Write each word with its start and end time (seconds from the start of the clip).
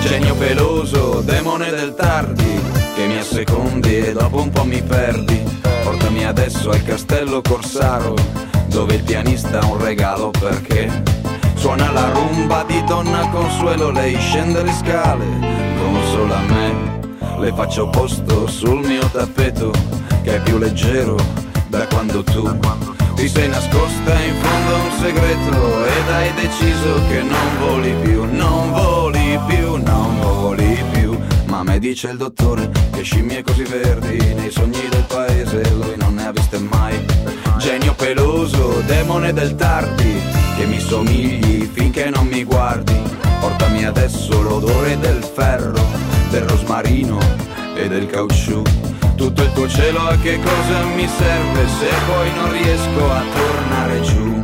Genio 0.00 0.34
peloso, 0.36 1.20
demone 1.22 1.70
del 1.70 1.94
tardi, 1.94 2.60
che 2.94 3.06
mi 3.06 3.18
assecondi 3.18 3.98
e 3.98 4.12
dopo 4.12 4.40
un 4.40 4.50
po' 4.50 4.64
mi 4.64 4.82
perdi. 4.82 5.42
Portami 5.82 6.24
adesso 6.24 6.70
al 6.70 6.82
castello 6.84 7.40
Corsaro, 7.42 8.14
dove 8.68 8.94
il 8.94 9.02
pianista 9.02 9.60
ha 9.60 9.66
un 9.66 9.82
regalo 9.82 10.30
perché 10.30 11.02
suona 11.54 11.90
la 11.90 12.10
rumba 12.10 12.64
di 12.64 12.82
donna 12.84 13.28
Consuelo, 13.28 13.90
lei 13.90 14.16
scende 14.18 14.62
le 14.62 14.72
scale, 14.72 15.26
consola 15.78 16.40
me. 16.40 17.00
Le 17.38 17.52
faccio 17.54 17.88
posto 17.88 18.46
sul 18.46 18.86
mio 18.86 19.06
tappeto, 19.10 19.72
che 20.22 20.36
è 20.36 20.40
più 20.40 20.58
leggero 20.58 21.16
da 21.68 21.86
quando 21.86 22.22
tu 22.22 22.48
ti 23.18 23.28
sei 23.28 23.48
nascosta 23.48 24.14
in 24.22 24.34
fondo 24.36 24.74
un 24.76 24.90
segreto 25.00 25.86
ed 25.86 26.08
hai 26.08 26.32
deciso 26.34 27.00
che 27.08 27.20
non 27.22 27.58
voli 27.58 27.92
più, 28.00 28.24
non 28.24 28.70
voli 28.70 29.40
più, 29.48 29.74
non 29.74 30.20
voli 30.20 30.80
più. 30.92 31.18
Ma 31.46 31.64
me 31.64 31.80
dice 31.80 32.10
il 32.10 32.16
dottore 32.16 32.70
che 32.92 33.02
scimmie 33.02 33.42
così 33.42 33.64
verdi 33.64 34.18
nei 34.34 34.52
sogni 34.52 34.88
del 34.88 35.04
paese 35.08 35.68
lui 35.74 35.96
non 35.96 36.14
ne 36.14 36.26
ha 36.26 36.30
viste 36.30 36.58
mai. 36.58 37.04
Genio 37.58 37.92
peloso, 37.94 38.82
demone 38.86 39.32
del 39.32 39.56
tardi, 39.56 40.22
che 40.56 40.66
mi 40.66 40.78
somigli 40.78 41.68
finché 41.72 42.10
non 42.10 42.28
mi 42.28 42.44
guardi. 42.44 42.94
Portami 43.40 43.84
adesso 43.84 44.40
l'odore 44.40 44.96
del 45.00 45.24
ferro, 45.24 45.84
del 46.30 46.42
rosmarino 46.42 47.18
e 47.74 47.88
del 47.88 48.06
caucciù 48.06 48.62
tutto 49.18 49.42
il 49.42 49.52
tuo 49.52 49.68
cielo 49.68 49.98
a 49.98 50.16
che 50.16 50.38
cosa 50.38 50.84
mi 50.94 51.08
serve 51.08 51.66
se 51.66 51.88
poi 52.06 52.32
non 52.34 52.52
riesco 52.52 53.10
a 53.10 53.22
tornare 53.34 54.00
giù? 54.00 54.40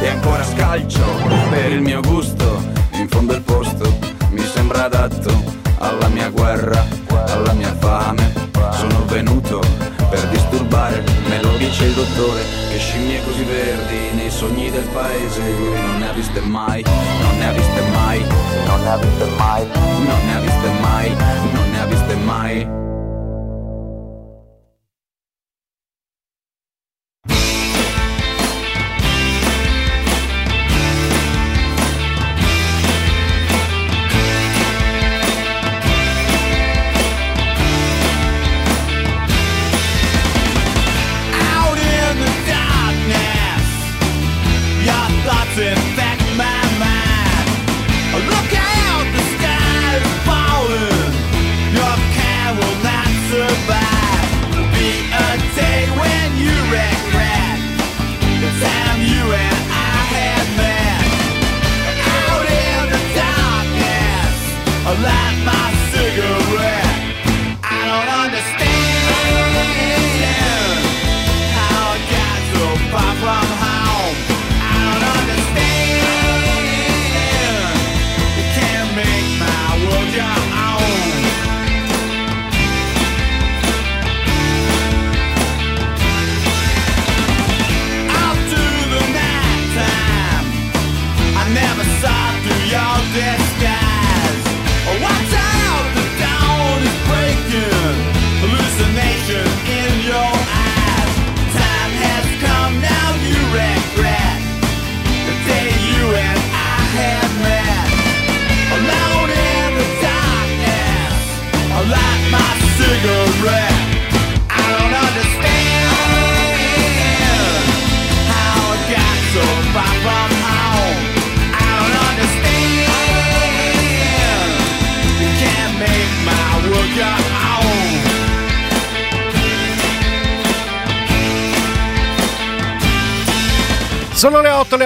E 0.00 0.08
ancora 0.08 0.42
scalcio 0.42 1.04
per 1.50 1.72
il 1.72 1.82
mio 1.82 2.00
gusto, 2.00 2.62
in 2.92 3.06
fondo 3.06 3.34
il 3.34 3.42
posto 3.42 3.98
mi 4.30 4.40
sembra 4.40 4.84
adatto 4.84 5.30
alla 5.76 6.08
mia 6.08 6.30
guerra, 6.30 6.82
alla 7.26 7.52
mia 7.52 7.76
fame. 7.78 8.32
Sono 8.72 9.04
venuto 9.04 9.60
per 10.08 10.26
disturbare, 10.28 11.04
me 11.28 11.42
lo 11.42 11.54
dice 11.58 11.84
il 11.84 11.92
dottore, 11.92 12.40
che 12.70 12.78
scimmie 12.78 13.22
così 13.24 13.44
verdi 13.44 14.16
nei 14.16 14.30
sogni 14.30 14.70
del 14.70 14.88
paese 14.90 15.40
lui 15.42 15.78
non 15.78 15.98
ne 15.98 16.08
ha 16.08 16.12
viste 16.12 16.40
mai, 16.40 16.82
non 16.82 17.36
ne 17.36 17.46
ha 17.46 17.52
viste 17.52 17.82
mai, 17.92 18.24
non 18.64 18.80
ne 18.80 18.88
ha 18.88 18.96
viste 18.96 19.26
mai, 19.36 19.66
non 20.06 20.24
ne 20.24 20.34
ha 20.34 20.40
viste 20.40 20.68
mai, 20.80 21.08
non 21.10 21.70
ne 21.70 21.80
ha 21.80 21.84
viste 21.84 21.98
mai. 21.98 21.99
my 22.18 22.89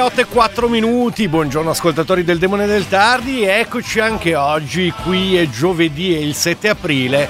8, 0.05 0.17
le 0.17 0.21
8 0.21 0.21
e 0.21 0.25
4 0.27 0.69
minuti. 0.69 1.29
Buongiorno 1.29 1.71
ascoltatori 1.71 2.25
del 2.25 2.39
Demone 2.39 2.67
del 2.67 2.89
Tardi. 2.89 3.45
Eccoci 3.45 4.01
anche 4.01 4.35
oggi. 4.35 4.93
Qui 5.03 5.37
è 5.37 5.49
giovedì, 5.49 6.15
è 6.15 6.19
il 6.19 6.35
7 6.35 6.69
aprile 6.69 7.29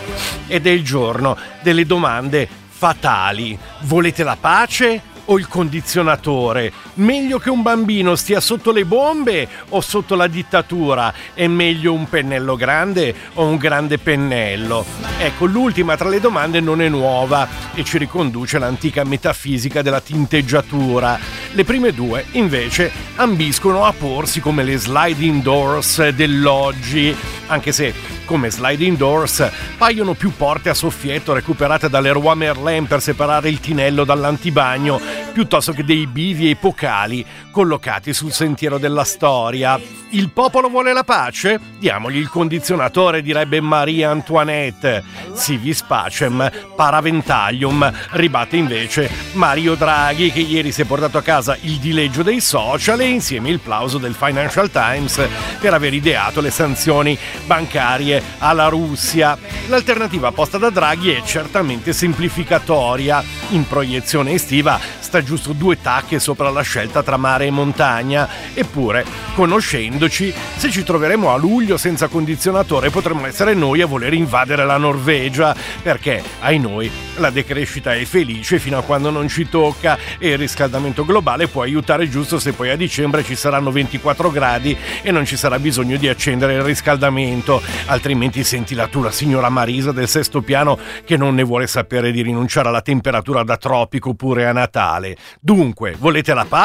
ed 0.48 0.66
è 0.66 0.70
il 0.70 0.82
giorno 0.82 1.36
delle 1.62 1.86
domande 1.86 2.48
fatali. 2.68 3.56
Volete 3.82 4.24
la 4.24 4.36
pace 4.38 5.00
o 5.26 5.38
il 5.38 5.46
condizionatore? 5.46 6.72
Meglio 6.96 7.40
che 7.40 7.50
un 7.50 7.62
bambino 7.62 8.14
stia 8.14 8.38
sotto 8.38 8.70
le 8.70 8.84
bombe 8.84 9.48
o 9.70 9.80
sotto 9.80 10.14
la 10.14 10.28
dittatura? 10.28 11.12
È 11.34 11.44
meglio 11.48 11.92
un 11.92 12.08
pennello 12.08 12.54
grande 12.54 13.12
o 13.34 13.46
un 13.46 13.56
grande 13.56 13.98
pennello? 13.98 14.84
Ecco, 15.18 15.46
l'ultima 15.46 15.96
tra 15.96 16.08
le 16.08 16.20
domande 16.20 16.60
non 16.60 16.80
è 16.80 16.88
nuova 16.88 17.48
e 17.74 17.82
ci 17.82 17.98
riconduce 17.98 18.58
all'antica 18.58 19.02
metafisica 19.02 19.82
della 19.82 20.00
tinteggiatura. 20.00 21.18
Le 21.50 21.64
prime 21.64 21.92
due, 21.92 22.26
invece, 22.32 22.92
ambiscono 23.16 23.84
a 23.84 23.92
porsi 23.92 24.38
come 24.38 24.62
le 24.62 24.76
sliding 24.76 25.42
doors 25.42 26.10
dell'oggi, 26.10 27.14
anche 27.46 27.72
se 27.72 27.92
come 28.24 28.50
sliding 28.50 28.96
doors 28.96 29.50
paiono 29.76 30.14
più 30.14 30.32
porte 30.34 30.70
a 30.70 30.74
soffietto 30.74 31.32
recuperate 31.32 31.90
dall'Eroi 31.90 32.36
Merlin 32.36 32.86
per 32.86 33.02
separare 33.02 33.48
il 33.48 33.60
tinello 33.60 34.04
dall'antibagno, 34.04 35.00
piuttosto 35.32 35.72
che 35.72 35.84
dei 35.84 36.06
bivi 36.06 36.50
epocali 36.84 37.24
collocati 37.50 38.12
sul 38.12 38.32
sentiero 38.32 38.78
della 38.78 39.04
storia. 39.04 39.80
Il 40.10 40.30
popolo 40.30 40.68
vuole 40.68 40.92
la 40.92 41.02
pace? 41.02 41.58
Diamogli 41.78 42.16
il 42.16 42.28
condizionatore, 42.28 43.22
direbbe 43.22 43.60
Maria 43.60 44.10
Antoinette. 44.10 45.02
Si 45.32 45.56
vis 45.56 45.82
pacem, 45.82 46.50
paraventaglium, 46.76 47.92
ribatte 48.10 48.56
invece 48.56 49.10
Mario 49.32 49.74
Draghi 49.74 50.30
che 50.30 50.40
ieri 50.40 50.70
si 50.72 50.82
è 50.82 50.84
portato 50.84 51.18
a 51.18 51.22
casa 51.22 51.56
il 51.62 51.78
dileggio 51.78 52.22
dei 52.22 52.40
social 52.40 53.00
e 53.00 53.06
insieme 53.06 53.50
il 53.50 53.60
plauso 53.60 53.98
del 53.98 54.14
Financial 54.14 54.70
Times 54.70 55.28
per 55.58 55.74
aver 55.74 55.94
ideato 55.94 56.40
le 56.40 56.50
sanzioni 56.50 57.18
bancarie 57.46 58.22
alla 58.38 58.68
Russia. 58.68 59.36
L'alternativa 59.68 60.32
posta 60.32 60.58
da 60.58 60.70
Draghi 60.70 61.10
è 61.10 61.22
certamente 61.22 61.92
semplificatoria. 61.92 63.22
In 63.50 63.66
proiezione 63.66 64.32
estiva 64.32 64.78
sta 64.98 65.22
giusto 65.22 65.52
due 65.52 65.80
tacche 65.80 66.18
sopra 66.18 66.50
la 66.50 66.62
scelta 66.62 66.73
tra 67.02 67.16
mare 67.16 67.46
e 67.46 67.50
montagna. 67.50 68.28
Eppure, 68.52 69.04
conoscendoci, 69.34 70.32
se 70.56 70.70
ci 70.70 70.82
troveremo 70.82 71.32
a 71.32 71.36
luglio 71.36 71.76
senza 71.76 72.08
condizionatore 72.08 72.90
potremmo 72.90 73.26
essere 73.26 73.54
noi 73.54 73.80
a 73.80 73.86
voler 73.86 74.12
invadere 74.12 74.64
la 74.64 74.76
Norvegia, 74.76 75.54
perché, 75.82 76.22
ai 76.40 76.58
noi, 76.58 76.90
la 77.16 77.30
decrescita 77.30 77.94
è 77.94 78.04
felice 78.04 78.58
fino 78.58 78.78
a 78.78 78.82
quando 78.82 79.10
non 79.10 79.28
ci 79.28 79.48
tocca 79.48 79.98
e 80.18 80.30
il 80.30 80.38
riscaldamento 80.38 81.04
globale 81.04 81.48
può 81.48 81.62
aiutare 81.62 82.08
giusto 82.08 82.38
se 82.38 82.52
poi 82.52 82.70
a 82.70 82.76
dicembre 82.76 83.22
ci 83.22 83.36
saranno 83.36 83.70
24 83.70 84.30
gradi 84.30 84.76
e 85.02 85.10
non 85.10 85.24
ci 85.24 85.36
sarà 85.36 85.58
bisogno 85.58 85.96
di 85.96 86.08
accendere 86.08 86.54
il 86.54 86.62
riscaldamento, 86.62 87.62
altrimenti 87.86 88.42
senti 88.44 88.74
la 88.74 88.88
tua 88.88 89.10
signora 89.10 89.48
Marisa 89.48 89.92
del 89.92 90.08
sesto 90.08 90.42
piano 90.42 90.78
che 91.04 91.16
non 91.16 91.34
ne 91.34 91.42
vuole 91.42 91.66
sapere 91.66 92.10
di 92.10 92.22
rinunciare 92.22 92.68
alla 92.68 92.82
temperatura 92.82 93.42
da 93.42 93.56
tropico 93.56 94.14
pure 94.14 94.46
a 94.46 94.52
Natale. 94.52 95.16
Dunque, 95.40 95.94
volete 95.98 96.34
la 96.34 96.46
pace 96.48 96.63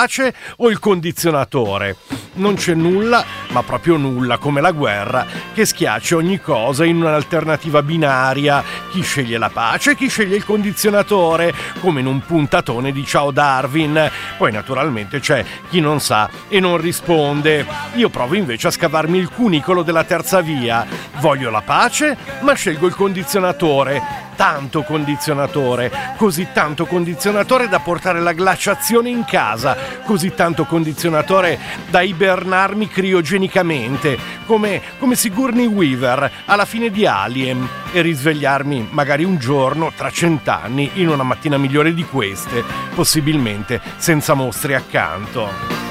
o 0.58 0.70
il 0.70 0.80
condizionatore? 0.80 1.98
Non 2.36 2.56
c'è 2.56 2.74
nulla, 2.74 3.26
ma 3.50 3.64
proprio 3.64 3.98
nulla, 3.98 4.38
come 4.38 4.62
la 4.62 4.72
guerra, 4.72 5.26
che 5.54 5.66
schiaccia 5.66 6.16
ogni 6.16 6.40
cosa 6.40 6.86
in 6.86 6.98
un'alternativa 6.98 7.84
binaria. 7.84 8.64
Chi 8.92 9.02
sceglie 9.02 9.38
la 9.38 9.50
pace, 9.50 9.96
chi 9.96 10.08
sceglie 10.08 10.38
il 10.38 10.46
condizionatore, 10.46 11.54
come 11.82 12.00
in 12.00 12.06
un 12.06 12.22
puntatone 12.22 12.94
di 12.94 13.06
Ciao 13.06 13.32
Darwin. 13.32 14.10
Poi 14.38 14.52
naturalmente 14.54 15.20
c'è 15.20 15.44
chi 15.70 15.82
non 15.82 16.00
sa 16.00 16.30
e 16.48 16.62
non 16.62 16.78
risponde. 16.78 17.66
Io 17.96 18.08
provo 18.08 18.36
invece 18.36 18.68
a 18.68 18.72
scavarmi 18.72 19.18
il 19.18 19.30
cunicolo 19.30 19.84
della 19.84 20.06
terza 20.06 20.40
via. 20.40 20.86
Voglio 21.20 21.50
la 21.50 21.62
pace, 21.62 22.16
ma 22.40 22.54
scelgo 22.54 22.88
il 22.88 22.96
condizionatore 22.96 24.28
tanto 24.40 24.84
condizionatore, 24.84 25.92
così 26.16 26.48
tanto 26.54 26.86
condizionatore 26.86 27.68
da 27.68 27.80
portare 27.80 28.22
la 28.22 28.32
glaciazione 28.32 29.10
in 29.10 29.26
casa, 29.26 29.89
così 30.04 30.34
tanto 30.34 30.66
condizionatore 30.66 31.60
da 31.90 32.02
ibernarmi 32.02 32.88
criogenicamente, 32.88 34.18
come, 34.46 34.82
come 34.98 35.16
Sigourney 35.16 35.66
Weaver 35.66 36.32
alla 36.46 36.66
fine 36.66 36.90
di 36.90 37.06
Alien, 37.06 37.68
e 37.92 38.02
risvegliarmi 38.02 38.90
magari 38.92 39.24
un 39.24 39.38
giorno 39.38 39.92
tra 39.96 40.12
cent'anni 40.12 40.92
in 40.96 41.10
una 41.10 41.24
mattina 41.24 41.58
migliore 41.58 41.94
di 41.94 42.04
queste, 42.04 42.64
possibilmente 42.94 43.82
senza 43.98 44.34
mostri 44.34 44.76
accanto. 44.76 45.89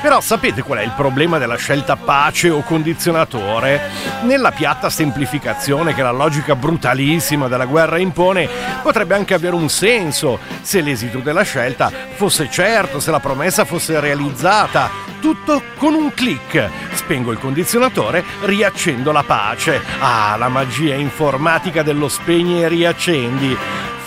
Però 0.00 0.20
sapete 0.20 0.62
qual 0.62 0.78
è 0.78 0.82
il 0.82 0.92
problema 0.94 1.38
della 1.38 1.56
scelta 1.56 1.96
pace 1.96 2.50
o 2.50 2.62
condizionatore? 2.62 3.80
Nella 4.22 4.52
piatta 4.52 4.90
semplificazione 4.90 5.94
che 5.94 6.02
la 6.02 6.12
logica 6.12 6.54
brutalissima 6.54 7.48
della 7.48 7.66
guerra 7.66 7.98
impone, 7.98 8.48
potrebbe 8.82 9.14
anche 9.14 9.34
avere 9.34 9.54
un 9.54 9.68
senso 9.68 10.38
se 10.62 10.80
l'esito 10.80 11.18
della 11.18 11.42
scelta 11.42 11.90
fosse 12.14 12.48
certo, 12.50 13.00
se 13.00 13.10
la 13.10 13.20
promessa 13.20 13.64
fosse 13.64 13.98
realizzata. 14.00 15.06
Tutto 15.20 15.62
con 15.76 15.94
un 15.94 16.14
clic. 16.14 16.68
Spengo 16.92 17.32
il 17.32 17.38
condizionatore, 17.38 18.24
riaccendo 18.42 19.10
la 19.10 19.24
pace. 19.24 19.82
Ah, 19.98 20.36
la 20.38 20.48
magia 20.48 20.94
informatica 20.94 21.82
dello 21.82 22.08
spegni 22.08 22.62
e 22.62 22.68
riaccendi 22.68 23.56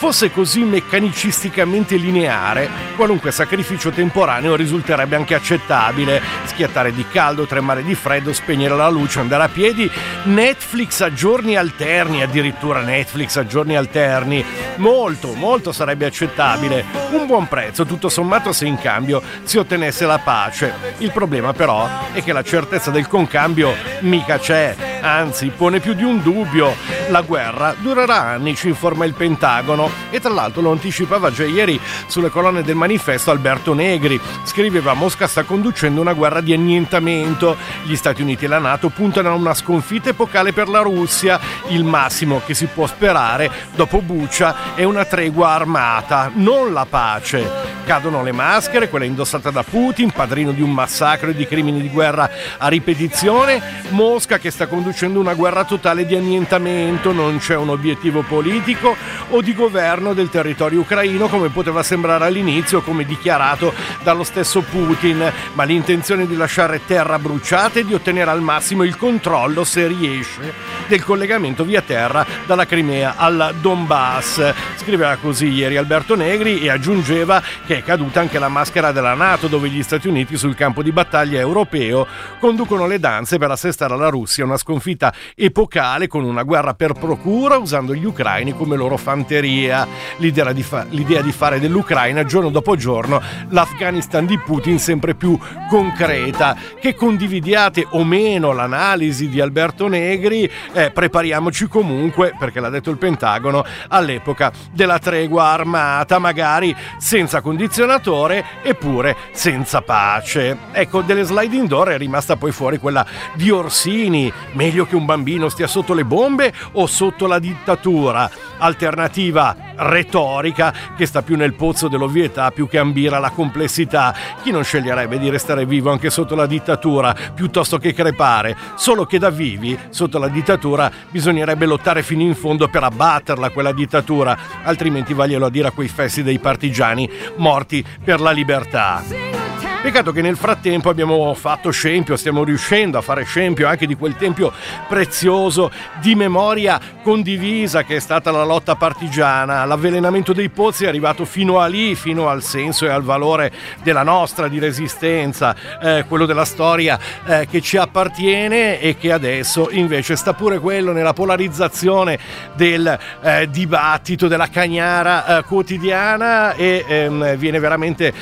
fosse 0.02 0.32
così 0.32 0.64
meccanicisticamente 0.64 1.96
lineare, 1.96 2.68
qualunque 2.96 3.30
sacrificio 3.30 3.92
temporaneo 3.92 4.56
risulterebbe 4.56 5.16
anche 5.16 5.36
accettabile. 5.36 6.20
Schiattare 6.46 6.92
di 6.92 7.06
caldo, 7.08 7.46
tremare 7.46 7.84
di 7.84 7.94
freddo, 7.94 8.34
spegnere 8.34 8.76
la 8.76 8.90
luce, 8.90 9.20
andare 9.20 9.44
a 9.44 9.50
piedi, 9.50 9.88
Netflix 10.24 11.02
a 11.02 11.14
giorni 11.14 11.56
alterni, 11.56 12.24
addirittura 12.24 12.82
Netflix 12.82 13.36
a 13.36 13.46
giorni 13.46 13.78
alterni. 13.78 14.44
Molto, 14.78 15.36
molto 15.36 15.72
sarebbe 15.72 16.08
accettabile. 16.08 16.84
Un 17.12 17.28
buon 17.28 17.48
prezzo, 17.48 17.86
tutto 17.86 18.10
sommato, 18.10 18.54
se 18.54 18.66
in 18.66 18.80
cambio 18.80 19.22
si 19.44 19.60
ottenesse 19.60 20.08
la 20.08 20.18
pace. 20.18 20.74
Il 20.98 21.12
problema 21.12 21.54
però 21.54 21.88
è 22.12 22.24
che 22.24 22.34
la 22.34 22.42
certezza 22.42 22.90
del 22.90 23.08
concambio 23.08 23.76
mica 24.00 24.40
c'è, 24.40 24.76
anzi 25.02 25.52
pone 25.56 25.80
più 25.80 25.94
di 25.94 26.04
un 26.04 26.24
dubbio. 26.24 26.74
La 27.10 27.22
guerra 27.22 27.76
durerà 27.78 28.20
anni, 28.20 28.56
ci 28.56 28.68
informa 28.68 29.06
il 29.06 29.14
Pentagono 29.14 29.91
e 30.10 30.20
tra 30.20 30.32
l'altro 30.32 30.62
lo 30.62 30.72
anticipava 30.72 31.32
già 31.32 31.46
ieri 31.46 31.80
sulle 32.08 32.30
colonne 32.30 32.64
del 32.64 32.76
manifesto 32.76 33.32
Alberto 33.32 33.74
Negri. 33.74 34.20
Scriveva 34.44 34.94
Mosca 34.94 35.28
sta 35.28 35.44
conducendo 35.44 36.02
una 36.02 36.14
guerra 36.14 36.42
di 36.42 36.54
annientamento. 36.54 37.58
Gli 37.84 37.96
Stati 37.96 38.22
Uniti 38.22 38.46
e 38.46 38.48
la 38.48 38.60
Nato 38.60 38.90
puntano 38.90 39.30
a 39.30 39.34
una 39.34 39.54
sconfitta 39.54 40.10
epocale 40.10 40.54
per 40.54 40.70
la 40.70 40.82
Russia. 40.82 41.40
Il 41.68 41.84
massimo 41.84 42.42
che 42.46 42.54
si 42.54 42.68
può 42.68 42.88
sperare 42.88 43.50
dopo 43.76 44.02
Bucia 44.02 44.76
è 44.76 44.84
una 44.84 45.06
tregua 45.06 45.50
armata, 45.50 46.32
non 46.34 46.72
la 46.74 46.86
pace. 46.88 47.80
Cadono 47.86 48.24
le 48.24 48.32
maschere, 48.32 48.90
quella 48.90 49.06
indossata 49.06 49.50
da 49.50 49.64
Putin, 49.64 50.12
padrino 50.12 50.52
di 50.52 50.62
un 50.62 50.72
massacro 50.72 51.32
e 51.32 51.36
di 51.36 51.48
crimini 51.48 51.82
di 51.82 51.90
guerra 51.90 52.30
a 52.58 52.68
ripetizione. 52.68 53.62
Mosca 53.90 54.38
che 54.38 54.52
sta 54.52 54.68
conducendo 54.68 55.20
una 55.20 55.34
guerra 55.34 55.64
totale 55.64 56.06
di 56.06 56.16
annientamento, 56.16 57.12
non 57.12 57.40
c'è 57.40 57.56
un 57.56 57.70
obiettivo 57.70 58.22
politico 58.22 58.96
o 59.30 59.42
di 59.42 59.54
governo 59.54 59.81
del 59.82 60.30
territorio 60.30 60.82
ucraino 60.82 61.28
come 61.28 61.50
poteva 61.50 61.82
sembrare 61.82 62.26
all'inizio, 62.26 62.82
come 62.82 63.04
dichiarato 63.04 63.74
dallo 64.04 64.24
stesso 64.24 64.62
Putin, 64.62 65.32
ma 65.54 65.64
l'intenzione 65.64 66.28
di 66.28 66.36
lasciare 66.36 66.86
terra 66.86 67.18
bruciata 67.18 67.80
e 67.80 67.86
di 67.86 67.96
ottenere 67.96 68.30
al 68.30 68.42
massimo 68.42 68.84
il 68.84 68.96
controllo, 68.96 69.64
se 69.64 69.88
riesce, 69.88 70.54
del 70.88 71.04
collegamento 71.04 71.64
via 71.64 71.82
terra 71.82 72.24
dalla 72.46 72.68
Crimea 72.68 73.16
al 73.18 73.56
Donbass. 73.60 74.54
Scriveva 74.76 75.16
così 75.16 75.48
ieri 75.48 75.78
Alberto 75.78 76.16
Negri 76.16 76.62
e 76.62 76.70
aggiungeva 76.70 77.42
che 77.66 77.78
è 77.78 77.84
caduta 77.84 78.20
anche 78.20 78.38
la 78.38 78.50
maschera 78.50 78.92
della 78.92 79.16
Nato, 79.16 79.48
dove 79.48 79.68
gli 79.68 79.82
Stati 79.82 80.08
Uniti 80.08 80.38
sul 80.38 80.54
campo 80.54 80.84
di 80.84 80.92
battaglia 80.92 81.40
europeo 81.40 82.06
conducono 82.40 82.86
le 82.86 83.00
danze 83.00 83.40
per 83.40 83.50
assestare 83.50 83.96
alla 83.96 84.10
Russia 84.10 84.46
una 84.46 84.58
sconfitta 84.58 85.12
epocale 85.36 86.08
con 86.08 86.24
una 86.24 86.44
guerra 86.44 86.76
per 86.76 86.94
procura 86.94 87.58
usando 87.58 87.96
gli 87.96 88.06
ucraini 88.06 88.56
come 88.56 88.76
loro 88.76 88.98
fanteria. 88.98 89.71
L'idea 90.18 90.52
di, 90.52 90.64
fa- 90.64 90.86
l'idea 90.90 91.22
di 91.22 91.32
fare 91.32 91.60
dell'Ucraina 91.60 92.24
giorno 92.24 92.50
dopo 92.50 92.76
giorno 92.76 93.22
l'Afghanistan 93.50 94.26
di 94.26 94.38
Putin 94.38 94.80
sempre 94.80 95.16
più 95.16 95.38
concreta. 95.70 96.56
Che 96.80 96.96
condividiate 96.96 97.86
o 97.92 98.04
meno 98.04 98.52
l'analisi 98.52 99.30
di 99.30 99.40
Alberto 99.40 99.88
Negri, 99.88 100.50
eh, 100.74 100.92
prepariamoci 100.92 101.68
comunque, 101.68 102.34
perché 102.38 102.60
l'ha 102.60 102.70
detto 102.70 102.90
il 102.90 102.98
Pentagono, 102.98 103.64
all'epoca 103.88 104.52
della 104.72 105.00
tregua 105.00 105.46
armata, 105.46 106.20
magari 106.20 106.76
senza 106.98 107.42
condizionatore 107.42 108.46
eppure 108.62 109.16
senza 109.32 109.82
pace. 109.82 110.58
Ecco, 110.72 111.02
delle 111.02 111.24
sliding 111.24 111.68
door 111.68 111.90
è 111.90 111.98
rimasta 111.98 112.36
poi 112.36 112.52
fuori 112.52 112.78
quella 112.78 113.06
di 113.34 113.50
Orsini, 113.50 114.32
meglio 114.54 114.86
che 114.86 114.96
un 114.96 115.06
bambino 115.06 115.50
stia 115.50 115.68
sotto 115.68 115.94
le 115.94 116.06
bombe 116.06 116.54
o 116.74 116.86
sotto 116.88 117.28
la 117.28 117.40
dittatura. 117.40 118.30
Alternativa 118.58 119.51
retorica 119.76 120.74
che 120.96 121.06
sta 121.06 121.22
più 121.22 121.36
nel 121.36 121.54
pozzo 121.54 121.88
dell'ovvietà 121.88 122.52
più 122.52 122.68
che 122.68 122.78
ambire 122.78 123.16
alla 123.16 123.32
complessità. 123.32 124.14
Chi 124.44 124.52
non 124.52 124.64
sceglierebbe 124.64 125.20
di 125.20 125.30
restare 125.30 125.66
vivo 125.66 125.92
anche 125.92 126.10
sotto 126.10 126.36
la 126.36 126.46
dittatura 126.46 127.16
piuttosto 127.34 127.78
che 127.78 127.94
crepare? 127.94 128.56
Solo 128.76 129.06
che 129.06 129.20
da 129.20 129.30
vivi, 129.30 129.78
sotto 129.90 130.18
la 130.18 130.28
dittatura, 130.28 130.92
bisognerebbe 131.10 131.66
lottare 131.66 132.04
fino 132.04 132.22
in 132.22 132.36
fondo 132.36 132.68
per 132.68 132.84
abbatterla 132.84 133.50
quella 133.50 133.72
dittatura, 133.72 134.38
altrimenti 134.64 135.14
vaglielo 135.14 135.46
a 135.46 135.50
dire 135.50 135.68
a 135.68 135.72
quei 135.72 135.88
fessi 135.88 136.24
dei 136.24 136.40
partigiani 136.40 137.10
morti 137.38 137.84
per 138.04 138.20
la 138.20 138.32
libertà. 138.32 139.61
Peccato 139.82 140.12
che 140.12 140.22
nel 140.22 140.38
frattempo 140.38 140.90
abbiamo 140.90 141.34
fatto 141.34 141.72
scempio, 141.72 142.16
stiamo 142.16 142.44
riuscendo 142.44 143.00
a 143.00 143.02
fare 143.02 143.24
scempio 143.24 143.68
anche 143.68 143.88
di 143.88 143.96
quel 143.96 144.16
tempio 144.16 144.54
prezioso 144.88 145.72
di 146.00 146.14
memoria 146.14 146.80
condivisa 147.02 147.82
che 147.82 147.96
è 147.96 148.00
stata 148.00 148.30
la 148.30 148.44
lotta 148.44 148.76
partigiana. 148.76 149.66
L'avvelenamento 149.66 150.34
dei 150.34 150.50
pozzi 150.50 150.86
è 150.86 150.88
arrivato 150.88 151.26
fino 151.26 151.60
a 151.60 151.66
lì, 151.66 151.96
fino 151.96 152.30
al 152.30 152.44
senso 152.44 152.86
e 152.86 152.90
al 152.90 153.02
valore 153.02 153.52
della 153.82 154.04
nostra 154.04 154.48
di 154.48 154.60
resistenza, 154.60 155.56
eh, 155.82 156.06
quello 156.08 156.28
della 156.28 156.46
storia 156.46 157.00
eh, 157.26 157.48
che 157.50 157.60
ci 157.60 157.78
appartiene 157.78 158.80
e 158.80 158.98
che 158.98 159.12
adesso 159.12 159.72
invece 159.72 160.16
sta 160.16 160.34
pure 160.34 160.60
quello 160.60 160.92
nella 160.92 161.14
polarizzazione 161.14 162.20
del 162.54 163.00
eh, 163.24 163.50
dibattito, 163.50 164.28
della 164.28 164.48
cagnara 164.48 165.40
eh, 165.40 165.44
quotidiana 165.44 166.54
e 166.54 166.86
ehm, 166.88 167.36
viene 167.36 167.58
veramente 167.58 168.14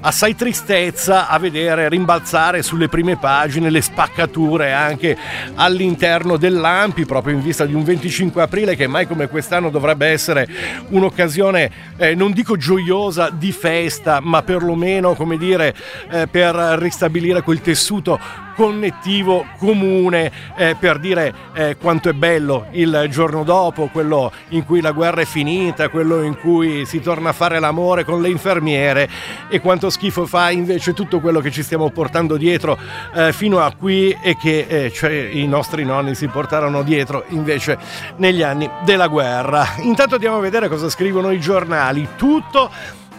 assai 0.00 0.34
tristezza 0.34 1.28
a 1.28 1.38
vedere 1.38 1.88
rimbalzare 1.88 2.62
sulle 2.62 2.88
prime 2.88 3.16
pagine 3.16 3.70
le 3.70 3.80
spaccature 3.80 4.72
anche 4.72 5.16
all'interno 5.54 6.36
dell'Ampi, 6.36 7.06
proprio 7.06 7.34
in 7.34 7.42
vista 7.42 7.66
di 7.66 7.74
un 7.74 7.84
25 7.84 8.42
aprile 8.42 8.76
che 8.76 8.86
mai 8.86 9.06
come 9.06 9.28
quest'anno 9.28 9.70
dovrebbe 9.70 10.06
essere 10.06 10.48
un'occasione, 10.88 11.70
eh, 11.96 12.14
non 12.14 12.32
dico 12.32 12.56
gioiosa, 12.56 13.30
di 13.30 13.52
festa, 13.52 14.20
ma 14.20 14.42
perlomeno, 14.42 15.14
come 15.14 15.36
dire, 15.36 15.74
eh, 16.10 16.26
per 16.26 16.54
ristabilire 16.54 17.42
quel 17.42 17.60
tessuto 17.60 18.18
connettivo 18.54 19.46
comune 19.58 20.30
eh, 20.56 20.76
per 20.78 20.98
dire 20.98 21.34
eh, 21.54 21.76
quanto 21.76 22.08
è 22.08 22.12
bello 22.12 22.66
il 22.72 23.06
giorno 23.10 23.44
dopo, 23.44 23.88
quello 23.92 24.32
in 24.48 24.64
cui 24.64 24.80
la 24.80 24.92
guerra 24.92 25.22
è 25.22 25.24
finita, 25.24 25.88
quello 25.88 26.22
in 26.22 26.38
cui 26.38 26.84
si 26.86 27.00
torna 27.00 27.30
a 27.30 27.32
fare 27.32 27.58
l'amore 27.58 28.04
con 28.04 28.20
le 28.20 28.28
infermiere 28.28 29.08
e 29.48 29.60
quanto 29.60 29.90
schifo 29.90 30.26
fa 30.26 30.50
invece 30.50 30.92
tutto 30.92 31.20
quello 31.20 31.40
che 31.40 31.50
ci 31.50 31.62
stiamo 31.62 31.90
portando 31.90 32.36
dietro 32.36 32.78
eh, 33.14 33.32
fino 33.32 33.60
a 33.60 33.72
qui 33.76 34.16
e 34.22 34.36
che 34.36 34.66
eh, 34.68 34.92
cioè, 34.92 35.12
i 35.12 35.46
nostri 35.46 35.84
nonni 35.84 36.14
si 36.14 36.26
portarono 36.28 36.82
dietro 36.82 37.24
invece 37.28 37.78
negli 38.16 38.42
anni 38.42 38.68
della 38.84 39.08
guerra. 39.08 39.66
Intanto 39.80 40.14
andiamo 40.14 40.36
a 40.36 40.40
vedere 40.40 40.68
cosa 40.68 40.88
scrivono 40.88 41.30
i 41.30 41.40
giornali. 41.40 42.08
Tutto 42.16 42.70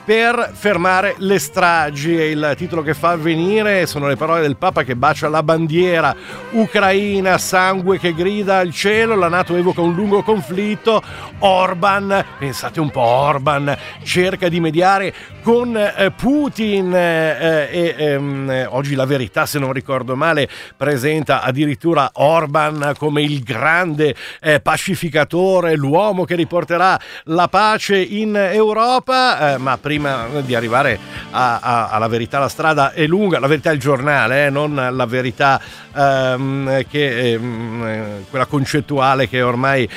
per 0.06 0.52
fermare 0.54 1.16
le 1.20 1.40
stragi. 1.40 2.18
E 2.18 2.32
il 2.32 2.54
titolo 2.58 2.82
che 2.82 2.94
fa 2.94 3.12
avvenire 3.12 3.86
sono 3.86 4.08
le 4.08 4.16
parole 4.16 4.42
del 4.42 4.58
Papa 4.58 4.84
che 4.84 4.96
bacia 4.96 5.30
la 5.30 5.44
bandiera 5.44 6.16
ucraina, 6.52 7.38
sangue 7.38 8.00
che 8.00 8.14
grida 8.14 8.58
al 8.58 8.72
cielo. 8.72 9.16
La 9.16 9.30
Nato 9.30 9.56
evoca 9.56 9.82
un 9.82 9.94
lungo 9.94 10.22
conflitto. 10.24 11.02
Orban, 11.40 12.26
pensate 12.38 12.80
un 12.80 12.90
po', 12.90 13.02
Orban 13.02 13.76
cerca 14.04 14.50
di 14.50 14.60
mediare 14.60 15.14
con 15.42 15.76
eh, 15.76 16.12
Putin 16.12 16.94
eh, 16.94 17.68
e 17.72 17.96
ehm, 17.98 18.68
oggi 18.70 18.96
la 18.96 19.06
verità, 19.06 19.46
se 19.46 19.60
non 19.60 19.74
ricordo 19.74 20.16
male, 20.16 20.48
presenta 20.78 21.42
addirittura 21.42 22.10
Orban 22.14 22.94
come 22.98 23.22
il 23.22 23.44
grande 23.44 24.16
eh, 24.42 24.60
pacificatore, 24.60 25.76
l'uomo 25.76 26.24
che 26.24 26.36
riporterà 26.36 27.00
la 27.26 27.48
pace 27.48 27.98
in 27.98 28.36
Europa, 28.36 29.54
eh, 29.54 29.58
ma 29.58 29.78
prima 29.78 29.93
prima 29.94 30.28
di 30.42 30.56
arrivare 30.56 30.98
a, 31.30 31.60
a, 31.60 31.88
alla 31.90 32.08
verità 32.08 32.40
la 32.40 32.50
strada 32.50 32.94
è 32.94 33.06
lunga, 33.06 33.38
la 33.40 33.46
verità 33.46 33.70
è 33.70 33.74
il 33.74 33.80
giornale, 33.80 34.48
eh, 34.48 34.50
non 34.50 34.74
la 34.92 35.06
verità 35.06 35.62
ehm, 35.96 36.86
che, 36.88 37.34
ehm, 37.34 38.26
quella 38.30 38.48
concettuale 38.48 39.30
che 39.30 39.44
ormai 39.44 39.88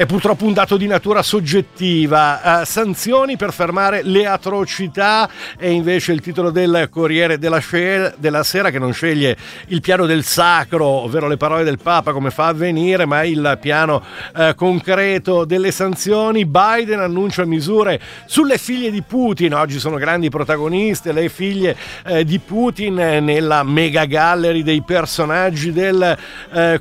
è 0.00 0.06
purtroppo 0.06 0.46
un 0.46 0.54
dato 0.54 0.78
di 0.78 0.86
natura 0.86 1.22
soggettiva. 1.22 2.62
Uh, 2.62 2.64
sanzioni 2.64 3.36
per 3.36 3.52
fermare 3.52 4.00
le 4.02 4.24
atrocità 4.24 5.28
è 5.58 5.66
invece 5.66 6.12
il 6.12 6.22
titolo 6.22 6.48
del 6.48 6.88
Corriere 6.90 7.36
della, 7.36 7.58
Sce- 7.58 8.14
della, 8.16 8.42
Sera 8.42 8.70
che 8.70 8.78
non 8.78 8.94
sceglie 8.94 9.36
il 9.66 9.82
piano 9.82 10.06
del 10.06 10.24
sacro, 10.24 10.86
ovvero 10.86 11.28
le 11.28 11.36
parole 11.36 11.64
del 11.64 11.78
Papa 11.82 12.12
come 12.12 12.30
fa 12.30 12.46
avvenire, 12.46 13.04
ma 13.04 13.24
il 13.24 13.58
piano 13.60 14.02
uh, 14.34 14.54
concreto 14.54 15.44
delle 15.44 15.70
sanzioni. 15.70 16.46
Biden 16.46 17.00
annuncia 17.00 17.44
misure 17.44 18.00
sulle 18.24 18.56
figlie 18.56 18.90
di 18.90 19.02
Putin, 19.02 19.52
oggi 19.52 19.78
sono 19.78 19.98
grandi 19.98 20.30
protagoniste, 20.30 21.12
le 21.12 21.28
figlie 21.28 21.76
uh, 22.06 22.22
di 22.22 22.38
Putin 22.38 22.94
nella 22.94 23.62
mega 23.64 24.06
gallery 24.06 24.62
dei 24.62 24.80
personaggi 24.80 25.72
del 25.72 26.16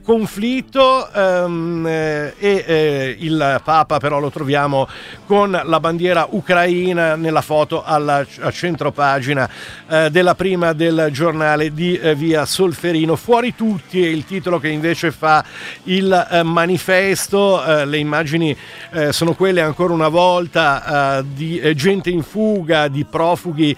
conflitto 0.02 1.10
um, 1.14 1.86
e 1.86 3.09
il 3.18 3.62
Papa 3.64 4.00
però 4.00 4.20
lo 4.20 4.30
troviamo 4.30 4.88
con 5.26 5.60
la 5.64 5.80
bandiera 5.80 6.28
ucraina 6.30 7.16
nella 7.16 7.42
foto 7.42 7.84
alla, 7.84 8.26
a 8.40 8.52
centro 8.52 8.92
pagina 8.92 9.50
eh, 9.88 10.10
della 10.10 10.36
prima 10.36 10.74
del 10.74 11.10
giornale 11.12 11.74
di 11.74 11.98
eh, 11.98 12.16
via 12.16 12.46
Solferino. 12.46 13.16
Fuori 13.16 13.56
tutti 13.56 14.04
è 14.04 14.08
il 14.08 14.26
titolo 14.26 14.60
che 14.60 14.70
invece 14.70 15.12
fa 15.12 15.44
il 15.84 16.28
eh, 16.32 16.44
manifesto, 16.44 17.64
eh, 17.64 17.86
le 17.86 17.98
immagini 17.98 18.56
eh, 18.92 19.12
sono 19.12 19.34
quelle 19.34 19.62
ancora 19.62 19.94
una 19.94 20.08
volta 20.08 21.24
di 21.24 21.62
gente 21.76 22.10
in 22.10 22.24
fuga, 22.24 22.88
di 22.88 23.06
profughi 23.06 23.76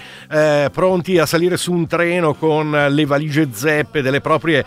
pronti 0.71 1.17
a 1.17 1.25
salire 1.25 1.57
su 1.57 1.71
un 1.71 1.87
treno 1.87 2.33
con 2.33 2.87
le 2.89 3.05
valigie 3.05 3.49
zeppe 3.51 4.01
delle 4.01 4.21
proprie 4.21 4.65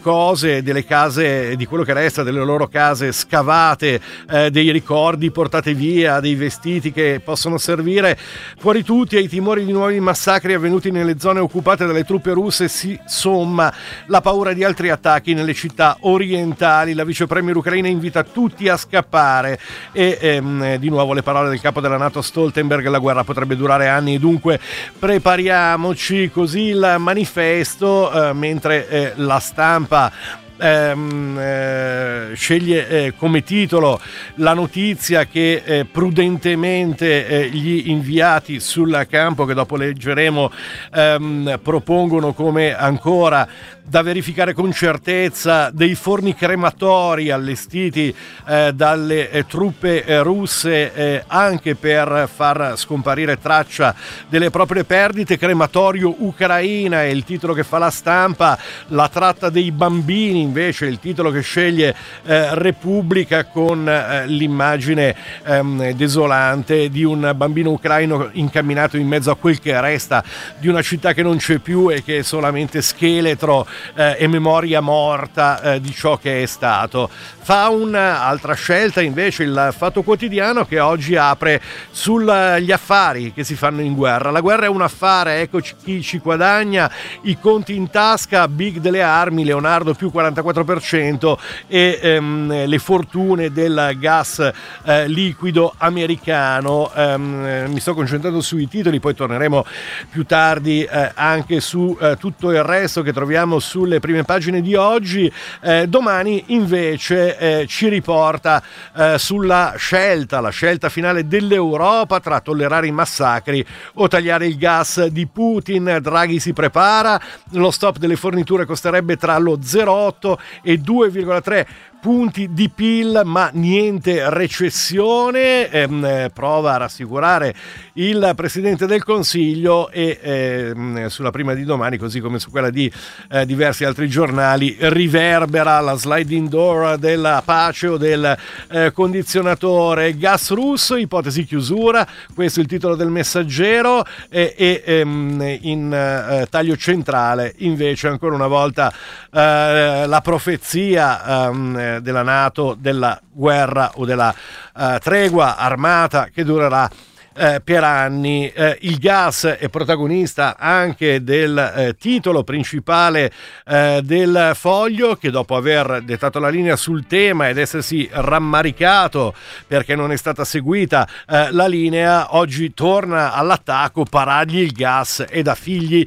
cose, 0.00 0.62
delle 0.62 0.84
case, 0.84 1.56
di 1.56 1.66
quello 1.66 1.84
che 1.84 1.92
resta 1.92 2.22
delle 2.22 2.44
loro 2.44 2.66
case 2.68 3.12
scavate 3.12 3.93
eh, 4.30 4.50
dei 4.50 4.70
ricordi 4.70 5.30
portate 5.30 5.74
via, 5.74 6.20
dei 6.20 6.34
vestiti 6.34 6.92
che 6.92 7.20
possono 7.22 7.58
servire. 7.58 8.18
Fuori 8.58 8.82
tutti 8.82 9.16
ai 9.16 9.28
timori 9.28 9.64
di 9.64 9.72
nuovi 9.72 10.00
massacri 10.00 10.54
avvenuti 10.54 10.90
nelle 10.90 11.18
zone 11.18 11.40
occupate 11.40 11.86
dalle 11.86 12.04
truppe 12.04 12.32
russe 12.32 12.68
si 12.68 12.98
somma 13.06 13.72
la 14.06 14.20
paura 14.20 14.52
di 14.52 14.64
altri 14.64 14.90
attacchi 14.90 15.34
nelle 15.34 15.54
città 15.54 15.96
orientali. 16.00 16.94
La 16.94 17.04
vice 17.04 17.26
premier 17.26 17.56
ucraina 17.56 17.88
invita 17.88 18.22
tutti 18.22 18.68
a 18.68 18.76
scappare 18.76 19.58
e 19.92 20.18
ehm, 20.20 20.76
di 20.76 20.88
nuovo 20.88 21.12
le 21.12 21.22
parole 21.22 21.48
del 21.48 21.60
capo 21.60 21.80
della 21.80 21.96
Nato 21.96 22.22
Stoltenberg, 22.22 22.86
la 22.86 22.98
guerra 22.98 23.24
potrebbe 23.24 23.56
durare 23.56 23.88
anni, 23.88 24.18
dunque 24.18 24.60
prepariamoci 24.98 26.30
così 26.30 26.68
il 26.68 26.96
manifesto 26.98 28.10
eh, 28.28 28.32
mentre 28.32 28.88
eh, 28.88 29.12
la 29.16 29.38
stampa 29.38 30.12
ehm, 30.56 31.38
eh, 31.38 32.30
sceglie 32.34 32.88
eh, 32.88 33.14
come 33.16 33.42
titolo 33.42 34.00
la 34.36 34.54
notizia 34.54 35.26
che 35.26 35.62
eh, 35.64 35.84
prudentemente 35.84 37.26
eh, 37.26 37.48
gli 37.48 37.88
inviati 37.88 38.60
sul 38.60 39.06
campo, 39.08 39.44
che 39.44 39.54
dopo 39.54 39.76
leggeremo, 39.76 40.50
ehm, 40.94 41.60
propongono 41.62 42.32
come 42.32 42.74
ancora 42.74 43.46
da 43.86 44.00
verificare 44.00 44.54
con 44.54 44.72
certezza 44.72 45.70
dei 45.70 45.94
forni 45.94 46.34
crematori 46.34 47.30
allestiti 47.30 48.14
eh, 48.46 48.72
dalle 48.74 49.30
eh, 49.30 49.46
truppe 49.46 50.22
russe 50.22 51.22
anche 51.26 51.74
per 51.74 52.28
far 52.32 52.78
scomparire 52.78 53.38
traccia 53.38 53.94
delle 54.28 54.50
proprie 54.50 54.84
perdite. 54.84 55.36
Crematorio 55.36 56.14
Ucraina 56.18 57.02
è 57.02 57.06
il 57.06 57.24
titolo 57.24 57.52
che 57.52 57.62
fa 57.62 57.78
la 57.78 57.90
stampa, 57.90 58.58
la 58.88 59.08
tratta 59.08 59.50
dei 59.50 59.70
bambini 59.70 60.43
invece 60.44 60.86
il 60.86 61.00
titolo 61.00 61.30
che 61.30 61.40
sceglie 61.40 61.94
eh, 62.24 62.54
Repubblica 62.54 63.44
con 63.46 63.88
eh, 63.88 64.26
l'immagine 64.26 65.16
ehm, 65.44 65.92
desolante 65.92 66.88
di 66.88 67.02
un 67.02 67.32
bambino 67.34 67.70
ucraino 67.70 68.28
incamminato 68.32 68.96
in 68.96 69.08
mezzo 69.08 69.30
a 69.30 69.36
quel 69.36 69.58
che 69.58 69.80
resta 69.80 70.22
di 70.58 70.68
una 70.68 70.82
città 70.82 71.12
che 71.12 71.22
non 71.22 71.38
c'è 71.38 71.58
più 71.58 71.90
e 71.90 72.02
che 72.02 72.18
è 72.18 72.22
solamente 72.22 72.82
scheletro 72.82 73.66
eh, 73.94 74.16
e 74.18 74.26
memoria 74.28 74.80
morta 74.80 75.60
eh, 75.60 75.80
di 75.80 75.92
ciò 75.92 76.16
che 76.16 76.42
è 76.42 76.46
stato. 76.46 77.10
Fa 77.44 77.68
un'altra 77.68 78.54
scelta 78.54 79.02
invece 79.02 79.42
il 79.42 79.74
Fatto 79.76 80.02
Quotidiano 80.02 80.64
che 80.64 80.80
oggi 80.80 81.14
apre 81.16 81.60
sugli 81.90 82.72
affari 82.72 83.32
che 83.34 83.44
si 83.44 83.54
fanno 83.54 83.82
in 83.82 83.94
guerra. 83.94 84.30
La 84.30 84.40
guerra 84.40 84.64
è 84.64 84.68
un 84.68 84.80
affare, 84.80 85.40
ecco 85.40 85.60
chi 85.82 86.00
ci 86.02 86.18
guadagna, 86.18 86.90
i 87.22 87.38
conti 87.38 87.74
in 87.74 87.90
tasca, 87.90 88.48
big 88.48 88.78
delle 88.78 89.02
armi, 89.02 89.44
Leonardo 89.44 89.92
più 89.94 90.10
44% 90.42 91.36
e 91.66 91.98
ehm, 92.00 92.66
le 92.66 92.78
fortune 92.78 93.50
del 93.50 93.96
gas 93.98 94.52
eh, 94.84 95.08
liquido 95.08 95.74
americano. 95.78 96.90
Um, 96.94 97.66
mi 97.68 97.80
sto 97.80 97.94
concentrando 97.94 98.40
sui 98.40 98.68
titoli, 98.68 99.00
poi 99.00 99.14
torneremo 99.14 99.64
più 100.10 100.24
tardi 100.24 100.84
eh, 100.84 101.12
anche 101.14 101.60
su 101.60 101.96
eh, 102.00 102.16
tutto 102.16 102.50
il 102.50 102.62
resto 102.62 103.02
che 103.02 103.12
troviamo 103.12 103.58
sulle 103.58 104.00
prime 104.00 104.24
pagine 104.24 104.60
di 104.60 104.74
oggi. 104.74 105.30
Eh, 105.60 105.86
domani 105.88 106.44
invece 106.48 107.38
eh, 107.38 107.66
ci 107.66 107.88
riporta 107.88 108.62
eh, 108.96 109.18
sulla 109.18 109.74
scelta, 109.76 110.40
la 110.40 110.50
scelta 110.50 110.88
finale 110.88 111.26
dell'Europa 111.26 112.20
tra 112.20 112.40
tollerare 112.40 112.86
i 112.86 112.92
massacri 112.92 113.64
o 113.94 114.08
tagliare 114.08 114.46
il 114.46 114.56
gas 114.56 115.06
di 115.06 115.26
Putin. 115.26 115.98
Draghi 116.00 116.38
si 116.38 116.52
prepara, 116.52 117.20
lo 117.50 117.70
stop 117.70 117.98
delle 117.98 118.16
forniture 118.16 118.64
costerebbe 118.64 119.16
tra 119.16 119.38
lo 119.38 119.58
0,8 119.58 120.23
e 120.62 120.78
2,3 120.78 121.66
punti 122.04 122.52
di 122.52 122.68
PIL 122.68 123.22
ma 123.24 123.48
niente 123.54 124.28
recessione, 124.28 125.70
ehm, 125.70 126.28
prova 126.34 126.74
a 126.74 126.76
rassicurare 126.76 127.54
il 127.94 128.34
Presidente 128.36 128.84
del 128.84 129.02
Consiglio 129.02 129.88
e 129.88 130.18
ehm, 130.20 131.06
sulla 131.06 131.30
prima 131.30 131.54
di 131.54 131.64
domani, 131.64 131.96
così 131.96 132.20
come 132.20 132.38
su 132.38 132.50
quella 132.50 132.68
di 132.68 132.92
eh, 133.30 133.46
diversi 133.46 133.86
altri 133.86 134.06
giornali, 134.06 134.76
riverbera 134.80 135.80
la 135.80 135.94
sliding 135.94 136.46
door 136.46 136.98
della 136.98 137.40
pace 137.42 137.86
o 137.86 137.96
del 137.96 138.36
eh, 138.68 138.92
condizionatore. 138.92 140.14
Gas 140.18 140.50
russo, 140.50 140.96
ipotesi 140.96 141.46
chiusura, 141.46 142.06
questo 142.34 142.60
è 142.60 142.64
il 142.64 142.68
titolo 142.68 142.96
del 142.96 143.08
messaggero 143.08 144.04
e, 144.28 144.54
e 144.54 144.82
ehm, 144.84 145.58
in 145.62 145.90
eh, 145.90 146.46
taglio 146.50 146.76
centrale 146.76 147.54
invece 147.60 148.08
ancora 148.08 148.34
una 148.34 148.46
volta 148.46 148.92
eh, 149.32 150.04
la 150.06 150.20
profezia 150.22 151.52
della 152.00 152.22
Nato, 152.22 152.76
della 152.78 153.20
guerra 153.30 153.92
o 153.94 154.04
della 154.04 154.34
uh, 154.74 154.98
tregua 154.98 155.56
armata 155.56 156.28
che 156.32 156.44
durerà 156.44 156.88
eh, 157.36 157.60
per 157.62 157.82
anni. 157.82 158.48
Eh, 158.48 158.78
il 158.82 158.98
gas 158.98 159.44
è 159.44 159.68
protagonista 159.68 160.56
anche 160.56 161.22
del 161.22 161.58
eh, 161.58 161.96
titolo 161.98 162.44
principale 162.44 163.32
eh, 163.66 164.00
del 164.04 164.52
foglio 164.54 165.16
che 165.16 165.30
dopo 165.30 165.56
aver 165.56 166.02
dettato 166.02 166.38
la 166.38 166.48
linea 166.48 166.76
sul 166.76 167.06
tema 167.06 167.48
ed 167.48 167.58
essersi 167.58 168.08
rammaricato 168.10 169.34
perché 169.66 169.96
non 169.96 170.12
è 170.12 170.16
stata 170.16 170.44
seguita 170.44 171.08
eh, 171.28 171.50
la 171.50 171.66
linea, 171.66 172.36
oggi 172.36 172.72
torna 172.72 173.32
all'attacco, 173.32 174.04
paragli 174.04 174.58
il 174.58 174.72
gas 174.72 175.24
e 175.28 175.42
da 175.42 175.54
figli 175.54 176.06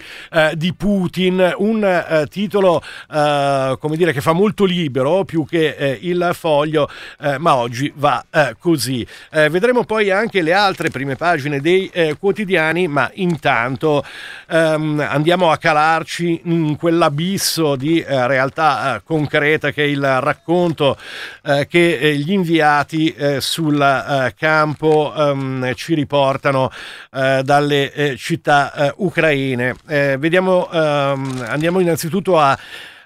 di 0.54 0.74
Putin, 0.74 1.54
un 1.58 2.26
titolo 2.30 2.82
come 3.08 3.98
dire 3.98 4.14
che 4.14 4.22
fa 4.22 4.34
molto 4.34 4.66
libero 4.66 5.24
più 5.26 5.46
che 5.46 5.98
il 6.02 6.32
foglio, 6.34 6.90
ma 7.38 7.56
oggi 7.56 7.92
va 7.96 8.24
così. 8.60 9.06
vedremo 9.32 9.84
poi 9.84 10.12
anche 10.12 10.42
le 10.42 10.54
altre 10.54 10.90
prime 10.90 11.16
pagine 11.18 11.60
dei 11.60 11.92
quotidiani, 12.18 12.88
ma 12.88 13.10
intanto 13.16 14.06
ehm, 14.50 15.06
andiamo 15.08 15.52
a 15.52 15.58
calarci 15.58 16.42
in 16.46 16.76
quell'abisso 16.78 17.76
di 17.76 18.00
eh, 18.00 18.28
realtà 18.28 18.96
eh, 18.96 19.02
concreta 19.04 19.72
che 19.72 19.84
è 19.84 19.88
il 19.88 20.22
racconto 20.22 20.98
eh, 21.44 21.68
che 21.68 21.98
eh, 21.98 22.16
gli 22.16 22.32
inviati 22.32 23.14
eh, 23.14 23.42
sul 23.42 23.82
eh, 23.82 24.34
campo 24.38 25.14
ehm, 25.16 25.74
ci 25.74 25.94
riportano 25.94 26.72
dalle 27.10 28.16
città 28.18 28.94
ucraine. 28.98 29.76
vediamo, 29.86 30.70
ehm, 30.72 31.46
andiamo 31.48 31.80
innanzitutto 31.80 32.38
a 32.40 32.58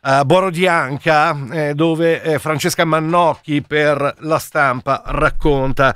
uh, 0.01 0.25
Borodianca, 0.25 1.37
eh, 1.51 1.73
dove 1.73 2.21
eh, 2.21 2.39
Francesca 2.39 2.85
Mannocchi 2.85 3.61
per 3.61 4.15
la 4.19 4.39
stampa 4.39 5.03
racconta. 5.05 5.95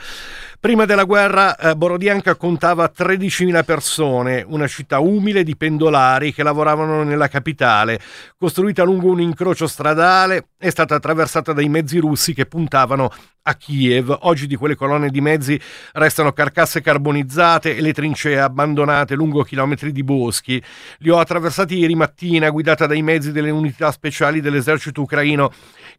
Prima 0.65 0.85
della 0.85 1.03
guerra 1.03 1.55
eh, 1.57 1.75
Borodianca 1.75 2.33
contava 2.33 2.91
13.000 2.91 3.63
persone, 3.63 4.43
una 4.47 4.65
città 4.65 4.97
umile 4.97 5.43
di 5.43 5.55
pendolari 5.55 6.33
che 6.33 6.41
lavoravano 6.41 7.03
nella 7.03 7.27
capitale, 7.27 7.99
costruita 8.35 8.81
lungo 8.81 9.11
un 9.11 9.21
incrocio 9.21 9.67
stradale, 9.67 10.47
è 10.57 10.71
stata 10.71 10.95
attraversata 10.95 11.53
dai 11.53 11.69
mezzi 11.69 11.99
russi 11.99 12.33
che 12.33 12.47
puntavano 12.47 13.11
a 13.47 13.53
Kiev. 13.53 14.17
Oggi 14.21 14.47
di 14.47 14.55
quelle 14.55 14.75
colonne 14.75 15.09
di 15.09 15.21
mezzi 15.21 15.59
restano 15.93 16.31
carcasse 16.31 16.81
carbonizzate 16.81 17.75
e 17.75 17.81
le 17.81 17.93
trincee 17.93 18.39
abbandonate 18.39 19.13
lungo 19.13 19.43
chilometri 19.43 19.91
di 19.91 20.03
boschi. 20.03 20.61
Li 20.99 21.09
ho 21.09 21.19
attraversati 21.19 21.77
ieri 21.77 21.93
mattina 21.93 22.49
guidata 22.49 22.87
dai 22.87 23.03
mezzi 23.03 23.31
delle 23.31 23.51
unità 23.51 23.91
speciali 23.91 24.41
dell'esercito 24.41 25.01
ucraino 25.01 25.51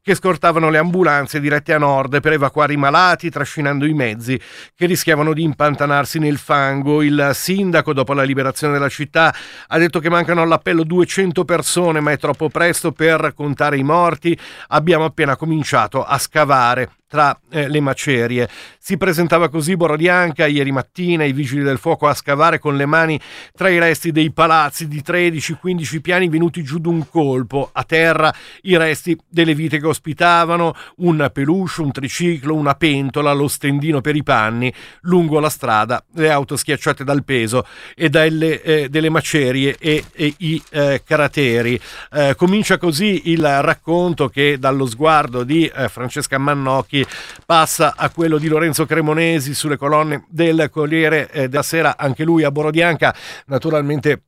che 0.02 0.16
scortavano 0.16 0.70
le 0.70 0.78
ambulanze 0.78 1.38
dirette 1.38 1.72
a 1.72 1.78
nord 1.78 2.20
per 2.20 2.32
evacuare 2.32 2.72
i 2.72 2.76
malati, 2.76 3.30
trascinando 3.30 3.86
i 3.86 3.94
mezzi 3.94 4.40
che 4.74 4.86
rischiavano 4.86 5.32
di 5.32 5.42
impantanarsi 5.42 6.18
nel 6.18 6.38
fango. 6.38 7.02
Il 7.02 7.30
sindaco, 7.34 7.92
dopo 7.92 8.12
la 8.12 8.22
liberazione 8.22 8.72
della 8.72 8.88
città, 8.88 9.34
ha 9.66 9.78
detto 9.78 10.00
che 10.00 10.10
mancano 10.10 10.42
all'appello 10.42 10.84
200 10.84 11.44
persone, 11.44 12.00
ma 12.00 12.12
è 12.12 12.18
troppo 12.18 12.48
presto 12.48 12.92
per 12.92 13.32
contare 13.34 13.76
i 13.78 13.82
morti. 13.82 14.38
Abbiamo 14.68 15.04
appena 15.04 15.36
cominciato 15.36 16.04
a 16.04 16.18
scavare 16.18 16.90
tra 17.08 17.38
eh, 17.50 17.68
le 17.68 17.80
macerie. 17.80 18.48
Si 18.78 18.96
presentava 18.96 19.48
così 19.48 19.76
Borodianca 19.76 20.46
ieri 20.46 20.72
mattina, 20.72 21.24
i 21.24 21.32
vigili 21.32 21.62
del 21.62 21.78
fuoco 21.78 22.06
a 22.06 22.14
scavare 22.14 22.58
con 22.58 22.76
le 22.76 22.86
mani 22.86 23.18
tra 23.54 23.68
i 23.68 23.78
resti 23.78 24.12
dei 24.12 24.32
palazzi 24.32 24.88
di 24.88 25.02
13-15 25.04 26.00
piani 26.00 26.28
venuti 26.28 26.62
giù 26.62 26.78
d'un 26.78 27.08
colpo, 27.08 27.70
a 27.72 27.84
terra 27.84 28.34
i 28.62 28.76
resti 28.76 29.16
delle 29.28 29.54
vite 29.54 29.78
che 29.78 29.86
ospitavano, 29.86 30.74
un 30.96 31.30
peluche, 31.32 31.80
un 31.80 31.92
triciclo, 31.92 32.54
una 32.54 32.74
pentola, 32.74 33.32
lo 33.32 33.48
stendino 33.48 34.00
per 34.00 34.16
i 34.16 34.22
panni, 34.22 34.72
lungo 35.02 35.40
la 35.40 35.50
strada, 35.50 36.04
le 36.14 36.30
auto 36.30 36.56
schiacciate 36.56 37.04
dal 37.04 37.24
peso 37.24 37.66
e 37.94 38.08
dalle 38.08 38.62
eh, 38.62 38.88
delle 38.88 39.10
macerie 39.10 39.76
e, 39.78 40.04
e 40.12 40.34
i 40.38 40.62
eh, 40.70 41.02
crateri. 41.04 41.80
Eh, 42.12 42.34
comincia 42.36 42.78
così 42.78 43.30
il 43.30 43.62
racconto 43.62 44.28
che 44.28 44.58
dallo 44.58 44.86
sguardo 44.86 45.44
di 45.44 45.66
eh, 45.66 45.88
Francesca 45.88 46.38
Mannocchi 46.38 46.95
Bianchi 46.96 47.06
passa 47.44 47.94
a 47.96 48.10
quello 48.10 48.38
di 48.38 48.48
Lorenzo 48.48 48.86
Cremonesi 48.86 49.54
sulle 49.54 49.76
colonne 49.76 50.24
del 50.28 50.68
Corriere 50.70 51.30
eh, 51.30 51.48
della 51.48 51.62
Sera, 51.62 51.96
anche 51.98 52.24
lui 52.24 52.44
a 52.44 52.50
Borodianca, 52.50 53.14
naturalmente 53.46 54.22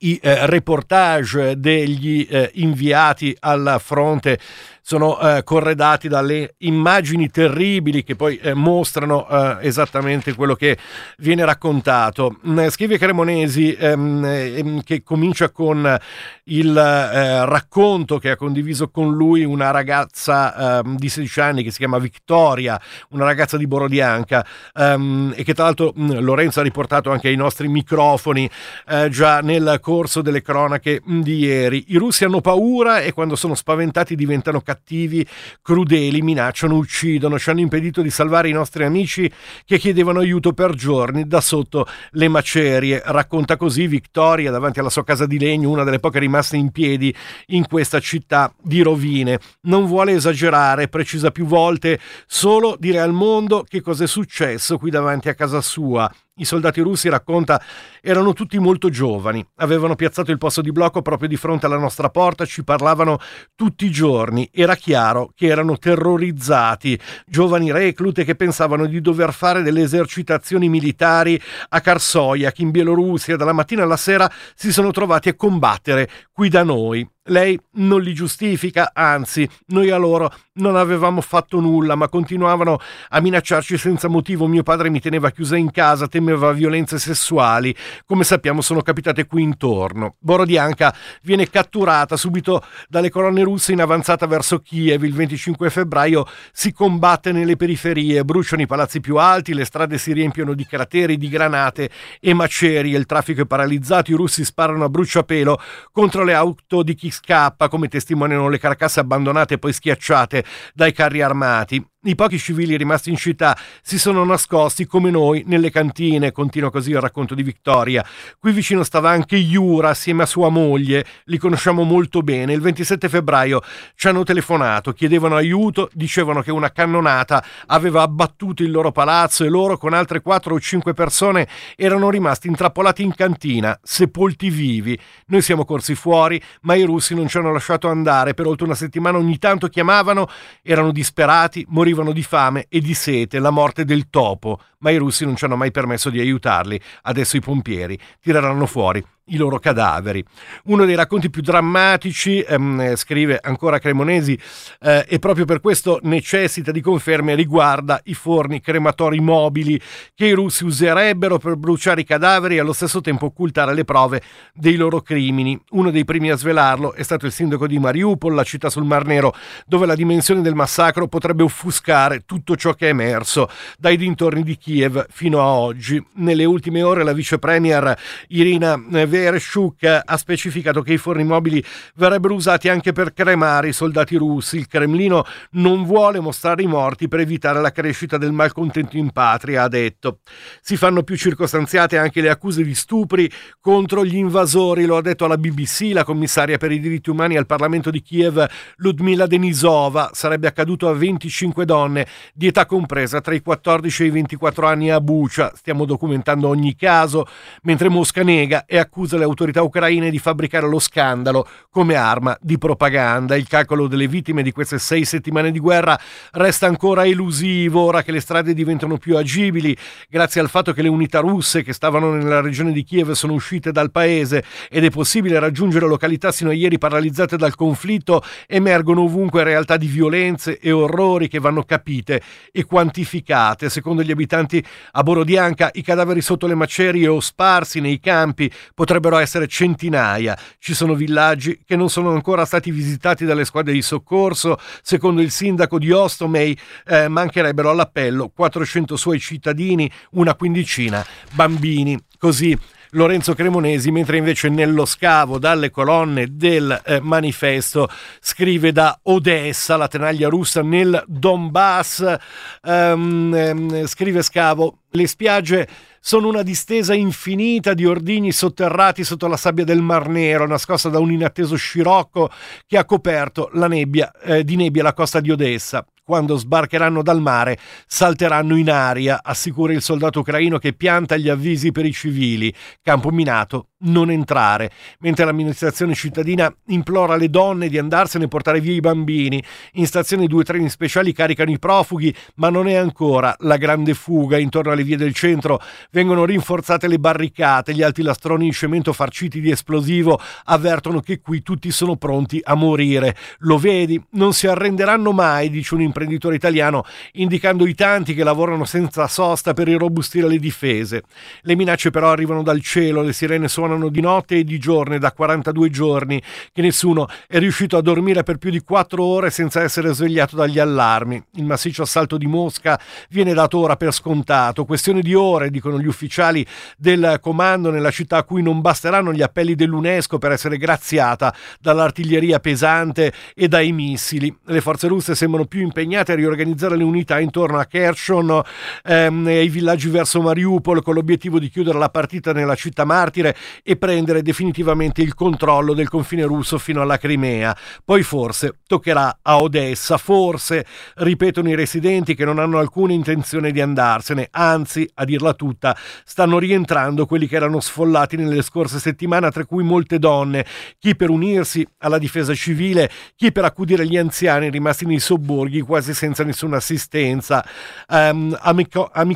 i 0.00 0.18
eh, 0.20 0.46
reportage 0.46 1.58
degli 1.58 2.26
eh, 2.28 2.50
inviati 2.54 3.36
al 3.40 3.76
fronte 3.80 4.38
sono 4.84 5.18
eh, 5.20 5.44
corredati 5.44 6.08
dalle 6.08 6.56
immagini 6.58 7.30
terribili 7.30 8.02
che 8.02 8.16
poi 8.16 8.36
eh, 8.38 8.52
mostrano 8.52 9.28
eh, 9.28 9.58
esattamente 9.60 10.34
quello 10.34 10.56
che 10.56 10.76
viene 11.18 11.44
raccontato. 11.44 12.36
Mm, 12.46 12.66
scrive 12.66 12.98
Cremonesi 12.98 13.74
ehm, 13.74 14.24
ehm, 14.24 14.82
che 14.82 15.04
comincia 15.04 15.50
con 15.50 15.98
il 16.44 16.76
eh, 16.76 17.46
racconto 17.46 18.18
che 18.18 18.30
ha 18.30 18.36
condiviso 18.36 18.90
con 18.90 19.14
lui 19.14 19.44
una 19.44 19.70
ragazza 19.70 20.80
ehm, 20.80 20.96
di 20.96 21.08
16 21.08 21.40
anni 21.40 21.62
che 21.62 21.70
si 21.70 21.78
chiama 21.78 21.98
Vittoria, 21.98 22.78
una 23.10 23.24
ragazza 23.24 23.56
di 23.56 23.68
Borodianca 23.68 24.44
ehm, 24.74 25.34
e 25.36 25.44
che 25.44 25.54
tra 25.54 25.64
l'altro 25.64 25.92
mh, 25.94 26.04
mm, 26.04 26.18
Lorenzo 26.18 26.58
ha 26.58 26.64
riportato 26.64 27.12
anche 27.12 27.28
ai 27.28 27.36
nostri 27.36 27.68
microfoni 27.68 28.50
eh, 28.88 29.08
già 29.10 29.38
nel 29.38 29.78
corso 29.80 30.22
delle 30.22 30.42
cronache 30.42 31.00
mh, 31.04 31.20
di 31.20 31.38
ieri. 31.38 31.84
I 31.88 31.98
russi 31.98 32.24
hanno 32.24 32.40
paura 32.40 33.00
e 33.00 33.12
quando 33.12 33.36
sono 33.36 33.54
spaventati 33.54 34.16
diventano 34.16 34.58
cattivi 34.58 34.70
cattivi, 34.72 35.26
crudeli, 35.60 36.22
minacciano, 36.22 36.76
uccidono, 36.76 37.38
ci 37.38 37.50
hanno 37.50 37.60
impedito 37.60 38.00
di 38.00 38.10
salvare 38.10 38.48
i 38.48 38.52
nostri 38.52 38.84
amici 38.84 39.30
che 39.64 39.78
chiedevano 39.78 40.20
aiuto 40.20 40.52
per 40.52 40.74
giorni 40.74 41.26
da 41.26 41.40
sotto 41.40 41.86
le 42.12 42.28
macerie. 42.28 43.02
Racconta 43.04 43.56
così 43.56 43.86
Vittoria 43.86 44.50
davanti 44.50 44.80
alla 44.80 44.90
sua 44.90 45.04
casa 45.04 45.26
di 45.26 45.38
legno, 45.38 45.70
una 45.70 45.84
delle 45.84 46.00
poche 46.00 46.18
rimaste 46.18 46.56
in 46.56 46.70
piedi 46.70 47.14
in 47.48 47.66
questa 47.66 48.00
città 48.00 48.52
di 48.60 48.80
rovine. 48.82 49.38
Non 49.62 49.86
vuole 49.86 50.12
esagerare, 50.12 50.88
precisa 50.88 51.30
più 51.30 51.44
volte 51.44 51.98
solo 52.26 52.76
dire 52.78 53.00
al 53.00 53.12
mondo 53.12 53.64
che 53.68 53.80
cosa 53.80 54.04
è 54.04 54.06
successo 54.06 54.78
qui 54.78 54.90
davanti 54.90 55.28
a 55.28 55.34
casa 55.34 55.60
sua. 55.60 56.10
I 56.34 56.46
soldati 56.46 56.80
russi, 56.80 57.10
racconta, 57.10 57.62
erano 58.00 58.32
tutti 58.32 58.58
molto 58.58 58.88
giovani, 58.88 59.46
avevano 59.56 59.96
piazzato 59.96 60.30
il 60.30 60.38
posto 60.38 60.62
di 60.62 60.72
blocco 60.72 61.02
proprio 61.02 61.28
di 61.28 61.36
fronte 61.36 61.66
alla 61.66 61.76
nostra 61.76 62.08
porta, 62.08 62.46
ci 62.46 62.64
parlavano 62.64 63.18
tutti 63.54 63.84
i 63.84 63.90
giorni, 63.90 64.48
era 64.50 64.74
chiaro 64.74 65.32
che 65.34 65.48
erano 65.48 65.76
terrorizzati, 65.76 66.98
giovani 67.26 67.70
reclute 67.70 68.24
che 68.24 68.34
pensavano 68.34 68.86
di 68.86 69.02
dover 69.02 69.34
fare 69.34 69.60
delle 69.60 69.82
esercitazioni 69.82 70.70
militari 70.70 71.38
a 71.68 71.80
Karsoyak 71.82 72.60
in 72.60 72.70
Bielorussia, 72.70 73.36
dalla 73.36 73.52
mattina 73.52 73.82
alla 73.82 73.98
sera 73.98 74.32
si 74.54 74.72
sono 74.72 74.90
trovati 74.90 75.28
a 75.28 75.34
combattere 75.34 76.08
qui 76.32 76.48
da 76.48 76.62
noi. 76.62 77.06
Lei 77.26 77.56
non 77.74 78.00
li 78.02 78.14
giustifica, 78.14 78.90
anzi, 78.92 79.48
noi 79.66 79.90
a 79.90 79.96
loro 79.96 80.28
non 80.54 80.74
avevamo 80.74 81.20
fatto 81.20 81.60
nulla, 81.60 81.94
ma 81.94 82.08
continuavano 82.08 82.80
a 83.10 83.20
minacciarci 83.20 83.78
senza 83.78 84.08
motivo. 84.08 84.48
Mio 84.48 84.64
padre 84.64 84.90
mi 84.90 84.98
teneva 84.98 85.30
chiusa 85.30 85.56
in 85.56 85.70
casa, 85.70 86.08
temeva 86.08 86.50
violenze 86.50 86.98
sessuali. 86.98 87.72
Come 88.06 88.24
sappiamo, 88.24 88.60
sono 88.60 88.82
capitate 88.82 89.26
qui 89.26 89.42
intorno. 89.42 90.16
Borodianka 90.18 90.92
viene 91.22 91.48
catturata 91.48 92.16
subito 92.16 92.64
dalle 92.88 93.08
colonne 93.08 93.44
russe 93.44 93.70
in 93.70 93.80
avanzata 93.80 94.26
verso 94.26 94.58
Kiev. 94.58 95.04
Il 95.04 95.14
25 95.14 95.70
febbraio 95.70 96.26
si 96.50 96.72
combatte 96.72 97.30
nelle 97.30 97.54
periferie, 97.54 98.24
bruciano 98.24 98.62
i 98.62 98.66
palazzi 98.66 98.98
più 98.98 99.16
alti, 99.18 99.54
le 99.54 99.64
strade 99.64 99.96
si 99.96 100.12
riempiono 100.12 100.54
di 100.54 100.66
crateri, 100.66 101.16
di 101.16 101.28
granate 101.28 101.88
e 102.18 102.34
macerie. 102.34 102.98
Il 102.98 103.06
traffico 103.06 103.42
è 103.42 103.46
paralizzato, 103.46 104.10
i 104.10 104.14
russi 104.14 104.44
sparano 104.44 104.82
a 104.82 104.88
bruciapelo 104.88 105.60
contro 105.92 106.24
le 106.24 106.34
auto 106.34 106.82
di 106.82 106.96
chi 106.96 107.10
scappa, 107.12 107.68
come 107.68 107.86
testimoniano 107.86 108.48
le 108.48 108.58
carcasse 108.58 108.98
abbandonate 108.98 109.54
e 109.54 109.58
poi 109.58 109.72
schiacciate 109.72 110.44
dai 110.74 110.92
carri 110.92 111.22
armati. 111.22 111.91
I 112.04 112.16
pochi 112.16 112.36
civili 112.36 112.76
rimasti 112.76 113.10
in 113.10 113.16
città 113.16 113.56
si 113.80 113.96
sono 113.96 114.24
nascosti 114.24 114.86
come 114.86 115.08
noi 115.08 115.44
nelle 115.46 115.70
cantine, 115.70 116.32
continua 116.32 116.68
così 116.68 116.90
il 116.90 117.00
racconto 117.00 117.36
di 117.36 117.44
Vittoria. 117.44 118.04
Qui 118.40 118.50
vicino 118.50 118.82
stava 118.82 119.10
anche 119.10 119.36
Yura 119.36 119.90
assieme 119.90 120.24
a 120.24 120.26
sua 120.26 120.48
moglie, 120.48 121.04
li 121.26 121.38
conosciamo 121.38 121.84
molto 121.84 122.22
bene. 122.22 122.54
Il 122.54 122.60
27 122.60 123.08
febbraio 123.08 123.60
ci 123.94 124.08
hanno 124.08 124.24
telefonato, 124.24 124.90
chiedevano 124.90 125.36
aiuto, 125.36 125.90
dicevano 125.92 126.42
che 126.42 126.50
una 126.50 126.72
cannonata 126.72 127.44
aveva 127.66 128.02
abbattuto 128.02 128.64
il 128.64 128.72
loro 128.72 128.90
palazzo 128.90 129.44
e 129.44 129.48
loro 129.48 129.78
con 129.78 129.92
altre 129.92 130.22
4 130.22 130.56
o 130.56 130.58
5 130.58 130.94
persone 130.94 131.46
erano 131.76 132.10
rimasti 132.10 132.48
intrappolati 132.48 133.04
in 133.04 133.14
cantina, 133.14 133.78
sepolti 133.80 134.50
vivi. 134.50 134.98
Noi 135.26 135.40
siamo 135.40 135.64
corsi 135.64 135.94
fuori, 135.94 136.42
ma 136.62 136.74
i 136.74 136.82
russi 136.82 137.14
non 137.14 137.28
ci 137.28 137.38
hanno 137.38 137.52
lasciato 137.52 137.86
andare. 137.86 138.34
Per 138.34 138.48
oltre 138.48 138.66
una 138.66 138.74
settimana 138.74 139.18
ogni 139.18 139.38
tanto 139.38 139.68
chiamavano, 139.68 140.26
erano 140.62 140.90
disperati, 140.90 141.64
morivano 141.68 141.90
morivano 141.92 142.12
di 142.12 142.22
fame 142.22 142.66
e 142.68 142.80
di 142.80 142.94
sete, 142.94 143.38
la 143.38 143.50
morte 143.50 143.84
del 143.84 144.08
topo, 144.08 144.60
ma 144.82 144.90
i 144.90 144.96
russi 144.96 145.24
non 145.24 145.36
ci 145.36 145.44
hanno 145.44 145.56
mai 145.56 145.70
permesso 145.70 146.10
di 146.10 146.20
aiutarli. 146.20 146.80
Adesso 147.02 147.36
i 147.36 147.40
pompieri 147.40 147.98
tireranno 148.20 148.66
fuori 148.66 149.02
i 149.26 149.36
loro 149.36 149.58
cadaveri. 149.58 150.24
Uno 150.64 150.84
dei 150.84 150.94
racconti 150.94 151.30
più 151.30 151.42
drammatici, 151.42 152.40
ehm, 152.40 152.96
scrive 152.96 153.38
ancora 153.40 153.78
Cremonesi, 153.78 154.38
eh, 154.80 155.06
e 155.08 155.18
proprio 155.18 155.44
per 155.44 155.60
questo 155.60 156.00
necessita 156.02 156.72
di 156.72 156.80
conferme, 156.80 157.34
riguarda 157.34 158.00
i 158.04 158.14
forni 158.14 158.60
crematori 158.60 159.20
mobili 159.20 159.80
che 160.14 160.26
i 160.26 160.32
russi 160.32 160.64
userebbero 160.64 161.38
per 161.38 161.56
bruciare 161.56 162.00
i 162.00 162.04
cadaveri 162.04 162.56
e 162.56 162.60
allo 162.60 162.72
stesso 162.72 163.00
tempo 163.00 163.26
occultare 163.26 163.74
le 163.74 163.84
prove 163.84 164.22
dei 164.52 164.74
loro 164.74 165.00
crimini. 165.00 165.58
Uno 165.70 165.90
dei 165.90 166.04
primi 166.04 166.30
a 166.30 166.36
svelarlo 166.36 166.92
è 166.92 167.02
stato 167.02 167.26
il 167.26 167.32
sindaco 167.32 167.66
di 167.66 167.78
Mariupol, 167.78 168.34
la 168.34 168.44
città 168.44 168.70
sul 168.70 168.84
Mar 168.84 169.06
Nero, 169.06 169.34
dove 169.66 169.86
la 169.86 169.94
dimensione 169.94 170.42
del 170.42 170.54
massacro 170.54 171.06
potrebbe 171.06 171.44
offuscare 171.44 172.24
tutto 172.26 172.56
ciò 172.56 172.74
che 172.74 172.86
è 172.86 172.90
emerso 172.90 173.48
dai 173.78 173.96
dintorni 173.96 174.42
di 174.42 174.56
Kiev 174.56 174.71
fino 175.08 175.40
a 175.40 175.52
oggi. 175.52 176.02
Nelle 176.14 176.44
ultime 176.44 176.82
ore 176.82 177.04
la 177.04 177.12
vice 177.12 177.38
premier 177.38 177.96
Irina 178.28 178.76
Vereshchuk 178.76 180.02
ha 180.04 180.16
specificato 180.16 180.82
che 180.82 180.94
i 180.94 180.98
forni 180.98 181.24
mobili 181.24 181.62
verrebbero 181.94 182.34
usati 182.34 182.68
anche 182.68 182.92
per 182.92 183.12
cremare 183.12 183.68
i 183.68 183.72
soldati 183.72 184.16
russi. 184.16 184.56
Il 184.56 184.68
Cremlino 184.68 185.24
non 185.52 185.84
vuole 185.84 186.20
mostrare 186.20 186.62
i 186.62 186.66
morti 186.66 187.08
per 187.08 187.20
evitare 187.20 187.60
la 187.60 187.72
crescita 187.72 188.18
del 188.18 188.32
malcontento 188.32 188.96
in 188.96 189.10
patria, 189.10 189.64
ha 189.64 189.68
detto. 189.68 190.20
Si 190.60 190.76
fanno 190.76 191.02
più 191.02 191.16
circostanziate 191.16 191.98
anche 191.98 192.20
le 192.20 192.30
accuse 192.30 192.62
di 192.62 192.74
stupri 192.74 193.30
contro 193.60 194.04
gli 194.04 194.16
invasori, 194.16 194.84
lo 194.84 194.96
ha 194.96 195.02
detto 195.02 195.24
alla 195.24 195.36
BBC 195.36 195.90
la 195.92 196.04
commissaria 196.04 196.58
per 196.58 196.72
i 196.72 196.80
diritti 196.80 197.10
umani 197.10 197.36
al 197.36 197.46
Parlamento 197.46 197.90
di 197.90 198.02
Kiev, 198.02 198.44
Ludmila 198.76 199.26
Denisova. 199.26 200.10
Sarebbe 200.12 200.46
accaduto 200.46 200.88
a 200.88 200.94
25 200.94 201.64
donne 201.64 202.06
di 202.34 202.46
età 202.46 202.66
compresa 202.66 203.20
tra 203.20 203.34
i 203.34 203.40
14 203.40 204.02
e 204.02 204.06
i 204.06 204.10
24 204.10 204.61
anni 204.66 204.90
a 204.90 205.00
Bucia. 205.00 205.52
Stiamo 205.54 205.84
documentando 205.84 206.48
ogni 206.48 206.74
caso, 206.76 207.26
mentre 207.62 207.88
Mosca 207.88 208.22
nega 208.22 208.64
e 208.66 208.78
accusa 208.78 209.16
le 209.16 209.24
autorità 209.24 209.62
ucraine 209.62 210.10
di 210.10 210.18
fabbricare 210.18 210.68
lo 210.68 210.78
scandalo 210.78 211.46
come 211.70 211.94
arma 211.94 212.36
di 212.40 212.58
propaganda. 212.58 213.36
Il 213.36 213.48
calcolo 213.48 213.86
delle 213.86 214.08
vittime 214.08 214.42
di 214.42 214.52
queste 214.52 214.78
sei 214.78 215.04
settimane 215.04 215.50
di 215.50 215.58
guerra 215.58 215.98
resta 216.32 216.66
ancora 216.66 217.06
elusivo 217.06 217.80
ora 217.80 218.02
che 218.02 218.12
le 218.12 218.20
strade 218.20 218.54
diventano 218.54 218.96
più 218.98 219.16
agibili 219.16 219.76
grazie 220.08 220.40
al 220.40 220.48
fatto 220.48 220.72
che 220.72 220.82
le 220.82 220.88
unità 220.88 221.20
russe 221.20 221.62
che 221.62 221.72
stavano 221.72 222.12
nella 222.12 222.40
regione 222.40 222.72
di 222.72 222.84
Kiev 222.84 223.12
sono 223.12 223.32
uscite 223.32 223.72
dal 223.72 223.90
paese 223.90 224.44
ed 224.70 224.84
è 224.84 224.90
possibile 224.90 225.38
raggiungere 225.38 225.86
località 225.86 226.32
sino 226.32 226.50
a 226.50 226.54
ieri 226.54 226.78
paralizzate 226.78 227.36
dal 227.36 227.54
conflitto, 227.54 228.22
emergono 228.46 229.02
ovunque 229.02 229.44
realtà 229.44 229.76
di 229.76 229.86
violenze 229.86 230.58
e 230.58 230.70
orrori 230.70 231.28
che 231.28 231.38
vanno 231.38 231.62
capite 231.62 232.22
e 232.50 232.64
quantificate. 232.64 233.68
Secondo 233.68 234.02
gli 234.02 234.10
abitanti 234.10 234.51
a 234.92 235.02
Borodianka 235.02 235.70
i 235.74 235.82
cadaveri 235.82 236.20
sotto 236.20 236.46
le 236.46 236.54
macerie 236.54 237.06
o 237.06 237.20
sparsi 237.20 237.80
nei 237.80 238.00
campi 238.00 238.50
potrebbero 238.74 239.18
essere 239.18 239.46
centinaia. 239.46 240.36
Ci 240.58 240.74
sono 240.74 240.94
villaggi 240.94 241.60
che 241.64 241.76
non 241.76 241.88
sono 241.88 242.10
ancora 242.10 242.44
stati 242.44 242.70
visitati 242.72 243.24
dalle 243.24 243.44
squadre 243.44 243.72
di 243.72 243.82
soccorso. 243.82 244.58
Secondo 244.82 245.20
il 245.20 245.30
sindaco 245.30 245.78
di 245.78 245.90
Ostomei 245.92 246.58
eh, 246.86 247.08
mancherebbero 247.08 247.70
all'appello 247.70 248.28
400 248.34 248.96
suoi 248.96 249.20
cittadini, 249.20 249.90
una 250.12 250.34
quindicina 250.34 251.04
bambini. 251.32 251.98
Così 252.18 252.58
Lorenzo 252.94 253.32
Cremonesi, 253.32 253.90
mentre 253.90 254.18
invece 254.18 254.50
nello 254.50 254.84
scavo 254.84 255.38
dalle 255.38 255.70
colonne 255.70 256.36
del 256.36 256.78
eh, 256.84 257.00
manifesto 257.00 257.88
scrive 258.20 258.70
da 258.70 258.98
Odessa, 259.04 259.76
la 259.76 259.88
tenaglia 259.88 260.28
russa 260.28 260.62
nel 260.62 261.02
Donbass, 261.06 262.16
um, 262.64 263.32
um, 263.32 263.86
scrive 263.86 264.22
scavo, 264.22 264.80
le 264.90 265.06
spiagge 265.06 265.68
sono 266.00 266.28
una 266.28 266.42
distesa 266.42 266.92
infinita 266.92 267.72
di 267.72 267.86
ordigni 267.86 268.30
sotterrati 268.30 269.04
sotto 269.04 269.26
la 269.26 269.38
sabbia 269.38 269.64
del 269.64 269.80
Mar 269.80 270.08
Nero, 270.08 270.46
nascosta 270.46 270.90
da 270.90 270.98
un 270.98 271.12
inatteso 271.12 271.56
scirocco 271.56 272.28
che 272.66 272.76
ha 272.76 272.84
coperto 272.84 273.48
la 273.54 273.68
nebbia, 273.68 274.12
eh, 274.22 274.44
di 274.44 274.56
nebbia 274.56 274.82
la 274.82 274.92
costa 274.92 275.20
di 275.20 275.30
Odessa 275.30 275.82
quando 276.04 276.36
sbarcheranno 276.36 277.02
dal 277.02 277.20
mare 277.20 277.58
salteranno 277.86 278.56
in 278.56 278.70
aria, 278.70 279.20
assicura 279.22 279.72
il 279.72 279.82
soldato 279.82 280.20
ucraino 280.20 280.58
che 280.58 280.72
pianta 280.72 281.16
gli 281.16 281.28
avvisi 281.28 281.70
per 281.70 281.86
i 281.86 281.92
civili. 281.92 282.52
Campo 282.82 283.10
minato, 283.10 283.68
non 283.82 284.10
entrare, 284.10 284.70
mentre 285.00 285.24
l'amministrazione 285.24 285.94
cittadina 285.94 286.52
implora 286.66 287.16
le 287.16 287.30
donne 287.30 287.68
di 287.68 287.78
andarsene 287.78 288.24
e 288.24 288.28
portare 288.28 288.60
via 288.60 288.74
i 288.74 288.80
bambini. 288.80 289.42
In 289.72 289.86
stazione 289.86 290.26
due 290.26 290.44
treni 290.44 290.68
speciali 290.68 291.12
caricano 291.12 291.50
i 291.50 291.58
profughi, 291.58 292.14
ma 292.36 292.50
non 292.50 292.68
è 292.68 292.74
ancora 292.74 293.34
la 293.40 293.56
grande 293.56 293.94
fuga. 293.94 294.38
Intorno 294.38 294.72
alle 294.72 294.84
vie 294.84 294.96
del 294.96 295.14
centro 295.14 295.60
vengono 295.90 296.24
rinforzate 296.24 296.88
le 296.88 296.98
barricate, 296.98 297.74
gli 297.74 297.82
alti 297.82 298.02
lastroni 298.02 298.46
in 298.46 298.52
cemento 298.52 298.92
farciti 298.92 299.40
di 299.40 299.50
esplosivo 299.50 300.20
avvertono 300.44 301.00
che 301.00 301.20
qui 301.20 301.42
tutti 301.42 301.70
sono 301.70 301.96
pronti 301.96 302.40
a 302.42 302.54
morire. 302.54 303.16
Lo 303.38 303.58
vedi? 303.58 304.02
Non 304.10 304.32
si 304.32 304.46
arrenderanno 304.46 305.12
mai, 305.12 305.50
dice 305.50 305.74
un 305.74 305.80
imprenditore 305.92 306.34
italiano, 306.34 306.84
indicando 307.12 307.66
i 307.66 307.74
tanti 307.74 308.14
che 308.14 308.24
lavorano 308.24 308.64
senza 308.64 309.06
sosta 309.06 309.52
per 309.52 309.68
irrobustire 309.68 310.26
le 310.26 310.38
difese. 310.38 311.02
Le 311.42 311.54
minacce 311.54 311.90
però 311.90 312.10
arrivano 312.10 312.42
dal 312.42 312.62
cielo, 312.62 313.02
le 313.02 313.12
sirene 313.12 313.46
suonano 313.46 313.88
di 313.88 314.00
notte 314.00 314.38
e 314.38 314.44
di 314.44 314.58
giorno 314.58 314.98
da 314.98 315.12
42 315.12 315.70
giorni 315.70 316.20
che 316.52 316.62
nessuno 316.62 317.06
è 317.28 317.38
riuscito 317.38 317.76
a 317.76 317.82
dormire 317.82 318.22
per 318.22 318.38
più 318.38 318.50
di 318.50 318.60
4 318.60 319.04
ore 319.04 319.30
senza 319.30 319.62
essere 319.62 319.92
svegliato 319.92 320.34
dagli 320.34 320.58
allarmi. 320.58 321.22
Il 321.34 321.44
massiccio 321.44 321.82
assalto 321.82 322.16
di 322.16 322.26
Mosca 322.26 322.80
viene 323.10 323.34
dato 323.34 323.58
ora 323.58 323.76
per 323.76 323.92
scontato, 323.92 324.64
questione 324.64 325.02
di 325.02 325.14
ore, 325.14 325.50
dicono 325.50 325.78
gli 325.78 325.86
ufficiali 325.86 326.44
del 326.78 327.18
comando 327.20 327.70
nella 327.70 327.90
città 327.90 328.16
a 328.18 328.24
cui 328.24 328.42
non 328.42 328.60
basteranno 328.60 329.12
gli 329.12 329.22
appelli 329.22 329.54
dell'UNESCO 329.54 330.18
per 330.18 330.32
essere 330.32 330.56
graziata 330.56 331.34
dall'artiglieria 331.60 332.40
pesante 332.40 333.12
e 333.34 333.48
dai 333.48 333.72
missili. 333.72 334.34
Le 334.46 334.60
forze 334.60 334.88
russe 334.88 335.14
sembrano 335.14 335.46
più 335.46 335.60
impegnate 335.60 335.80
a 336.12 336.14
riorganizzare 336.14 336.76
le 336.76 336.84
unità 336.84 337.18
intorno 337.20 337.58
a 337.58 337.64
Kherson 337.64 338.40
ehm, 338.84 339.28
e 339.28 339.38
ai 339.38 339.48
villaggi 339.48 339.88
verso 339.88 340.20
Mariupol 340.20 340.82
con 340.82 340.94
l'obiettivo 340.94 341.38
di 341.38 341.48
chiudere 341.48 341.78
la 341.78 341.88
partita 341.88 342.32
nella 342.32 342.54
città 342.54 342.84
martire 342.84 343.36
e 343.62 343.76
prendere 343.76 344.22
definitivamente 344.22 345.02
il 345.02 345.14
controllo 345.14 345.74
del 345.74 345.88
confine 345.88 346.24
russo 346.24 346.58
fino 346.58 346.80
alla 346.80 346.98
Crimea. 346.98 347.56
Poi 347.84 348.02
forse 348.02 348.58
toccherà 348.66 349.18
a 349.22 349.42
Odessa, 349.42 349.98
forse, 349.98 350.64
ripetono 350.96 351.48
i 351.48 351.54
residenti 351.54 352.14
che 352.14 352.24
non 352.24 352.38
hanno 352.38 352.58
alcuna 352.58 352.92
intenzione 352.92 353.50
di 353.50 353.60
andarsene, 353.60 354.28
anzi, 354.30 354.88
a 354.94 355.04
dirla 355.04 355.34
tutta, 355.34 355.76
stanno 356.04 356.38
rientrando 356.38 357.06
quelli 357.06 357.26
che 357.26 357.36
erano 357.36 357.60
sfollati 357.60 358.16
nelle 358.16 358.42
scorse 358.42 358.78
settimane, 358.78 359.30
tra 359.30 359.44
cui 359.44 359.62
molte 359.62 359.98
donne, 359.98 360.44
chi 360.78 360.96
per 360.96 361.10
unirsi 361.10 361.66
alla 361.78 361.98
difesa 361.98 362.34
civile, 362.34 362.90
chi 363.16 363.32
per 363.32 363.44
accudire 363.44 363.86
gli 363.86 363.96
anziani 363.96 364.50
rimasti 364.50 364.86
nei 364.86 365.00
sobborghi 365.00 365.60
quasi 365.72 365.94
senza 365.94 366.22
nessuna 366.22 366.58
assistenza. 366.58 367.42
Um, 367.88 368.36
a, 368.38 368.52
Miko- 368.52 368.90
a 368.92 369.06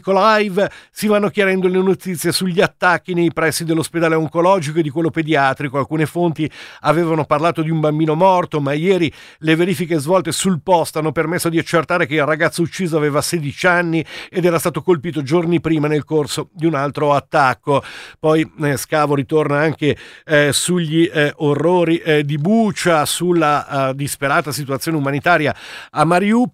si 0.90 1.06
vanno 1.06 1.28
chiarendo 1.28 1.68
le 1.68 1.82
notizie 1.82 2.32
sugli 2.32 2.62
attacchi 2.62 3.12
nei 3.12 3.30
pressi 3.30 3.66
dell'ospedale 3.66 4.14
oncologico 4.14 4.44
oncologico 4.46 4.78
e 4.78 4.82
di 4.82 4.90
quello 4.90 5.10
pediatrico. 5.10 5.78
Alcune 5.78 6.06
fonti 6.06 6.50
avevano 6.80 7.24
parlato 7.24 7.62
di 7.62 7.70
un 7.70 7.80
bambino 7.80 8.14
morto, 8.14 8.60
ma 8.60 8.72
ieri 8.72 9.12
le 9.38 9.56
verifiche 9.56 9.98
svolte 9.98 10.32
sul 10.32 10.60
posto 10.62 10.98
hanno 10.98 11.12
permesso 11.12 11.48
di 11.48 11.58
accertare 11.58 12.06
che 12.06 12.14
il 12.14 12.24
ragazzo 12.24 12.62
ucciso 12.62 12.96
aveva 12.96 13.20
16 13.20 13.66
anni 13.66 14.04
ed 14.30 14.44
era 14.44 14.58
stato 14.58 14.82
colpito 14.82 15.22
giorni 15.22 15.60
prima 15.60 15.88
nel 15.88 16.04
corso 16.04 16.48
di 16.52 16.66
un 16.66 16.74
altro 16.74 17.12
attacco. 17.12 17.82
Poi 18.18 18.50
eh, 18.62 18.76
Scavo 18.76 19.14
ritorna 19.14 19.58
anche 19.58 19.96
eh, 20.24 20.52
sugli 20.52 21.10
eh, 21.12 21.32
orrori 21.36 21.98
eh, 21.98 22.24
di 22.24 22.38
Bucia, 22.38 23.04
sulla 23.04 23.90
eh, 23.90 23.94
disperata 23.94 24.52
situazione 24.52 24.96
umanitaria 24.96 25.54
a 25.90 26.04
Mariupol 26.04 26.45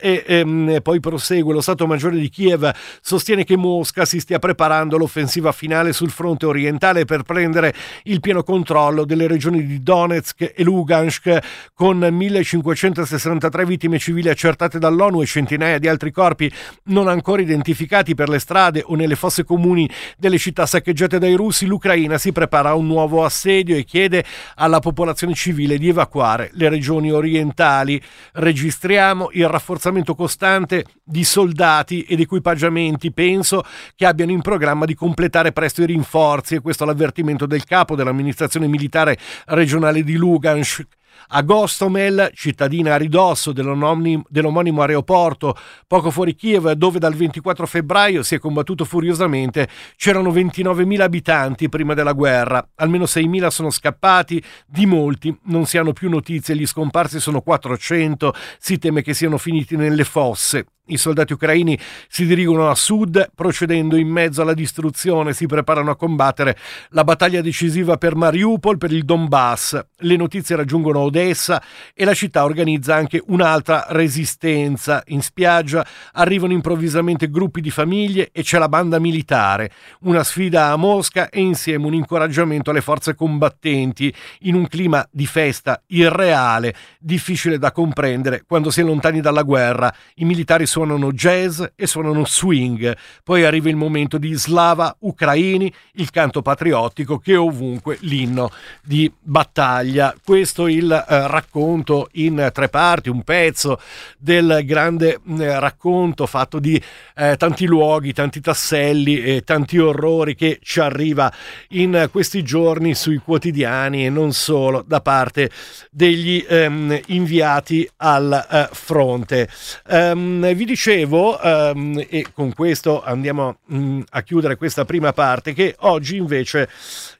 e 0.00 0.24
ehm, 0.26 0.80
poi 0.82 1.00
prosegue. 1.00 1.52
Lo 1.52 1.60
Stato 1.60 1.86
Maggiore 1.86 2.18
di 2.18 2.28
Kiev 2.28 2.70
sostiene 3.00 3.44
che 3.44 3.56
Mosca 3.56 4.04
si 4.04 4.20
stia 4.20 4.38
preparando 4.38 4.96
l'offensiva 4.96 5.52
finale 5.52 5.92
sul 5.92 6.10
fronte 6.10 6.46
orientale 6.46 7.04
per 7.04 7.22
prendere 7.22 7.74
il 8.04 8.20
pieno 8.20 8.42
controllo 8.42 9.04
delle 9.04 9.26
regioni 9.26 9.64
di 9.66 9.82
Donetsk 9.82 10.52
e 10.54 10.62
Lugansk 10.62 11.38
con 11.74 11.98
1563 11.98 13.66
vittime 13.66 13.98
civili 13.98 14.28
accertate 14.28 14.78
dall'ONU 14.78 15.22
e 15.22 15.26
centinaia 15.26 15.78
di 15.78 15.88
altri 15.88 16.10
corpi 16.10 16.50
non 16.84 17.08
ancora 17.08 17.42
identificati 17.42 18.14
per 18.14 18.28
le 18.28 18.38
strade 18.38 18.82
o 18.84 18.94
nelle 18.94 19.16
fosse 19.16 19.44
comuni 19.44 19.88
delle 20.16 20.38
città 20.38 20.66
saccheggiate 20.66 21.18
dai 21.18 21.34
russi, 21.34 21.66
l'Ucraina 21.66 22.18
si 22.18 22.32
prepara 22.32 22.70
a 22.70 22.74
un 22.74 22.86
nuovo 22.86 23.24
assedio 23.24 23.76
e 23.76 23.84
chiede 23.84 24.24
alla 24.56 24.80
popolazione 24.80 25.34
civile 25.34 25.78
di 25.78 25.88
evacuare 25.88 26.50
le 26.52 26.68
regioni 26.68 27.10
orientali. 27.10 28.00
Registriamo 28.32 29.27
il 29.32 29.48
rafforzamento 29.48 30.14
costante 30.14 30.84
di 31.02 31.24
soldati 31.24 32.02
ed 32.02 32.20
equipaggiamenti, 32.20 33.12
penso 33.12 33.62
che 33.94 34.04
abbiano 34.04 34.32
in 34.32 34.42
programma 34.42 34.84
di 34.84 34.94
completare 34.94 35.52
presto 35.52 35.82
i 35.82 35.86
rinforzi 35.86 36.56
e 36.56 36.60
questo 36.60 36.84
la 36.84 36.96
l'avvertimento 36.98 37.46
del 37.46 37.64
capo 37.64 37.94
dell'amministrazione 37.94 38.66
militare 38.66 39.16
regionale 39.46 40.02
di 40.02 40.16
Lugansk 40.16 40.97
A 41.30 41.42
Gostomel, 41.42 42.30
cittadina 42.32 42.94
a 42.94 42.96
ridosso 42.96 43.52
dell'omonimo, 43.52 44.80
aeroporto 44.80 45.54
poco 45.86 46.10
fuori 46.10 46.34
Kiev, 46.34 46.72
dove 46.72 46.98
dal 46.98 47.14
24 47.14 47.66
febbraio 47.66 48.22
si 48.22 48.34
è 48.34 48.38
combattuto 48.38 48.86
furiosamente, 48.86 49.68
c'erano 49.96 50.30
29.000 50.32 51.00
abitanti 51.02 51.68
prima 51.68 51.92
della 51.92 52.12
guerra. 52.12 52.66
Almeno 52.76 53.04
6.000 53.04 53.46
sono 53.48 53.68
scappati, 53.68 54.42
di 54.66 54.86
molti 54.86 55.36
non 55.44 55.66
si 55.66 55.76
hanno 55.76 55.92
più 55.92 56.08
notizie, 56.08 56.56
gli 56.56 56.66
scomparsi 56.66 57.20
sono 57.20 57.42
400, 57.42 58.32
si 58.58 58.78
teme 58.78 59.02
che 59.02 59.12
siano 59.12 59.36
finiti 59.36 59.76
nelle 59.76 60.04
fosse. 60.04 60.64
I 60.90 60.96
soldati 60.96 61.34
ucraini 61.34 61.78
si 62.08 62.24
dirigono 62.24 62.70
a 62.70 62.74
sud, 62.74 63.30
procedendo 63.34 63.96
in 63.96 64.08
mezzo 64.08 64.40
alla 64.40 64.54
distruzione, 64.54 65.34
si 65.34 65.46
preparano 65.46 65.90
a 65.90 65.96
combattere 65.96 66.56
la 66.90 67.04
battaglia 67.04 67.42
decisiva 67.42 67.98
per 67.98 68.14
Mariupol, 68.14 68.78
per 68.78 68.92
il 68.92 69.04
Donbass. 69.04 69.78
Le 69.98 70.16
notizie 70.16 70.56
raggiungono 70.56 71.00
Odessa 71.00 71.62
e 71.92 72.06
la 72.06 72.14
città 72.14 72.44
organizza 72.44 72.94
anche 72.94 73.22
un'altra 73.26 73.84
resistenza. 73.90 75.02
In 75.08 75.20
spiaggia 75.20 75.86
arrivano 76.12 76.54
improvvisamente 76.54 77.28
gruppi 77.28 77.60
di 77.60 77.70
famiglie 77.70 78.30
e 78.32 78.42
c'è 78.42 78.58
la 78.58 78.70
banda 78.70 78.98
militare. 78.98 79.70
Una 80.00 80.24
sfida 80.24 80.70
a 80.70 80.76
Mosca 80.76 81.28
e 81.28 81.40
insieme 81.40 81.84
un 81.84 81.94
incoraggiamento 81.94 82.70
alle 82.70 82.80
forze 82.80 83.14
combattenti 83.14 84.12
in 84.40 84.54
un 84.54 84.66
clima 84.68 85.06
di 85.10 85.26
festa 85.26 85.82
irreale, 85.88 86.74
difficile 86.98 87.58
da 87.58 87.72
comprendere 87.72 88.44
quando 88.46 88.70
si 88.70 88.80
è 88.80 88.84
lontani 88.84 89.20
dalla 89.20 89.42
guerra. 89.42 89.92
I 90.14 90.24
militari 90.24 90.64
sono 90.64 90.76
suonano 90.78 91.10
jazz 91.12 91.60
e 91.74 91.88
suonano 91.88 92.24
swing. 92.24 92.96
Poi 93.24 93.44
arriva 93.44 93.68
il 93.68 93.74
momento 93.74 94.16
di 94.16 94.32
Slava 94.34 94.94
Ucraini, 95.00 95.72
il 95.94 96.10
canto 96.10 96.40
patriottico 96.40 97.18
che 97.18 97.32
è 97.32 97.38
ovunque 97.38 97.96
l'inno 98.02 98.52
di 98.84 99.12
battaglia. 99.18 100.14
Questo 100.24 100.68
è 100.68 100.70
il 100.70 100.92
eh, 100.92 101.26
racconto 101.26 102.10
in 102.12 102.50
tre 102.52 102.68
parti, 102.68 103.08
un 103.08 103.24
pezzo 103.24 103.80
del 104.18 104.60
grande 104.64 105.18
eh, 105.26 105.58
racconto 105.58 106.26
fatto 106.26 106.60
di 106.60 106.80
eh, 107.16 107.36
tanti 107.36 107.66
luoghi, 107.66 108.12
tanti 108.12 108.40
tasselli 108.40 109.20
e 109.20 109.42
tanti 109.42 109.78
orrori 109.78 110.36
che 110.36 110.60
ci 110.62 110.78
arriva 110.78 111.32
in 111.70 112.08
questi 112.12 112.44
giorni 112.44 112.94
sui 112.94 113.16
quotidiani 113.16 114.06
e 114.06 114.10
non 114.10 114.32
solo 114.32 114.84
da 114.86 115.00
parte 115.00 115.50
degli 115.90 116.44
ehm, 116.48 117.00
inviati 117.06 117.88
al 117.96 118.46
eh, 118.48 118.68
fronte. 118.70 119.48
Um, 119.88 120.54
vi 120.54 120.64
dicevo, 120.68 121.40
um, 121.42 122.04
e 122.10 122.26
con 122.34 122.52
questo 122.52 123.02
andiamo 123.02 123.60
um, 123.68 124.04
a 124.10 124.22
chiudere 124.22 124.56
questa 124.56 124.84
prima 124.84 125.14
parte, 125.14 125.54
che 125.54 125.74
oggi 125.78 126.16
invece 126.16 126.68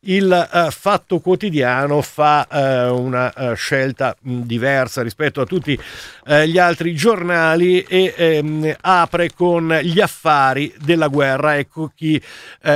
il 0.01 0.49
uh, 0.53 0.71
Fatto 0.71 1.19
Quotidiano 1.21 2.03
fa 2.03 2.47
uh, 2.51 2.95
una 2.95 3.33
uh, 3.35 3.55
scelta 3.55 4.15
mh, 4.21 4.41
diversa 4.43 5.03
rispetto 5.03 5.41
a 5.41 5.47
tutti 5.47 5.79
gli 6.29 6.59
altri 6.59 6.95
giornali 6.95 7.81
e 7.81 8.41
um, 8.43 8.75
apre 8.83 9.31
con 9.35 9.79
gli 9.81 9.99
affari 9.99 10.75
della 10.79 11.09
guerra. 11.09 11.57
Ecco 11.57 11.91
chi 11.95 12.21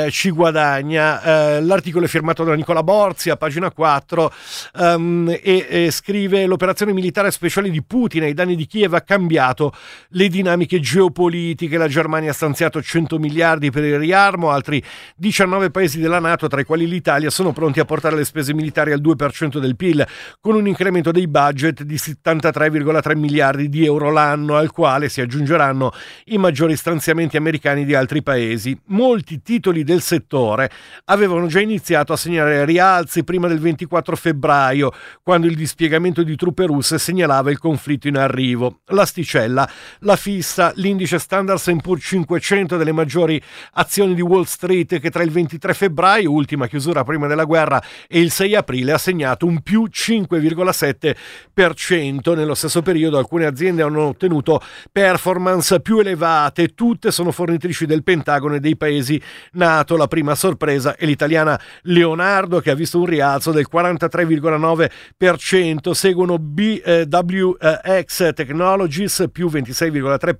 ci 0.09 0.31
guadagna. 0.31 1.61
l'articolo 1.61 2.07
è 2.07 2.09
firmato 2.09 2.45
da 2.45 2.55
Nicola 2.55 2.83
Borzi 2.83 3.29
a 3.29 3.37
pagina 3.37 3.71
4 3.71 4.33
e, 4.73 5.67
e 5.69 5.91
scrive 5.91 6.47
l'operazione 6.47 6.95
militare 6.95 7.31
speciale 7.31 7.69
di 7.69 7.83
Putin 7.83 8.23
ai 8.23 8.33
danni 8.33 8.57
di 8.57 8.67
Kiev 8.67 8.95
ha 8.95 9.03
cambiato 9.03 9.75
le 10.11 10.29
dinamiche 10.29 10.62
geopolitiche. 10.67 11.79
La 11.79 11.89
Germania 11.89 12.31
ha 12.31 12.35
stanziato 12.35 12.83
100 12.83 13.19
miliardi 13.19 13.71
per 13.71 13.85
il 13.85 13.99
riarmo, 13.99 14.51
altri 14.51 14.83
19 15.17 15.71
paesi 15.71 16.01
della 16.01 16.19
Nato, 16.19 16.49
tra 16.49 16.61
i 16.61 16.65
quali 16.65 16.87
l'Italia, 16.89 17.01
Italia 17.13 17.31
sono 17.31 17.53
pronti 17.53 17.79
a 17.79 17.85
portare 17.85 18.17
le 18.17 18.25
spese 18.25 18.55
militari 18.55 18.93
al 18.93 19.01
2% 19.01 19.59
del 19.59 19.77
PIL, 19.77 20.07
con 20.41 20.55
un 20.55 20.67
incremento 20.67 21.11
dei 21.11 21.29
budget 21.29 21.83
di 21.83 21.97
73,3 21.97 23.17
miliardi 23.17 23.69
di 23.69 23.85
euro 23.85 24.11
l'anno, 24.11 24.57
al 24.57 24.71
quale 24.71 25.09
si 25.09 25.21
aggiungeranno 25.21 25.93
i 26.27 26.39
maggiori 26.39 26.75
stanziamenti 26.75 27.37
americani 27.37 27.85
di 27.85 27.95
altri 27.95 28.23
paesi. 28.23 28.79
Molti 28.87 29.43
titoli 29.43 29.85
del 29.85 30.01
settore 30.01 30.71
avevano 31.07 31.47
già 31.49 31.61
iniziato 31.61 32.13
a 32.13 32.17
segnare 32.17 32.65
rialzi 32.65 33.25
prima 33.25 33.47
del 33.47 33.59
24 33.59 34.17
febbraio, 34.17 34.93
quando 35.23 35.47
il 35.47 35.55
dispiegamento 35.55 36.23
di 36.23 36.35
truppe 36.37 36.67
russe 36.67 36.99
segnalava 36.99 37.51
il 37.51 37.59
conflitto 37.59 38.09
in 38.09 38.17
arrivo. 38.17 38.81
L'asticella 38.87 39.69
la 40.01 40.17
fissa 40.43 40.73
l'indice 40.75 41.21
Standard 41.21 41.61
Poor's 41.81 42.05
500 42.05 42.77
delle 42.77 42.91
maggiori 42.91 43.41
azioni 43.75 44.15
di 44.15 44.23
Wall 44.23 44.43
Street 44.43 44.99
che 44.99 45.09
tra 45.09 45.23
il 45.23 45.31
23 45.31 45.73
febbraio, 45.73 46.33
ultima 46.33 46.67
chiusura 46.67 47.05
prima 47.05 47.29
della 47.29 47.45
guerra 47.45 47.81
e 48.09 48.19
il 48.19 48.33
6 48.33 48.57
aprile 48.57 48.91
ha 48.91 48.99
segnato 48.99 49.47
un 49.47 49.63
più 49.63 49.87
5,7%. 49.89 52.35
Nello 52.35 52.55
stesso 52.55 52.83
periodo 52.83 53.19
alcune 53.19 53.47
aziende 53.47 53.83
hanno 53.83 54.09
ottenuto 54.09 54.61
performance 54.91 55.79
più 55.81 56.01
elevate, 56.01 56.75
tutte 56.75 57.13
sono 57.13 57.31
fornitrici 57.31 57.87
del 57.87 58.03
Pentagono 58.03 58.57
e 58.57 58.61
dei 58.61 58.77
paesi 58.77 59.23
NATO. 59.53 59.97
La 59.97 60.09
prima 60.09 60.35
sorpresa 60.35 60.97
è 60.97 61.07
l'italiana 61.07 61.57
Leonardo 61.83 62.59
che 62.59 62.71
ha 62.71 62.75
visto 62.75 62.99
un 62.99 63.07
rialzo 63.07 63.53
del 63.53 63.69
43,9%, 63.73 65.93
seguono 65.93 66.41
BWX 66.41 68.33
Technologies 68.35 69.29
più 69.31 69.49
26,3%, 69.49 70.32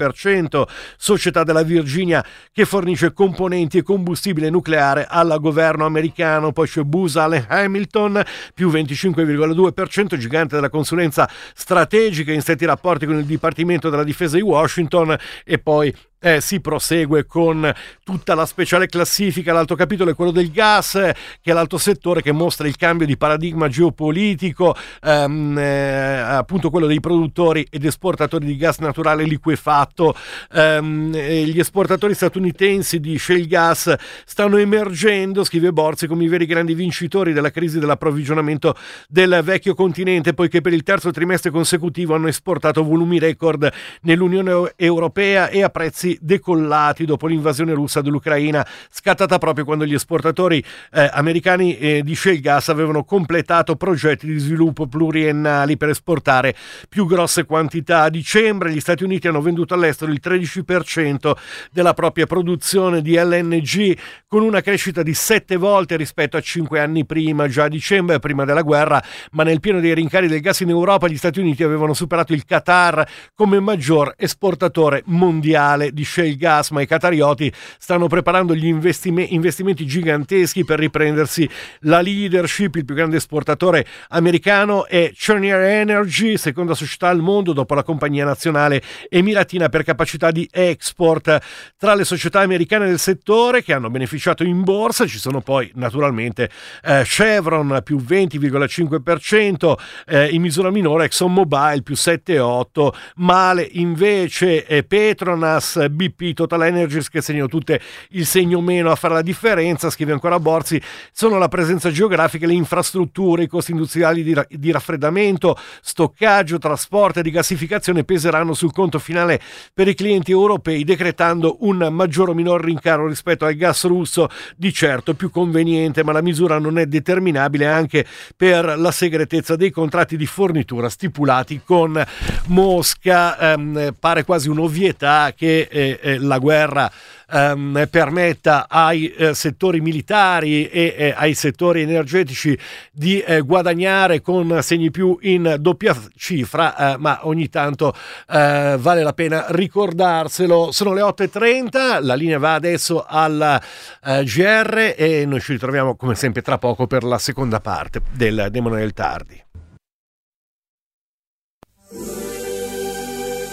società 0.97 1.45
della 1.45 1.63
Virginia 1.63 2.25
che 2.53 2.65
fornisce 2.65 3.13
componenti 3.13 3.79
e 3.79 3.83
combustibile 3.83 4.51
nucleare 4.51 5.07
al 5.09 5.39
governo 5.41 5.85
americano. 5.85 6.53
Poi 6.53 6.67
c'è 6.67 6.83
Booz 6.83 7.17
Allen 7.17 7.47
Hamilton 7.49 8.23
più 8.55 8.71
25,2%, 8.71 10.17
gigante 10.17 10.55
della 10.55 10.71
consulenza 10.71 11.29
strategica 11.55 12.33
in 12.33 12.41
stretti 12.41 12.65
rapporti 12.65 13.07
con 13.07 13.17
il 13.17 13.25
Dipartimento 13.25 13.91
della 13.91 14.05
Difesa 14.05 14.37
di 14.37 14.43
Washington. 14.43 15.17
E 15.45 15.59
poi 15.59 15.95
eh, 16.23 16.41
si 16.41 16.61
prosegue 16.61 17.27
con 17.27 17.71
tutta 18.05 18.35
la 18.35 18.47
speciale 18.47 18.87
classifica. 18.87 19.53
L'altro 19.53 19.77
capitolo 19.77 20.11
è 20.11 20.15
quello 20.15 20.31
del 20.31 20.51
gas, 20.51 20.93
che 20.93 21.51
è 21.51 21.53
l'altro 21.53 21.79
settore 21.79 22.23
che 22.23 22.33
mostra 22.33 22.69
il 22.69 22.77
cambio 22.77 23.07
di 23.07 23.17
paradigma 23.17 23.69
geopolitico, 23.69 24.75
ehm, 25.03 25.59
eh, 25.59 26.19
appunto 26.19 26.71
quello 26.71 26.87
dei 26.87 27.01
produttori 27.01 27.67
ed 27.69 27.85
esportatori 27.85 28.47
di 28.47 28.57
gas 28.57 28.79
naturale 28.79 29.25
liquefatto. 29.25 30.15
Ehm, 30.53 31.11
gli 31.13 31.59
esportatori 31.59 32.15
statunitensi 32.15 33.01
di 33.01 33.19
shale 33.19 33.47
gas 33.47 33.93
stanno 34.25 34.57
emergendo, 34.59 35.43
scrive 35.45 35.73
Borzi, 35.73 36.07
come 36.07 36.25
i 36.25 36.29
veri 36.29 36.47
grandi 36.47 36.75
vincitori 36.75 37.33
della 37.33 37.51
crisi 37.51 37.81
dell'approvvigionamento 37.81 38.77
del 39.09 39.41
vecchio 39.43 39.75
continente, 39.75 40.35
poiché 40.35 40.61
per 40.61 40.73
il 40.73 40.85
terzo 40.85 41.11
trimestre 41.11 41.51
consecutivo 41.51 42.15
hanno 42.15 42.29
esportato 42.29 42.85
volumi 42.85 43.19
record 43.19 43.71
nell'Unione 44.03 44.73
Europea 44.77 45.49
e 45.49 45.63
a 45.63 45.69
prezzi 45.69 46.12
decollati 46.21 47.05
dopo 47.05 47.27
l'invasione 47.27 47.73
russa 47.75 48.01
dell'Ucraina, 48.01 48.67
scattata 48.91 49.39
proprio 49.39 49.65
quando 49.65 49.87
gli 49.87 49.95
esportatori 49.95 50.63
eh, 50.93 51.11
americani 51.13 51.79
eh, 51.79 52.03
di 52.03 52.15
shale 52.15 52.41
gas 52.41 52.69
avevano 52.69 53.05
completato 53.05 53.77
progetti 53.77 54.27
di 54.27 54.39
sviluppo 54.39 54.87
pluriennali 54.87 55.77
per 55.77 55.91
esportare 55.91 56.55
più 56.89 57.07
grosse 57.07 57.45
quantità. 57.45 58.03
A 58.03 58.11
dicembre 58.11 58.73
gli 58.73 58.81
Stati 58.81 59.05
Uniti 59.05 59.29
hanno 59.29 59.41
venduto 59.41 59.75
all'estero 59.75 60.11
il 60.13 60.21
13% 60.23 61.33
della 61.71 61.95
propria 61.95 62.27
produzione 62.27 63.03
di 63.03 63.17
LNG 63.17 63.97
con 64.27 64.43
una 64.43 64.61
crescita 64.61 65.03
di 65.03 65.15
7 65.15 65.57
volte 65.57 65.97
rispetto 65.97 66.37
a 66.37 66.41
5 66.41 66.81
anni 66.81 67.05
prima, 67.05 67.49
già 67.49 67.65
a 67.65 67.69
dicembre, 67.69 68.19
prima 68.19 68.45
della 68.45 68.63
guerra, 68.63 69.03
ma 69.33 69.43
nel 69.43 69.61
pieno 69.61 69.81
dei 69.81 69.95
rincari 69.95 70.29
del 70.29 70.41
gas 70.41 70.61
in 70.61 70.71
Europa 70.71 71.09
gli 71.09 71.17
Stati 71.17 71.41
Uniti 71.41 71.63
avevano 71.63 71.95
superato 71.95 72.33
il 72.33 72.45
Qatar 72.45 73.07
come 73.35 73.61
maggior 73.61 74.15
esportatore 74.17 75.03
mondiale 75.07 75.93
di 75.93 76.02
di 76.03 76.05
shale 76.05 76.37
gas, 76.37 76.71
ma 76.71 76.83
i 76.83 76.87
catarioti 76.87 77.53
stanno 77.79 78.09
preparando 78.09 78.55
gli 78.55 78.67
investime- 78.67 79.23
investimenti 79.23 79.87
giganteschi 79.87 80.65
per 80.65 80.79
riprendersi 80.79 81.49
la 81.81 82.01
leadership. 82.01 82.75
Il 82.75 82.85
più 82.85 82.95
grande 82.95 83.17
esportatore 83.17 83.87
americano 84.09 84.87
è 84.87 85.13
Cheniere 85.15 85.81
Energy, 85.81 86.37
seconda 86.37 86.75
società 86.75 87.09
al 87.09 87.21
mondo 87.21 87.53
dopo 87.53 87.75
la 87.75 87.85
compagnia 87.85 88.25
nazionale 88.25 88.83
emiratina 89.09 89.69
per 89.69 89.85
capacità 89.85 90.31
di 90.31 90.49
export. 90.51 91.39
Tra 91.79 91.95
le 91.95 92.05
società 92.05 92.41
americane 92.41 92.87
del 92.87 92.99
settore 92.99 93.63
che 93.63 93.73
hanno 93.73 93.91
beneficiato 93.91 94.43
in 94.43 94.63
borsa 94.63 95.07
ci 95.07 95.19
sono 95.19 95.41
poi 95.41 95.71
naturalmente 95.75 96.51
eh, 96.83 97.03
Chevron 97.05 97.81
più 97.85 97.99
20,5%, 97.99 99.75
eh, 100.07 100.29
in 100.29 100.43
misura 100.43 100.71
minore 100.71 101.05
ExxonMobil 101.05 101.83
più 101.83 101.95
7,8%, 101.95 102.89
male 103.17 103.69
invece 103.73 104.65
Petronas 104.87 105.87
BP 105.93 106.33
Total 106.35 106.63
Energies 106.65 107.09
che 107.09 107.21
segnano 107.21 107.49
tutte 107.49 107.81
il 108.11 108.27
segno 108.27 108.61
meno 108.61 108.91
a 108.91 108.97
fare 108.97 109.15
la 109.15 109.23
differenza, 109.23 109.91
scrive 109.91 110.13
ancora 110.13 110.39
Borzi, 110.39 110.81
sono 111.13 111.39
la 111.39 111.49
presenza 111.49 111.91
geografica, 111.91 112.47
le 112.47 112.55
infrastrutture, 112.55 113.45
i 113.45 113.49
costi 113.49 113.73
industriali 113.73 114.23
di, 114.23 114.37
di 114.49 114.71
raffreddamento, 114.71 115.57
stoccaggio, 115.81 116.59
trasporto 116.59 117.19
e 117.19 117.23
rigassificazione 117.23 118.05
peseranno 118.05 118.55
sul 118.55 118.73
conto 118.73 118.99
finale 118.99 119.41
per 119.73 119.89
i 119.89 119.95
clienti 119.95 120.31
europei 120.31 120.85
decretando 120.85 121.59
un 121.61 121.89
maggior 121.91 122.31
o 122.31 122.35
minor 122.35 122.63
rincaro 122.63 123.07
rispetto 123.07 123.45
al 123.45 123.55
gas 123.55 123.85
russo, 123.85 124.29
di 124.57 124.73
certo 124.73 125.15
più 125.15 125.31
conveniente, 125.31 126.05
ma 126.05 126.13
la 126.13 126.23
misura 126.23 126.59
non 126.59 126.79
è 126.79 126.87
determinabile 126.87 127.67
anche 127.67 128.07
per 128.37 128.79
la 128.79 128.91
segretezza 128.91 129.57
dei 129.57 129.71
contratti 129.71 130.17
di 130.17 130.27
fornitura 130.27 130.89
stipulati 130.89 131.61
con 131.65 132.03
Mosca. 132.47 133.55
Eh, 133.55 133.93
pare 133.99 134.25
quasi 134.25 134.49
un'ovvietà 134.49 135.33
che 135.37 135.69
eh, 135.73 135.99
eh, 136.01 136.19
la 136.19 136.39
guerra 136.39 136.91
ehm, 137.31 137.87
permetta 137.91 138.67
ai 138.69 139.11
eh, 139.13 139.35
settori 139.35 139.81
militari 139.81 140.69
e 140.69 140.95
eh, 140.97 141.15
ai 141.17 141.35
settori 141.35 141.83
energetici 141.83 142.57
di 142.93 143.21
eh, 143.21 143.41
guadagnare 143.41 144.21
con 144.21 144.59
segni 144.63 144.91
più 144.91 145.17
in 145.23 145.57
doppia 145.59 145.97
cifra, 146.17 146.95
eh, 146.95 146.99
ma 146.99 147.27
ogni 147.27 147.49
tanto 147.49 147.95
eh, 148.29 148.77
vale 148.79 149.03
la 149.03 149.13
pena 149.13 149.47
ricordarselo. 149.49 150.71
Sono 150.71 150.93
le 150.93 151.01
8.30, 151.01 152.03
la 152.05 152.15
linea 152.15 152.39
va 152.39 152.55
adesso 152.55 153.05
al 153.07 153.61
eh, 154.05 154.25
GR 154.25 154.95
e 154.97 155.25
noi 155.27 155.41
ci 155.41 155.53
ritroviamo 155.53 155.97
come 155.97 156.15
sempre 156.15 156.43
tra 156.43 156.59
poco 156.59 156.87
per 156.87 157.03
la 157.03 157.19
seconda 157.19 157.61
parte 157.61 158.03
del 158.13 158.49
Demone 158.51 158.79
del 158.79 158.93
Tardi. 158.93 159.43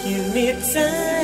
Give 0.02 0.32
me 0.32 0.56
time. 0.72 1.19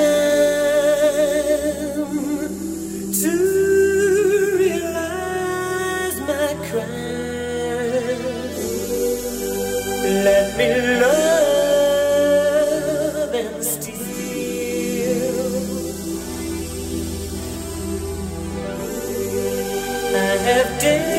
Me 10.59 10.69
love 11.01 11.35
and 13.35 13.65
steal. 13.65 13.97
I 20.15 20.19
have 20.47 20.71
danced 20.81 21.16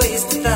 waste 0.00 0.30
the 0.42 0.49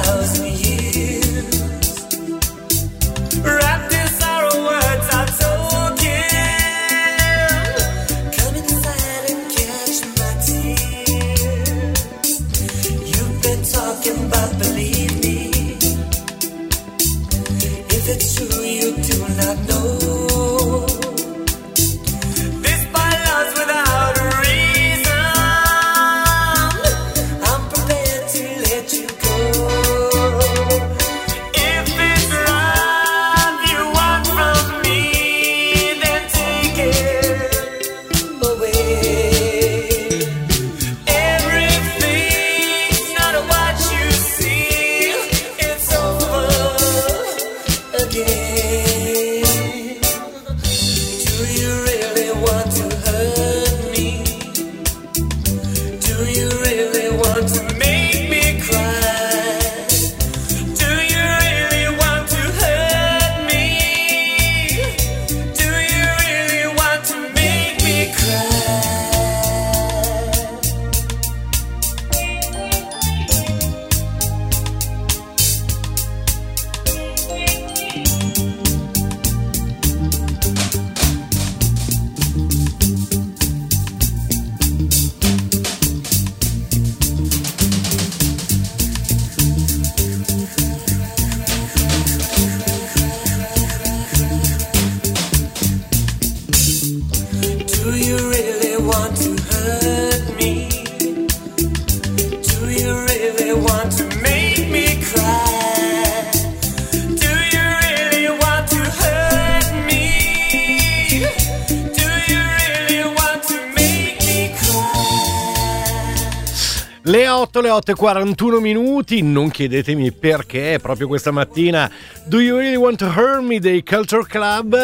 le 117.65 117.71
8.41 117.71 118.61
minuti, 118.61 119.23
non 119.23 119.49
chiedetemi 119.49 120.13
perché, 120.13 120.79
proprio 120.83 121.07
questa 121.07 121.31
mattina 121.31 121.91
Do 122.27 122.39
You 122.39 122.59
Really 122.59 122.77
Want 122.77 122.99
to 122.99 123.07
Hurt 123.07 123.41
Me 123.41 123.59
dei 123.59 123.83
Culture 123.83 124.27
Club? 124.27 124.77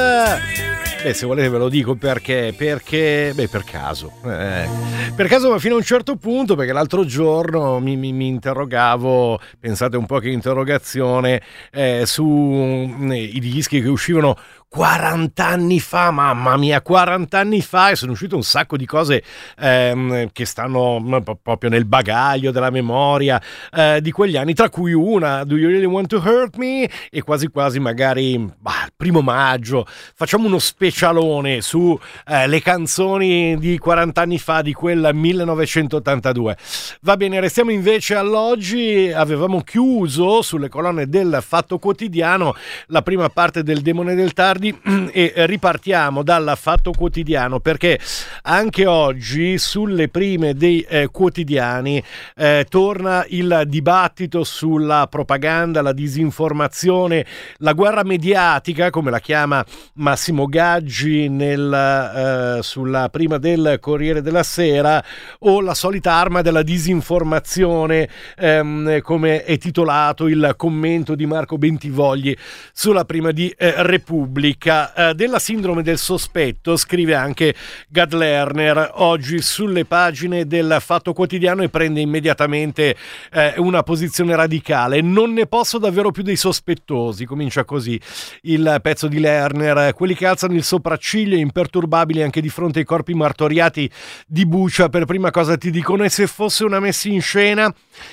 Beh, 1.03 1.13
se 1.13 1.27
volete 1.27 1.51
ve 1.51 1.59
lo 1.59 1.69
dico 1.69 1.95
perché, 1.95 2.55
perché, 2.57 3.33
beh, 3.35 3.49
per 3.49 3.65
caso. 3.65 4.13
Eh, 4.25 4.67
per 5.15 5.29
caso, 5.29 5.51
ma 5.51 5.59
fino 5.59 5.75
a 5.75 5.77
un 5.77 5.83
certo 5.83 6.17
punto, 6.17 6.55
perché 6.55 6.73
l'altro 6.73 7.05
giorno 7.05 7.81
mi, 7.81 7.97
mi, 7.97 8.13
mi 8.13 8.29
interrogavo, 8.29 9.39
pensate 9.59 9.99
un 9.99 10.07
po' 10.07 10.19
che 10.19 10.31
interrogazione, 10.31 11.43
eh, 11.73 12.05
sui 12.07 12.87
mm, 12.87 13.11
dischi 13.41 13.83
che 13.83 13.89
uscivano 13.89 14.37
40 14.73 15.45
anni 15.45 15.81
fa, 15.81 16.13
mamma 16.13 16.57
mia, 16.57 16.81
40 16.81 17.37
anni 17.37 17.61
fa 17.61 17.91
e 17.91 17.97
sono 17.97 18.13
uscite 18.13 18.37
un 18.37 18.45
sacco 18.45 18.77
di 18.77 18.87
cose 18.87 19.21
ehm, 19.59 20.29
che 20.31 20.45
stanno 20.45 21.03
proprio 21.43 21.69
nel 21.69 21.87
bagaglio 21.87 22.53
della 22.53 22.71
memoria 22.71 23.43
eh, 23.73 24.01
di 24.01 24.13
quegli 24.13 24.37
anni, 24.37 24.55
tra 24.55 24.69
cui 24.71 24.93
una, 24.93 25.43
Do 25.43 25.57
You 25.57 25.71
Really 25.71 25.87
Want 25.87 26.07
to 26.07 26.23
Hurt 26.25 26.57
Me? 26.57 26.89
E 27.11 27.21
quasi 27.23 27.49
quasi 27.49 27.81
magari, 27.81 28.39
bah, 28.39 28.85
il 28.85 28.93
primo 28.97 29.23
maggio, 29.23 29.85
facciamo 29.89 30.47
uno 30.47 30.61
specialone 30.61 31.63
su 31.63 31.99
eh, 32.29 32.47
le 32.47 32.63
canzoni 32.63 33.59
di 33.59 33.77
40 33.77 34.21
anni 34.21 34.39
fa, 34.39 34.63
di 34.63 34.73
quel 34.73 35.11
1982. 35.13 36.57
Va 37.01 37.17
bene, 37.17 37.41
restiamo 37.41 37.73
invece 37.73 38.15
all'oggi, 38.15 39.11
avevamo 39.13 39.63
chiuso 39.63 40.43
sulle 40.43 40.69
colonne 40.69 41.09
del 41.09 41.41
Fatto 41.45 41.81
Quotidiano 41.81 42.55
la 42.87 43.03
prima 43.03 43.29
parte 43.31 43.65
del 43.65 43.81
Demone 43.81 44.15
del 44.15 44.33
Tardi 44.33 44.59
tardi 44.61 44.79
e 45.11 45.33
ripartiamo 45.47 46.23
dal 46.23 46.53
fatto 46.57 46.93
quotidiano 46.93 47.61
perché 47.61 47.99
anche 48.43 48.87
oggi 48.87 49.57
sulle 49.57 50.09
prime 50.09 50.55
dei 50.55 50.83
eh, 50.83 51.09
quotidiani 51.11 52.03
eh, 52.37 52.67
torna 52.69 53.25
il 53.29 53.63
dibattito 53.67 54.45
sulla 54.45 55.07
propaganda, 55.09 55.81
la 55.81 55.93
disinformazione, 55.93 57.25
la 57.59 57.73
guerra 57.73 58.05
mediatica, 58.05 58.91
come 58.91 59.11
la 59.11 59.21
chiama 59.21 59.65
Massimo 59.95 60.47
Gaggi 60.47 61.29
nel, 61.29 62.59
eh, 62.59 62.63
sulla 62.63 63.09
prima 63.09 63.39
del 63.39 63.79
Corriere 63.81 64.21
della 64.21 64.43
Sera, 64.43 65.03
o 65.41 65.61
la 65.61 65.75
solita 65.75 66.13
arma 66.13 66.43
della 66.43 66.63
disinformazione, 66.63 68.09
ehm, 68.37 69.01
come 69.01 69.45
è 69.45 69.57
titolato 69.57 70.27
il 70.29 70.55
commento 70.57 71.15
di 71.15 71.25
Marco 71.27 71.57
Bentivogli 71.57 72.37
sulla 72.73 73.05
prima 73.05 73.31
di 73.31 73.53
eh, 73.57 73.75
Repubblica. 73.83 74.50
Repubblica 74.51 74.93
eh, 75.11 75.15
della 75.15 75.39
sindrome 75.39 75.83
del 75.83 75.99
sospetto 75.99 76.77
scrive 76.77 77.15
anche 77.15 77.55
Gad 77.89 78.13
Lerner 78.13 78.91
oggi 78.95 79.41
sulle 79.41 79.85
pagine 79.85 80.47
del 80.47 80.79
Fatto 80.81 81.13
Quotidiano 81.13 81.63
e 81.63 81.69
prende 81.69 82.01
immediatamente 82.01 82.97
eh, 83.33 83.55
una 83.59 83.83
posizione 83.83 84.35
radicale. 84.35 85.01
Non 85.01 85.33
ne 85.33 85.47
posso 85.47 85.79
davvero 85.79 86.11
più 86.11 86.23
dei 86.23 86.37
sospettosi, 86.37 87.27
comincia 87.27 87.65
così 87.65 88.01
il 88.43 88.79
pezzo 88.83 89.07
di 89.07 89.21
Lerner, 89.21 89.95
quelli 89.95 90.15
che 90.15 90.27
alzano 90.27 90.55
il 90.55 90.65
sopracciglio 90.65 91.37
imperturbabili 91.37 92.23
anche 92.23 92.41
di 92.41 92.49
fronte 92.49 92.81
ai 92.81 92.85
corpi 92.85 93.15
martoriati 93.15 93.89
di 94.27 94.47
Bucia, 94.47 94.89
per 94.89 95.05
prima 95.05 95.31
cosa 95.31 95.57
ti 95.57 95.71
dicono 95.71 96.03
e 96.05 96.09
se 96.09 96.27
fosse 96.27 96.65
una 96.65 96.81
messa 96.81 97.09
in 97.09 97.21
scena? 97.21 97.73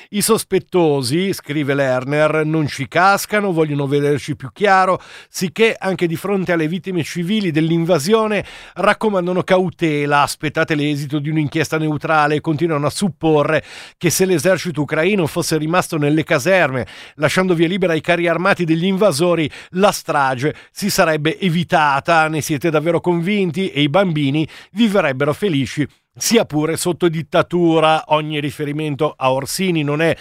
I 0.10 0.22
sospettosi, 0.22 1.34
scrive 1.34 1.74
Lerner, 1.74 2.46
non 2.46 2.68
ci 2.68 2.88
cascano, 2.88 3.52
vogliono 3.52 3.88
vederci 3.88 4.36
più 4.36 4.50
chiaro, 4.54 5.02
sicché 5.30 5.76
anche 5.78 6.06
di 6.08 6.16
fronte 6.16 6.26
alle 6.34 6.68
vittime 6.68 7.04
civili 7.04 7.52
dell'invasione 7.52 8.44
raccomandano 8.74 9.44
cautela, 9.44 10.22
aspettate 10.22 10.76
l'esito 10.76 11.20
di 11.20 11.30
un'inchiesta 11.30 11.78
neutrale 11.78 12.36
e 12.36 12.42
continuano 12.42 12.88
a 12.88 12.90
supporre 12.90 13.64
che 13.98 14.10
se 14.10 14.26
l'esercito 14.26 14.82
ucraino 14.82 15.26
fosse 15.28 15.58
rimasto 15.58 15.98
nelle 15.98 16.24
caserme, 16.24 16.86
lasciando 17.16 17.54
via 17.54 17.68
libera 17.68 17.94
ai 17.94 18.02
carri 18.02 18.28
armati 18.28 18.66
degli 18.66 18.86
invasori, 18.86 19.50
la 19.72 19.92
strage 19.92 20.54
si 20.72 20.90
sarebbe 20.90 21.40
evitata. 21.40 22.28
Ne 22.28 22.42
siete 22.42 22.70
davvero 22.70 23.00
convinti? 23.00 23.70
E 23.70 23.82
i 23.82 23.90
bambini 23.90 24.48
vivrebbero 24.72 25.34
felici 25.34 25.88
sia 26.18 26.46
pure 26.46 26.78
sotto 26.78 27.08
dittatura. 27.08 28.04
Ogni 28.08 28.40
riferimento 28.40 29.14
a 29.16 29.32
Orsini 29.32 29.84
non 29.84 30.02
è 30.02 30.16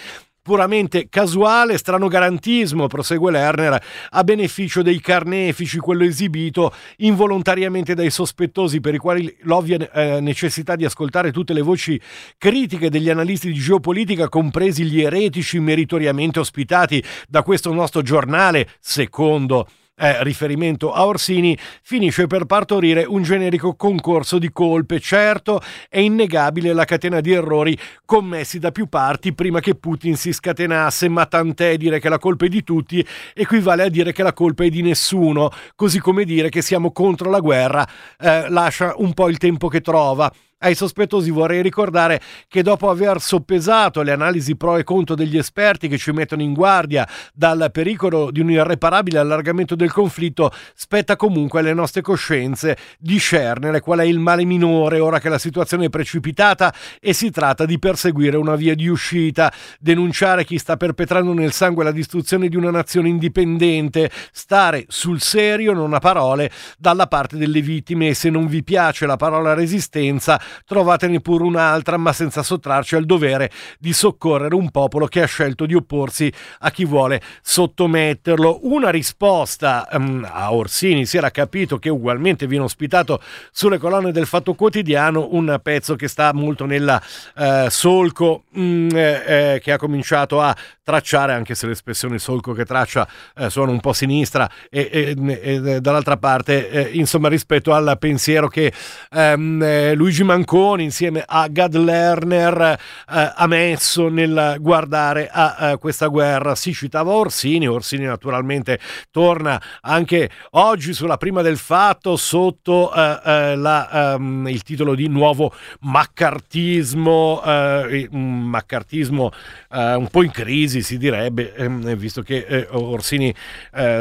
puramente 0.46 1.08
casuale, 1.08 1.76
strano 1.76 2.06
garantismo, 2.06 2.86
prosegue 2.86 3.32
Lerner, 3.32 3.82
a 4.10 4.22
beneficio 4.22 4.80
dei 4.80 5.00
carnefici, 5.00 5.78
quello 5.78 6.04
esibito 6.04 6.72
involontariamente 6.98 7.94
dai 7.94 8.10
sospettosi 8.10 8.80
per 8.80 8.94
i 8.94 8.98
quali 8.98 9.36
l'ovvia 9.40 9.90
eh, 9.90 10.20
necessità 10.20 10.76
di 10.76 10.84
ascoltare 10.84 11.32
tutte 11.32 11.52
le 11.52 11.62
voci 11.62 12.00
critiche 12.38 12.90
degli 12.90 13.10
analisti 13.10 13.50
di 13.52 13.58
geopolitica, 13.58 14.28
compresi 14.28 14.84
gli 14.84 15.00
eretici 15.00 15.58
meritoriamente 15.58 16.38
ospitati 16.38 17.02
da 17.28 17.42
questo 17.42 17.72
nostro 17.72 18.02
giornale, 18.02 18.68
secondo 18.78 19.66
eh, 19.98 20.22
riferimento 20.22 20.92
a 20.92 21.06
Orsini, 21.06 21.56
finisce 21.82 22.26
per 22.26 22.44
partorire 22.44 23.04
un 23.04 23.22
generico 23.22 23.74
concorso 23.74 24.38
di 24.38 24.52
colpe. 24.52 25.00
Certo, 25.00 25.60
è 25.88 25.98
innegabile 25.98 26.72
la 26.72 26.84
catena 26.84 27.20
di 27.20 27.32
errori 27.32 27.78
commessi 28.04 28.58
da 28.58 28.70
più 28.70 28.88
parti 28.88 29.32
prima 29.32 29.60
che 29.60 29.74
Putin 29.74 30.16
si 30.16 30.32
scatenasse, 30.32 31.08
ma 31.08 31.26
tant'è 31.26 31.76
dire 31.76 31.98
che 31.98 32.08
la 32.08 32.18
colpa 32.18 32.46
è 32.46 32.48
di 32.48 32.62
tutti 32.62 33.04
equivale 33.34 33.84
a 33.84 33.88
dire 33.88 34.12
che 34.12 34.22
la 34.22 34.32
colpa 34.32 34.64
è 34.64 34.68
di 34.68 34.82
nessuno, 34.82 35.50
così 35.74 35.98
come 35.98 36.24
dire 36.24 36.48
che 36.48 36.62
siamo 36.62 36.92
contro 36.92 37.30
la 37.30 37.40
guerra 37.40 37.86
eh, 38.18 38.48
lascia 38.48 38.94
un 38.96 39.14
po' 39.14 39.28
il 39.28 39.38
tempo 39.38 39.68
che 39.68 39.80
trova. 39.80 40.30
Ai 40.58 40.74
sospettosi 40.74 41.30
vorrei 41.30 41.60
ricordare 41.60 42.18
che 42.48 42.62
dopo 42.62 42.88
aver 42.88 43.20
soppesato 43.20 44.00
le 44.00 44.12
analisi 44.12 44.56
pro 44.56 44.78
e 44.78 44.84
contro 44.84 45.14
degli 45.14 45.36
esperti 45.36 45.86
che 45.86 45.98
ci 45.98 46.12
mettono 46.12 46.40
in 46.40 46.54
guardia 46.54 47.06
dal 47.34 47.68
pericolo 47.70 48.30
di 48.30 48.40
un 48.40 48.50
irreparabile 48.50 49.18
allargamento 49.18 49.74
del 49.74 49.92
conflitto, 49.92 50.50
spetta 50.74 51.14
comunque 51.14 51.60
alle 51.60 51.74
nostre 51.74 52.00
coscienze 52.00 52.74
discernere 52.98 53.80
qual 53.80 53.98
è 53.98 54.04
il 54.04 54.18
male 54.18 54.46
minore 54.46 54.98
ora 54.98 55.20
che 55.20 55.28
la 55.28 55.36
situazione 55.36 55.84
è 55.84 55.90
precipitata 55.90 56.72
e 57.02 57.12
si 57.12 57.30
tratta 57.30 57.66
di 57.66 57.78
perseguire 57.78 58.38
una 58.38 58.56
via 58.56 58.74
di 58.74 58.88
uscita, 58.88 59.52
denunciare 59.78 60.46
chi 60.46 60.56
sta 60.56 60.78
perpetrando 60.78 61.34
nel 61.34 61.52
sangue 61.52 61.84
la 61.84 61.92
distruzione 61.92 62.48
di 62.48 62.56
una 62.56 62.70
nazione 62.70 63.10
indipendente, 63.10 64.10
stare 64.32 64.86
sul 64.88 65.20
serio, 65.20 65.74
non 65.74 65.92
a 65.92 65.98
parole, 65.98 66.50
dalla 66.78 67.08
parte 67.08 67.36
delle 67.36 67.60
vittime. 67.60 68.08
E 68.08 68.14
se 68.14 68.30
non 68.30 68.46
vi 68.46 68.64
piace 68.64 69.04
la 69.04 69.16
parola 69.16 69.52
resistenza, 69.52 70.40
trovatene 70.64 71.20
pure 71.20 71.44
un'altra, 71.44 71.96
ma 71.96 72.12
senza 72.12 72.42
sottrarci 72.42 72.94
al 72.96 73.04
dovere 73.04 73.50
di 73.78 73.92
soccorrere 73.92 74.54
un 74.54 74.70
popolo 74.70 75.06
che 75.06 75.22
ha 75.22 75.26
scelto 75.26 75.66
di 75.66 75.74
opporsi 75.74 76.32
a 76.60 76.70
chi 76.70 76.84
vuole 76.84 77.20
sottometterlo. 77.42 78.60
Una 78.62 78.90
risposta 78.90 79.86
um, 79.92 80.26
a 80.30 80.52
Orsini 80.52 81.06
si 81.06 81.16
era 81.16 81.30
capito 81.30 81.78
che 81.78 81.88
ugualmente 81.88 82.46
viene 82.46 82.64
ospitato 82.64 83.20
sulle 83.50 83.78
colonne 83.78 84.12
del 84.12 84.26
Fatto 84.26 84.54
Quotidiano 84.54 85.28
un 85.32 85.58
pezzo 85.62 85.96
che 85.96 86.08
sta 86.08 86.32
molto 86.32 86.66
nella 86.66 87.00
uh, 87.36 87.68
solco 87.68 88.44
um, 88.52 88.88
eh, 88.92 89.60
che 89.62 89.72
ha 89.72 89.78
cominciato 89.78 90.40
a 90.40 90.54
tracciare, 90.86 91.32
anche 91.32 91.56
se 91.56 91.66
l'espressione 91.66 92.16
solco 92.18 92.52
che 92.52 92.64
traccia 92.64 93.08
eh, 93.36 93.50
suona 93.50 93.72
un 93.72 93.80
po' 93.80 93.92
sinistra 93.92 94.48
e, 94.70 94.88
e, 94.92 95.38
e 95.42 95.80
dall'altra 95.80 96.16
parte, 96.16 96.70
eh, 96.70 96.90
insomma, 96.92 97.28
rispetto 97.28 97.74
al 97.74 97.96
pensiero 97.98 98.46
che 98.46 98.72
ehm, 99.10 99.60
eh, 99.62 99.94
Luigi 99.94 100.22
Manzoni 100.22 100.35
Anconi 100.36 100.84
insieme 100.84 101.24
a 101.26 101.48
Gad 101.48 101.74
Lerner 101.76 102.60
eh, 102.60 103.32
ha 103.34 103.46
messo 103.46 104.08
nel 104.08 104.56
guardare 104.60 105.30
a 105.32 105.70
eh, 105.70 105.78
questa 105.78 106.08
guerra. 106.08 106.54
Si 106.54 106.74
citava 106.74 107.12
Orsini, 107.12 107.66
Orsini 107.66 108.04
naturalmente 108.04 108.78
torna 109.10 109.60
anche 109.80 110.28
oggi 110.50 110.92
sulla 110.92 111.16
prima 111.16 111.40
del 111.40 111.56
fatto 111.56 112.16
sotto 112.16 112.92
eh, 112.94 113.20
eh 113.24 113.56
la, 113.56 114.16
um, 114.18 114.46
il 114.48 114.62
titolo 114.62 114.94
di 114.94 115.08
nuovo 115.08 115.54
maccartismo, 115.80 117.42
eh, 117.42 118.08
un 118.10 118.42
maccartismo 118.42 119.32
un 119.70 120.08
po' 120.10 120.22
in 120.22 120.30
crisi 120.30 120.82
si 120.82 120.96
direbbe, 120.96 121.54
ehm, 121.54 121.94
visto 121.96 122.22
che 122.22 122.66
Orsini 122.70 123.34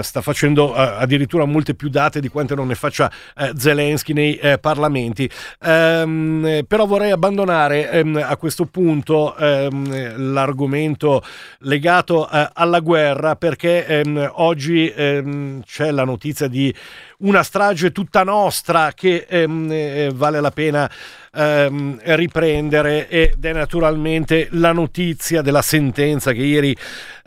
sta 0.01 0.21
facendo 0.21 0.73
addirittura 0.73 1.43
molte 1.45 1.75
più 1.75 1.89
date 1.89 2.21
di 2.21 2.29
quante 2.29 2.55
non 2.55 2.67
ne 2.67 2.75
faccia 2.75 3.11
Zelensky 3.55 4.13
nei 4.13 4.39
parlamenti. 4.59 5.29
Um, 5.61 6.24
Ehm, 6.25 6.65
però 6.67 6.85
vorrei 6.85 7.11
abbandonare 7.11 7.89
ehm, 7.91 8.21
a 8.23 8.35
questo 8.37 8.65
punto 8.65 9.35
ehm, 9.35 10.31
l'argomento 10.33 11.21
legato 11.59 12.29
eh, 12.29 12.49
alla 12.53 12.79
guerra 12.79 13.35
perché 13.35 13.85
ehm, 13.85 14.31
oggi 14.35 14.91
ehm, 14.95 15.61
c'è 15.63 15.91
la 15.91 16.03
notizia 16.03 16.47
di 16.47 16.73
una 17.19 17.43
strage 17.43 17.91
tutta 17.91 18.23
nostra 18.23 18.91
che 18.93 19.25
ehm, 19.27 19.71
eh, 19.71 20.11
vale 20.13 20.41
la 20.41 20.51
pena 20.51 20.89
ehm, 21.35 21.99
riprendere 22.03 23.07
ed 23.09 23.43
è 23.43 23.53
naturalmente 23.53 24.47
la 24.51 24.71
notizia 24.71 25.41
della 25.41 25.61
sentenza 25.61 26.31
che 26.31 26.41
ieri 26.41 26.75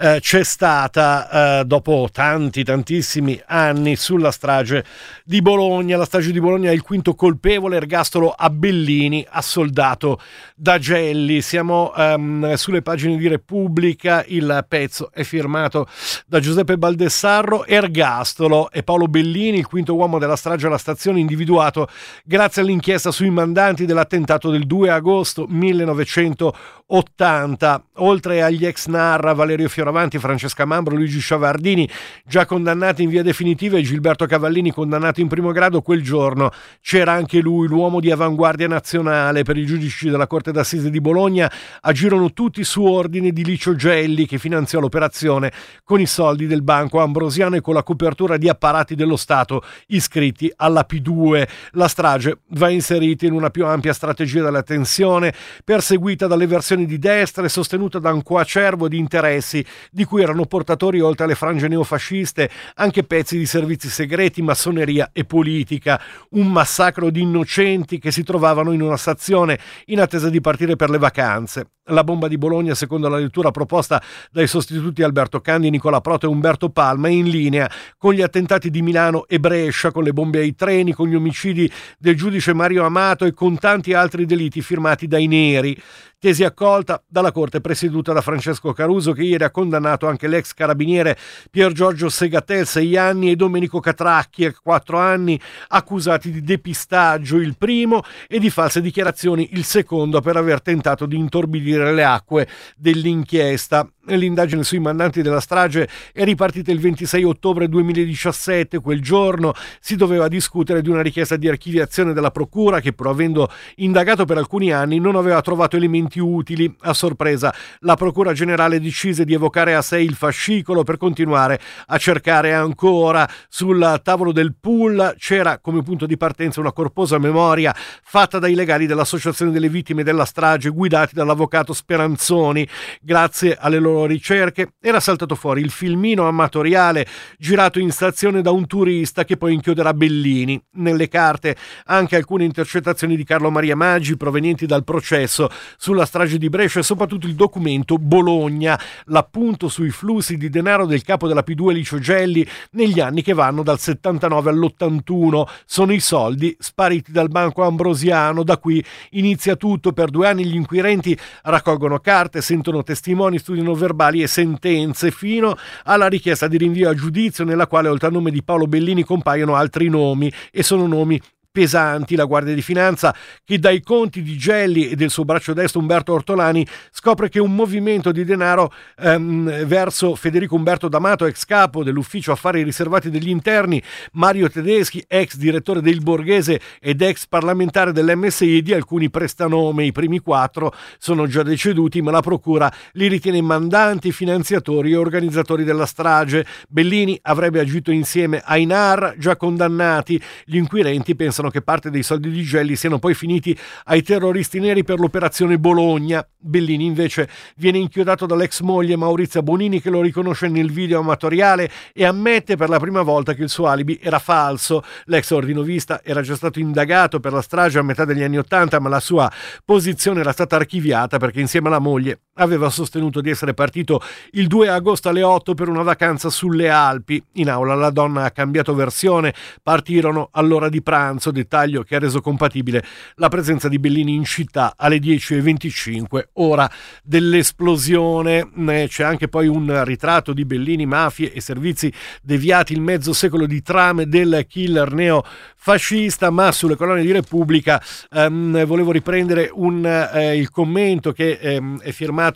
eh, 0.00 0.18
c'è 0.20 0.44
stata 0.44 1.60
eh, 1.60 1.64
dopo 1.64 2.08
tanti, 2.12 2.64
tantissimi 2.64 3.40
anni 3.46 3.96
sulla 3.96 4.30
strage 4.30 4.84
di 5.24 5.42
Bologna. 5.42 5.96
La 5.96 6.04
strage 6.04 6.32
di 6.32 6.40
Bologna 6.40 6.70
è 6.70 6.74
il 6.74 6.82
quinto 6.82 7.14
colpevole, 7.14 7.76
ergastolo 7.76 8.30
a 8.30 8.48
Bellini, 8.50 9.26
assoldato 9.28 10.20
da 10.54 10.78
Gelli. 10.78 11.42
Siamo 11.42 11.92
ehm, 11.94 12.54
sulle 12.54 12.82
pagine 12.82 13.16
di 13.16 13.28
Repubblica, 13.28 14.24
il 14.26 14.64
pezzo 14.68 15.10
è 15.12 15.22
firmato 15.22 15.86
da 16.26 16.40
Giuseppe 16.40 16.78
Baldessarro, 16.78 17.66
ergastolo 17.66 18.70
e 18.70 18.82
Paolo 18.82 19.06
Bellini, 19.06 19.58
il 19.58 19.66
quinto 19.66 19.77
uomo 19.86 20.18
della 20.18 20.36
strage 20.36 20.66
alla 20.66 20.78
stazione, 20.78 21.20
individuato 21.20 21.88
grazie 22.24 22.62
all'inchiesta 22.62 23.10
sui 23.10 23.30
mandanti 23.30 23.84
della 23.84 23.98
dell'attentato 23.98 24.50
del 24.50 24.66
2 24.66 24.90
agosto 24.90 25.46
1980. 25.48 27.84
Oltre 27.96 28.42
agli 28.42 28.64
ex 28.64 28.86
Narra, 28.86 29.32
Valerio 29.32 29.68
Fioravanti, 29.68 30.18
Francesca 30.18 30.64
Mambro, 30.64 30.94
Luigi 30.94 31.18
Sciavardini, 31.18 31.90
già 32.24 32.46
condannati 32.46 33.02
in 33.02 33.10
via 33.10 33.24
definitiva, 33.24 33.76
e 33.76 33.82
Gilberto 33.82 34.24
Cavallini, 34.26 34.70
condannato 34.70 35.20
in 35.20 35.26
primo 35.26 35.50
grado, 35.50 35.82
quel 35.82 36.00
giorno 36.02 36.52
c'era 36.80 37.10
anche 37.12 37.40
lui, 37.40 37.66
l'uomo 37.66 37.98
di 38.00 38.12
avanguardia 38.12 38.68
nazionale. 38.68 39.42
Per 39.42 39.56
i 39.56 39.66
giudici 39.66 40.08
della 40.08 40.28
Corte 40.28 40.52
d'Assise 40.52 40.90
di 40.90 41.00
Bologna 41.00 41.50
agirono 41.80 42.32
tutti 42.32 42.62
su 42.64 42.84
ordine 42.84 43.32
di 43.32 43.44
Licio 43.44 43.74
Gelli, 43.74 44.26
che 44.26 44.38
finanziò 44.38 44.78
l'operazione 44.80 45.52
con 45.82 46.00
i 46.00 46.06
soldi 46.06 46.46
del 46.46 46.62
Banco 46.62 47.00
Ambrosiano 47.00 47.56
e 47.56 47.60
con 47.60 47.74
la 47.74 47.82
copertura 47.82 48.36
di 48.36 48.48
apparati 48.48 48.94
dello 48.94 49.16
Stato 49.16 49.64
iscritti 49.86 50.52
alla 50.56 50.86
P2. 50.88 51.48
La 51.72 51.88
strage 51.88 52.40
va 52.50 52.68
inserita 52.68 53.26
in 53.26 53.32
una 53.32 53.50
più 53.50 53.66
ampia 53.66 53.92
strategia 53.92 54.42
della 54.42 54.62
tensione, 54.62 55.34
perseguita 55.64 56.26
dalle 56.26 56.46
versioni 56.46 56.86
di 56.86 56.98
destra 56.98 57.44
e 57.44 57.48
sostenuta 57.48 57.98
da 57.98 58.12
un 58.12 58.22
coacervo 58.22 58.88
di 58.88 58.98
interessi 58.98 59.64
di 59.90 60.04
cui 60.04 60.22
erano 60.22 60.46
portatori 60.46 61.00
oltre 61.00 61.24
alle 61.24 61.34
frange 61.34 61.68
neofasciste 61.68 62.50
anche 62.74 63.04
pezzi 63.04 63.38
di 63.38 63.46
servizi 63.46 63.88
segreti, 63.88 64.42
massoneria 64.42 65.10
e 65.12 65.24
politica. 65.24 66.00
Un 66.30 66.48
massacro 66.48 67.10
di 67.10 67.22
innocenti 67.22 67.98
che 67.98 68.12
si 68.12 68.22
trovavano 68.22 68.72
in 68.72 68.82
una 68.82 68.96
stazione 68.96 69.58
in 69.86 70.00
attesa 70.00 70.28
di 70.30 70.40
partire 70.40 70.76
per 70.76 70.90
le 70.90 70.98
vacanze. 70.98 71.70
La 71.88 72.04
bomba 72.04 72.28
di 72.28 72.36
Bologna, 72.36 72.74
secondo 72.74 73.08
la 73.08 73.18
lettura 73.18 73.50
proposta 73.50 74.02
dai 74.30 74.46
sostituti 74.46 75.02
Alberto 75.02 75.40
Candi, 75.40 75.70
Nicola 75.70 76.00
Proto 76.00 76.26
e 76.26 76.28
Umberto 76.28 76.68
Palma, 76.68 77.08
è 77.08 77.12
in 77.12 77.28
linea 77.28 77.70
con 77.96 78.12
gli 78.12 78.22
attentati 78.22 78.70
di 78.70 78.82
Milano 78.82 79.26
e 79.26 79.40
Brescia, 79.40 79.90
con 79.90 80.02
le 80.02 80.12
bombe 80.12 80.40
ai 80.40 80.54
treni, 80.54 80.92
con 80.92 81.08
gli 81.08 81.14
omicidi 81.14 81.70
del 81.98 82.16
giudice 82.16 82.52
Mario 82.52 82.84
Amato 82.84 83.24
e 83.24 83.32
con 83.32 83.58
tanti 83.58 83.94
altri 83.94 84.26
delitti 84.26 84.60
firmati 84.60 85.06
dai 85.06 85.26
neri 85.26 85.80
tesi 86.20 86.42
accolta 86.42 87.00
dalla 87.06 87.30
Corte 87.30 87.60
presieduta 87.60 88.12
da 88.12 88.20
Francesco 88.20 88.72
Caruso 88.72 89.12
che 89.12 89.22
ieri 89.22 89.44
ha 89.44 89.50
condannato 89.50 90.08
anche 90.08 90.26
l'ex 90.26 90.52
carabiniere 90.52 91.16
Pier 91.48 91.70
Giorgio 91.70 92.08
Segatel 92.08 92.66
6 92.66 92.96
anni 92.96 93.30
e 93.30 93.36
Domenico 93.36 93.78
Catracchi 93.78 94.52
4 94.52 94.98
anni 94.98 95.40
accusati 95.68 96.32
di 96.32 96.42
depistaggio 96.42 97.36
il 97.36 97.56
primo 97.56 98.02
e 98.26 98.40
di 98.40 98.50
false 98.50 98.80
dichiarazioni 98.80 99.50
il 99.52 99.64
secondo 99.64 100.20
per 100.20 100.36
aver 100.36 100.60
tentato 100.60 101.06
di 101.06 101.16
intorbidire 101.16 101.92
le 101.92 102.04
acque 102.04 102.48
dell'inchiesta. 102.76 103.88
L'indagine 104.16 104.64
sui 104.64 104.78
mandanti 104.78 105.20
della 105.20 105.40
strage 105.40 105.88
è 106.12 106.24
ripartita 106.24 106.72
il 106.72 106.80
26 106.80 107.24
ottobre 107.24 107.68
2017. 107.68 108.80
Quel 108.80 109.02
giorno 109.02 109.52
si 109.80 109.96
doveva 109.96 110.28
discutere 110.28 110.80
di 110.80 110.88
una 110.88 111.02
richiesta 111.02 111.36
di 111.36 111.48
archiviazione 111.48 112.12
della 112.14 112.30
Procura 112.30 112.80
che, 112.80 112.92
pur 112.92 113.08
avendo 113.08 113.50
indagato 113.76 114.24
per 114.24 114.38
alcuni 114.38 114.72
anni, 114.72 114.98
non 114.98 115.16
aveva 115.16 115.40
trovato 115.42 115.76
elementi 115.76 116.20
utili. 116.20 116.74
A 116.80 116.94
sorpresa, 116.94 117.54
la 117.80 117.96
Procura 117.96 118.32
Generale 118.32 118.80
decise 118.80 119.24
di 119.24 119.34
evocare 119.34 119.74
a 119.74 119.82
sé 119.82 120.00
il 120.00 120.14
fascicolo 120.14 120.84
per 120.84 120.96
continuare 120.96 121.60
a 121.86 121.98
cercare 121.98 122.54
ancora. 122.54 123.28
Sul 123.48 124.00
tavolo 124.02 124.32
del 124.32 124.54
pool 124.58 125.14
c'era 125.18 125.58
come 125.58 125.82
punto 125.82 126.06
di 126.06 126.16
partenza 126.16 126.60
una 126.60 126.72
corposa 126.72 127.18
memoria 127.18 127.74
fatta 128.02 128.38
dai 128.38 128.54
legali 128.54 128.86
dell'Associazione 128.86 129.50
delle 129.50 129.68
Vittime 129.68 130.02
della 130.02 130.24
Strage, 130.24 130.70
guidati 130.70 131.14
dall'avvocato 131.14 131.74
Speranzoni. 131.74 132.66
Grazie 133.02 133.56
alle 133.58 133.78
loro 133.78 133.97
ricerche, 134.06 134.74
era 134.80 135.00
saltato 135.00 135.34
fuori 135.34 135.60
il 135.60 135.70
filmino 135.70 136.26
amatoriale 136.26 137.06
girato 137.38 137.78
in 137.78 137.90
stazione 137.90 138.42
da 138.42 138.50
un 138.50 138.66
turista 138.66 139.24
che 139.24 139.36
poi 139.36 139.54
inchioderà 139.54 139.94
Bellini. 139.94 140.60
Nelle 140.72 141.08
carte 141.08 141.56
anche 141.86 142.16
alcune 142.16 142.44
intercettazioni 142.44 143.16
di 143.16 143.24
Carlo 143.24 143.50
Maria 143.50 143.76
Maggi 143.76 144.16
provenienti 144.16 144.66
dal 144.66 144.84
processo 144.84 145.48
sulla 145.76 146.06
strage 146.06 146.38
di 146.38 146.48
Brescia 146.48 146.80
e 146.80 146.82
soprattutto 146.82 147.26
il 147.26 147.34
documento 147.34 147.96
Bologna, 147.96 148.78
l'appunto 149.06 149.68
sui 149.68 149.90
flussi 149.90 150.36
di 150.36 150.48
denaro 150.48 150.86
del 150.86 151.02
capo 151.02 151.26
della 151.26 151.44
P2 151.46 151.72
Licio 151.72 151.98
Gelli 151.98 152.46
negli 152.72 153.00
anni 153.00 153.22
che 153.22 153.32
vanno 153.32 153.62
dal 153.62 153.78
79 153.78 154.50
all'81. 154.50 155.46
Sono 155.64 155.92
i 155.92 156.00
soldi 156.00 156.56
spariti 156.58 157.12
dal 157.12 157.28
banco 157.28 157.62
ambrosiano. 157.62 158.42
Da 158.42 158.58
qui 158.58 158.84
inizia 159.10 159.56
tutto. 159.56 159.92
Per 159.92 160.10
due 160.10 160.26
anni 160.28 160.44
gli 160.44 160.54
inquirenti 160.54 161.18
raccolgono 161.42 161.98
carte, 161.98 162.40
sentono 162.40 162.82
testimoni, 162.82 163.38
studiano 163.38 163.74
verbali 163.88 164.22
e 164.22 164.26
sentenze 164.26 165.10
fino 165.10 165.56
alla 165.84 166.08
richiesta 166.08 166.46
di 166.46 166.58
rinvio 166.58 166.90
a 166.90 166.94
giudizio 166.94 167.44
nella 167.44 167.66
quale 167.66 167.88
oltre 167.88 168.08
al 168.08 168.12
nome 168.12 168.30
di 168.30 168.42
Paolo 168.42 168.66
Bellini 168.66 169.02
compaiono 169.02 169.54
altri 169.54 169.88
nomi 169.88 170.30
e 170.52 170.62
sono 170.62 170.86
nomi 170.86 171.20
pesanti. 171.58 172.14
La 172.14 172.24
Guardia 172.24 172.54
di 172.54 172.62
Finanza, 172.62 173.12
che 173.44 173.58
dai 173.58 173.82
conti 173.82 174.22
di 174.22 174.36
Gelli 174.36 174.90
e 174.90 174.94
del 174.94 175.10
suo 175.10 175.24
braccio 175.24 175.54
destro 175.54 175.80
Umberto 175.80 176.12
Ortolani, 176.12 176.64
scopre 176.92 177.28
che 177.28 177.40
un 177.40 177.52
movimento 177.52 178.12
di 178.12 178.24
denaro 178.24 178.72
ehm, 179.00 179.64
verso 179.64 180.14
Federico 180.14 180.54
Umberto 180.54 180.86
D'Amato, 180.88 181.26
ex 181.26 181.44
capo 181.44 181.82
dell'ufficio 181.82 182.30
affari 182.30 182.62
riservati 182.62 183.10
degli 183.10 183.28
interni, 183.28 183.82
Mario 184.12 184.48
Tedeschi, 184.48 185.04
ex 185.08 185.34
direttore 185.34 185.80
del 185.80 186.00
Borghese 186.00 186.60
ed 186.80 187.02
ex 187.02 187.26
parlamentare 187.26 187.90
dell'MSI, 187.90 188.62
di 188.62 188.72
alcuni 188.72 189.10
prestanome. 189.10 189.84
I 189.84 189.90
primi 189.90 190.20
quattro 190.20 190.72
sono 190.98 191.26
già 191.26 191.42
deceduti, 191.42 192.00
ma 192.02 192.12
la 192.12 192.20
procura 192.20 192.72
li 192.92 193.08
ritiene 193.08 193.42
mandanti, 193.42 194.12
finanziatori 194.12 194.92
e 194.92 194.96
organizzatori 194.96 195.64
della 195.64 195.86
strage. 195.86 196.46
Bellini 196.68 197.18
avrebbe 197.22 197.58
agito 197.58 197.90
insieme 197.90 198.40
ai 198.44 198.64
NAR, 198.64 199.16
già 199.18 199.36
condannati. 199.36 200.22
Gli 200.44 200.56
inquirenti 200.56 201.16
pensano 201.16 201.47
pensano 201.48 201.50
che 201.50 201.62
parte 201.62 201.90
dei 201.90 202.02
soldi 202.02 202.30
di 202.30 202.42
Gelli 202.42 202.76
siano 202.76 202.98
poi 202.98 203.14
finiti 203.14 203.58
ai 203.84 204.02
terroristi 204.02 204.60
neri 204.60 204.84
per 204.84 205.00
l'operazione 205.00 205.58
Bologna. 205.58 206.26
Bellini 206.40 206.84
invece 206.84 207.28
viene 207.56 207.78
inchiodato 207.78 208.26
dall'ex 208.26 208.60
moglie 208.60 208.96
Maurizia 208.96 209.42
Bonini 209.42 209.80
che 209.80 209.90
lo 209.90 210.00
riconosce 210.00 210.48
nel 210.48 210.70
video 210.70 211.00
amatoriale 211.00 211.70
e 211.92 212.04
ammette 212.04 212.56
per 212.56 212.68
la 212.68 212.78
prima 212.78 213.02
volta 213.02 213.34
che 213.34 213.42
il 213.42 213.48
suo 213.48 213.66
alibi 213.66 213.98
era 214.00 214.18
falso. 214.18 214.84
L'ex 215.06 215.30
ordinovista 215.30 216.00
era 216.04 216.22
già 216.22 216.36
stato 216.36 216.60
indagato 216.60 217.18
per 217.18 217.32
la 217.32 217.42
strage 217.42 217.78
a 217.78 217.82
metà 217.82 218.04
degli 218.04 218.22
anni 218.22 218.38
Ottanta 218.38 218.78
ma 218.78 218.88
la 218.88 219.00
sua 219.00 219.30
posizione 219.64 220.20
era 220.20 220.32
stata 220.32 220.56
archiviata 220.56 221.18
perché 221.18 221.40
insieme 221.40 221.68
alla 221.68 221.80
moglie 221.80 222.20
aveva 222.38 222.70
sostenuto 222.70 223.20
di 223.20 223.30
essere 223.30 223.54
partito 223.54 224.00
il 224.32 224.46
2 224.46 224.68
agosto 224.68 225.08
alle 225.08 225.22
8 225.22 225.54
per 225.54 225.68
una 225.68 225.82
vacanza 225.82 226.30
sulle 226.30 226.68
Alpi. 226.68 227.22
In 227.34 227.50
aula 227.50 227.74
la 227.74 227.90
donna 227.90 228.24
ha 228.24 228.30
cambiato 228.30 228.74
versione, 228.74 229.34
partirono 229.62 230.28
all'ora 230.32 230.68
di 230.68 230.82
pranzo, 230.82 231.30
dettaglio 231.30 231.82
che 231.82 231.96
ha 231.96 231.98
reso 231.98 232.20
compatibile 232.20 232.82
la 233.16 233.28
presenza 233.28 233.68
di 233.68 233.78
Bellini 233.78 234.14
in 234.14 234.24
città 234.24 234.74
alle 234.76 234.98
10.25, 234.98 236.28
ora 236.34 236.70
dell'esplosione. 237.02 238.48
C'è 238.88 239.04
anche 239.04 239.28
poi 239.28 239.46
un 239.46 239.84
ritratto 239.84 240.32
di 240.32 240.44
Bellini, 240.44 240.86
mafie 240.86 241.32
e 241.32 241.40
servizi 241.40 241.92
deviati 242.22 242.72
il 242.72 242.80
mezzo 242.80 243.12
secolo 243.12 243.46
di 243.46 243.62
trame 243.62 244.06
del 244.08 244.46
killer 244.48 244.92
neofascista, 244.92 246.30
ma 246.30 246.52
sulle 246.52 246.76
colonne 246.76 247.02
di 247.02 247.12
Repubblica 247.12 247.82
ehm, 248.10 248.64
volevo 248.64 248.92
riprendere 248.92 249.50
un, 249.52 249.84
eh, 249.84 250.36
il 250.36 250.50
commento 250.50 251.12
che 251.12 251.38
ehm, 251.40 251.80
è 251.80 251.90
firmato 251.90 252.27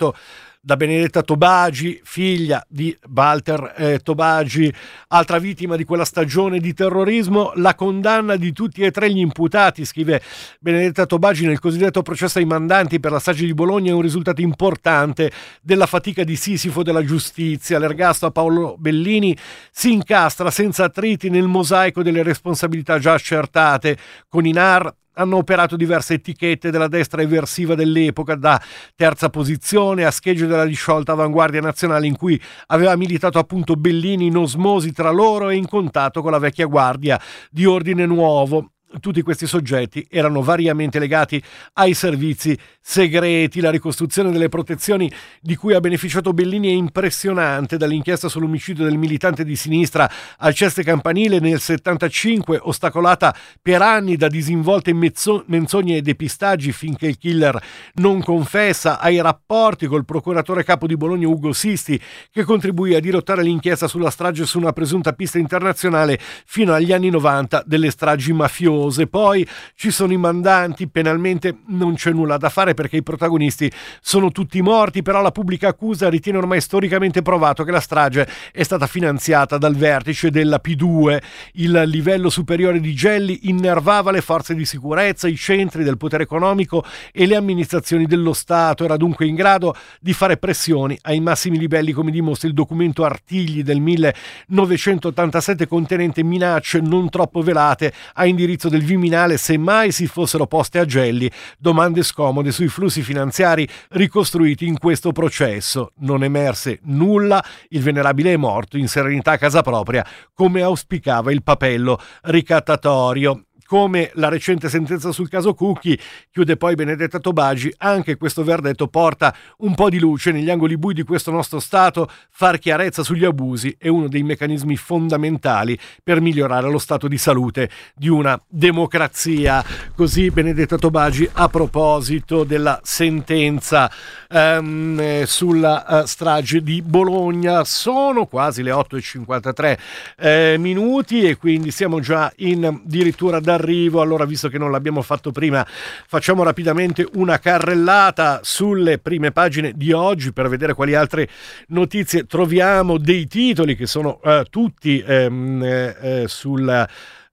da 0.65 0.77
Benedetta 0.77 1.23
Tobagi, 1.23 2.01
figlia 2.05 2.65
di 2.69 2.97
Walter 3.13 3.75
eh, 3.77 3.99
Tobagi, 3.99 4.73
altra 5.09 5.39
vittima 5.39 5.75
di 5.75 5.83
quella 5.83 6.05
stagione 6.05 6.61
di 6.61 6.73
terrorismo, 6.73 7.51
la 7.57 7.75
condanna 7.75 8.37
di 8.37 8.53
tutti 8.53 8.83
e 8.83 8.93
tre 8.93 9.11
gli 9.11 9.19
imputati, 9.19 9.85
scrive 9.85 10.23
Benedetta 10.61 11.05
Tobagi 11.05 11.47
nel 11.47 11.59
cosiddetto 11.59 12.03
processo 12.03 12.39
ai 12.39 12.45
mandanti 12.45 13.01
per 13.01 13.11
la 13.11 13.19
strage 13.19 13.45
di 13.45 13.55
Bologna 13.55 13.91
è 13.91 13.95
un 13.95 14.03
risultato 14.03 14.41
importante 14.41 15.33
della 15.61 15.87
fatica 15.87 16.23
di 16.23 16.37
Sisifo 16.37 16.85
della 16.85 17.05
giustizia. 17.05 17.81
L'ergastolo 17.81 18.31
a 18.31 18.33
Paolo 18.33 18.77
Bellini 18.79 19.37
si 19.73 19.93
incastra 19.93 20.53
senza 20.53 20.85
attriti 20.85 21.29
nel 21.29 21.49
mosaico 21.49 22.05
delle 22.05 22.23
responsabilità 22.23 23.01
già 23.01 23.15
accertate 23.15 23.99
con 24.29 24.47
i 24.47 24.53
NAR 24.53 24.95
hanno 25.15 25.37
operato 25.37 25.77
diverse 25.77 26.15
etichette 26.15 26.71
della 26.71 26.89
destra 26.89 27.23
eversiva 27.23 27.75
dell'epoca, 27.75 28.35
da 28.35 28.61
terza 28.95 29.29
posizione 29.29 30.05
a 30.05 30.11
schegge 30.11 30.47
della 30.47 30.65
disciolta 30.65 31.13
avanguardia 31.13 31.61
nazionale 31.61 32.07
in 32.07 32.17
cui 32.17 32.41
aveva 32.69 32.97
militato 32.97 33.39
appunto 33.39 33.77
Bellini 33.77 34.27
in 34.27 34.37
osmosi 34.37 34.93
tra 34.93 35.11
loro 35.11 35.51
e 35.51 35.57
in 35.57 35.69
contatto 35.69 36.23
con 36.23 36.31
la 36.31 36.39
vecchia 36.39 36.67
guardia 36.67 37.21
di 37.51 37.67
ordine 37.67 38.07
nuovo 38.07 38.72
tutti 39.01 39.23
questi 39.23 39.47
soggetti 39.47 40.07
erano 40.11 40.43
variamente 40.43 40.99
legati 40.99 41.43
ai 41.75 41.95
servizi 41.95 42.59
segreti. 42.81 43.61
La 43.61 43.71
ricostruzione 43.71 44.31
delle 44.31 44.49
protezioni 44.49 45.11
di 45.41 45.57
cui 45.57 45.75
ha 45.75 45.81
beneficiato 45.81 46.33
Bellini 46.33 46.69
è 46.69 46.73
impressionante, 46.73 47.77
dall'inchiesta 47.77 48.29
sull'omicidio 48.29 48.85
del 48.85 48.99
militante 48.99 49.45
di 49.45 49.57
sinistra 49.57 50.11
al 50.39 50.55
Ceste 50.55 50.83
Campanile 50.83 51.39
nel 51.39 51.61
75, 51.61 52.59
ostacolata 52.61 53.35
per 53.61 53.83
anni 53.83 54.17
da 54.17 54.29
disinvolte 54.29 54.93
mezzo- 54.93 55.45
menzogne 55.47 55.97
e 55.97 56.03
depistaggi 56.03 56.73
finché 56.73 57.07
il 57.07 57.19
killer 57.19 57.61
non 57.95 58.23
confessa, 58.23 58.99
ai 58.99 59.21
rapporti 59.21 59.87
col 59.87 60.05
procuratore 60.05 60.65
capo 60.65 60.87
di 60.87 60.97
Bologna 60.97 61.29
Ugo 61.29 61.53
Sisti, 61.53 62.01
che 62.31 62.45
contribuì 62.45 62.95
a 62.95 63.01
dirottare 63.01 63.43
l'inchiesta 63.43 63.87
sulla 63.87 64.11
strage 64.11 64.45
su 64.45 64.59
una 64.59 64.73
presunta 64.73 65.13
pista 65.13 65.39
internazionale 65.39 66.19
fino 66.45 66.73
agli 66.73 66.93
anni 66.93 67.11
90 67.11 67.63
delle 67.67 67.91
stragi 67.91 68.33
mafiose 68.33 68.82
cose. 68.83 69.07
Poi 69.07 69.47
ci 69.75 69.91
sono 69.91 70.13
i 70.13 70.17
mandanti, 70.17 70.89
penalmente 70.89 71.59
non 71.69 71.95
c'è 71.95 72.11
nulla 72.11 72.37
da 72.37 72.49
fare 72.49 72.75
perché 72.75 72.97
i 72.97 73.03
protagonisti 73.03 73.71
sono 74.01 74.31
tutti 74.33 74.61
morti, 74.61 75.03
però 75.03 75.23
la 75.23 75.31
pubblica 75.31 75.69
accusa 75.69 76.09
ritiene 76.09 76.39
ormai 76.39 76.61
storicamente 76.61 77.23
provato 77.23 77.63
che 77.65 77.71
la 77.71 77.81
strage 77.81 78.29
è 78.53 78.63
stata 78.63 78.87
finanziata 78.87 79.59
dal 79.59 79.77
vertice 79.77 80.31
della 80.31 80.61
P2. 80.63 81.19
Il 81.55 81.83
livello 81.87 82.29
superiore 82.29 82.81
di 82.81 82.95
Gelli 82.95 83.49
innervava 83.49 84.11
le 84.11 84.21
forze 84.21 84.55
di 84.55 84.65
sicurezza, 84.65 85.29
i 85.29 85.37
centri 85.37 85.85
del 85.85 85.97
potere 85.97 86.25
economico 86.25 86.85
e 87.13 87.27
le 87.27 87.37
amministrazioni 87.37 88.07
dello 88.07 88.33
Stato. 88.33 88.85
Era 88.85 88.97
dunque 88.97 89.27
in 89.27 89.35
grado 89.35 89.75
di 90.01 90.13
fare 90.13 90.37
pressioni 90.37 90.99
ai 91.03 91.21
massimi 91.21 91.59
livelli, 91.59 91.93
come 91.93 92.11
dimostra 92.11 92.49
il 92.49 92.55
documento 92.55 93.05
Artigli 93.05 93.63
del 93.63 93.81
1987 93.81 95.67
contenente 95.69 96.23
minacce 96.23 96.81
non 96.81 97.09
troppo 97.09 97.43
velate 97.43 97.93
a 98.15 98.27
indirizzo 98.27 98.69
del 98.73 98.85
Viminale 98.85 99.37
se 99.37 99.59
mai 99.59 99.93
si 99.93 100.07
fossero 100.07 100.47
poste 100.47 100.79
a 100.79 100.87
Gelli 100.87 101.31
domande 101.59 102.03
scomode 102.03 102.51
sui 102.53 102.69
flussi 102.69 103.03
finanziari 103.03 103.69
ricostruiti 103.91 104.67
in 104.67 104.79
questo 104.79 105.13
processo. 105.13 105.93
Non 105.99 106.25
emerse 106.25 106.81
nulla, 106.85 107.45
il 107.69 107.83
venerabile 107.83 108.33
è 108.33 108.37
morto 108.37 108.79
in 108.79 108.89
serenità 108.89 109.33
a 109.33 109.39
casa 109.39 109.61
propria, 109.61 110.05
come 110.33 110.63
auspicava 110.63 111.31
il 111.31 111.43
papello 111.43 112.01
ricattatorio 112.23 113.45
come 113.73 114.11
la 114.17 114.29
recente 114.29 114.69
sentenza 114.69 115.13
sul 115.13 115.31
caso 115.31 115.55
Cucchi, 115.55 115.99
chiude 116.31 116.59
poi 116.59 116.75
Benedetta 116.75 117.19
Tobagi, 117.19 117.73
anche 117.79 118.19
questo 118.19 118.45
verdetto 118.45 118.87
porta 118.87 119.35
un 119.61 119.75
po' 119.75 119.89
di 119.89 119.99
luce 119.99 120.31
negli 120.31 120.51
angoli 120.51 120.77
bui 120.77 120.93
di 120.93 121.05
questo 121.05 121.31
nostro 121.31 121.59
Stato, 121.59 122.07
far 122.29 122.59
chiarezza 122.59 123.03
sugli 123.03 123.25
abusi 123.25 123.75
è 123.79 123.89
uno 123.89 124.09
dei 124.09 124.25
meccanismi 124.25 124.77
fondamentali 124.77 125.79
per 126.05 126.21
migliorare 126.21 126.69
lo 126.69 126.77
stato 126.77 127.09
di 127.09 127.17
salute 127.17 127.71
di 127.95 128.09
una 128.09 128.39
democrazia. 128.47 129.65
Così 129.95 130.31
Benedetta 130.31 130.77
Tobagi 130.77 131.27
a 131.33 131.49
proposito 131.49 132.45
della 132.45 132.79
sentenza 132.83 133.91
ehm, 134.29 135.23
sulla 135.23 135.87
uh, 135.89 136.05
strage 136.05 136.63
di 136.63 136.83
Bologna. 136.83 137.65
Sono 137.65 138.27
quasi 138.27 138.63
le 138.63 138.73
8.53 138.73 139.79
eh, 140.19 140.57
minuti 140.59 141.23
e 141.23 141.39
quindi 141.39 141.71
siamo 141.71 142.01
già 142.01 142.31
in 142.37 142.67
addirittura 142.67 143.41
da 143.41 143.61
d'arrivo. 143.63 144.01
Allora, 144.01 144.25
visto 144.25 144.49
che 144.49 144.59
non 144.59 144.71
l'abbiamo 144.71 145.01
fatto 145.03 145.31
prima, 145.31 145.65
facciamo 145.67 146.43
rapidamente 146.43 147.07
una 147.15 147.39
carrellata 147.39 148.41
sulle 148.43 148.99
prime 148.99 149.31
pagine 149.31 149.73
di 149.75 149.93
oggi 149.93 150.33
per 150.33 150.49
vedere 150.49 150.75
quali 150.75 150.95
altre 150.95 151.29
notizie 151.69 152.27
troviamo. 152.27 152.99
Dei 152.99 153.27
titoli 153.27 153.77
che 153.77 153.87
sono 153.87 154.21
uh, 154.23 154.43
tutti 154.51 155.03
ehm, 155.07 155.63
eh, 155.63 155.97
eh, 156.01 156.25
sul 156.29 156.89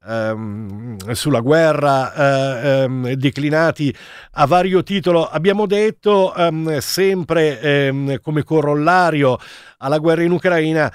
ehm, 0.05 1.11
sulla 1.11 1.39
guerra 1.39 2.13
eh, 2.13 2.67
ehm, 2.83 3.11
declinati 3.13 3.93
a 4.33 4.45
vario 4.45 4.83
titolo. 4.83 5.27
Abbiamo 5.27 5.65
detto 5.65 6.33
ehm, 6.33 6.77
sempre 6.79 7.59
ehm, 7.59 8.19
come 8.21 8.43
corollario 8.43 9.37
alla 9.77 9.97
guerra 9.97 10.23
in 10.23 10.31
Ucraina, 10.31 10.91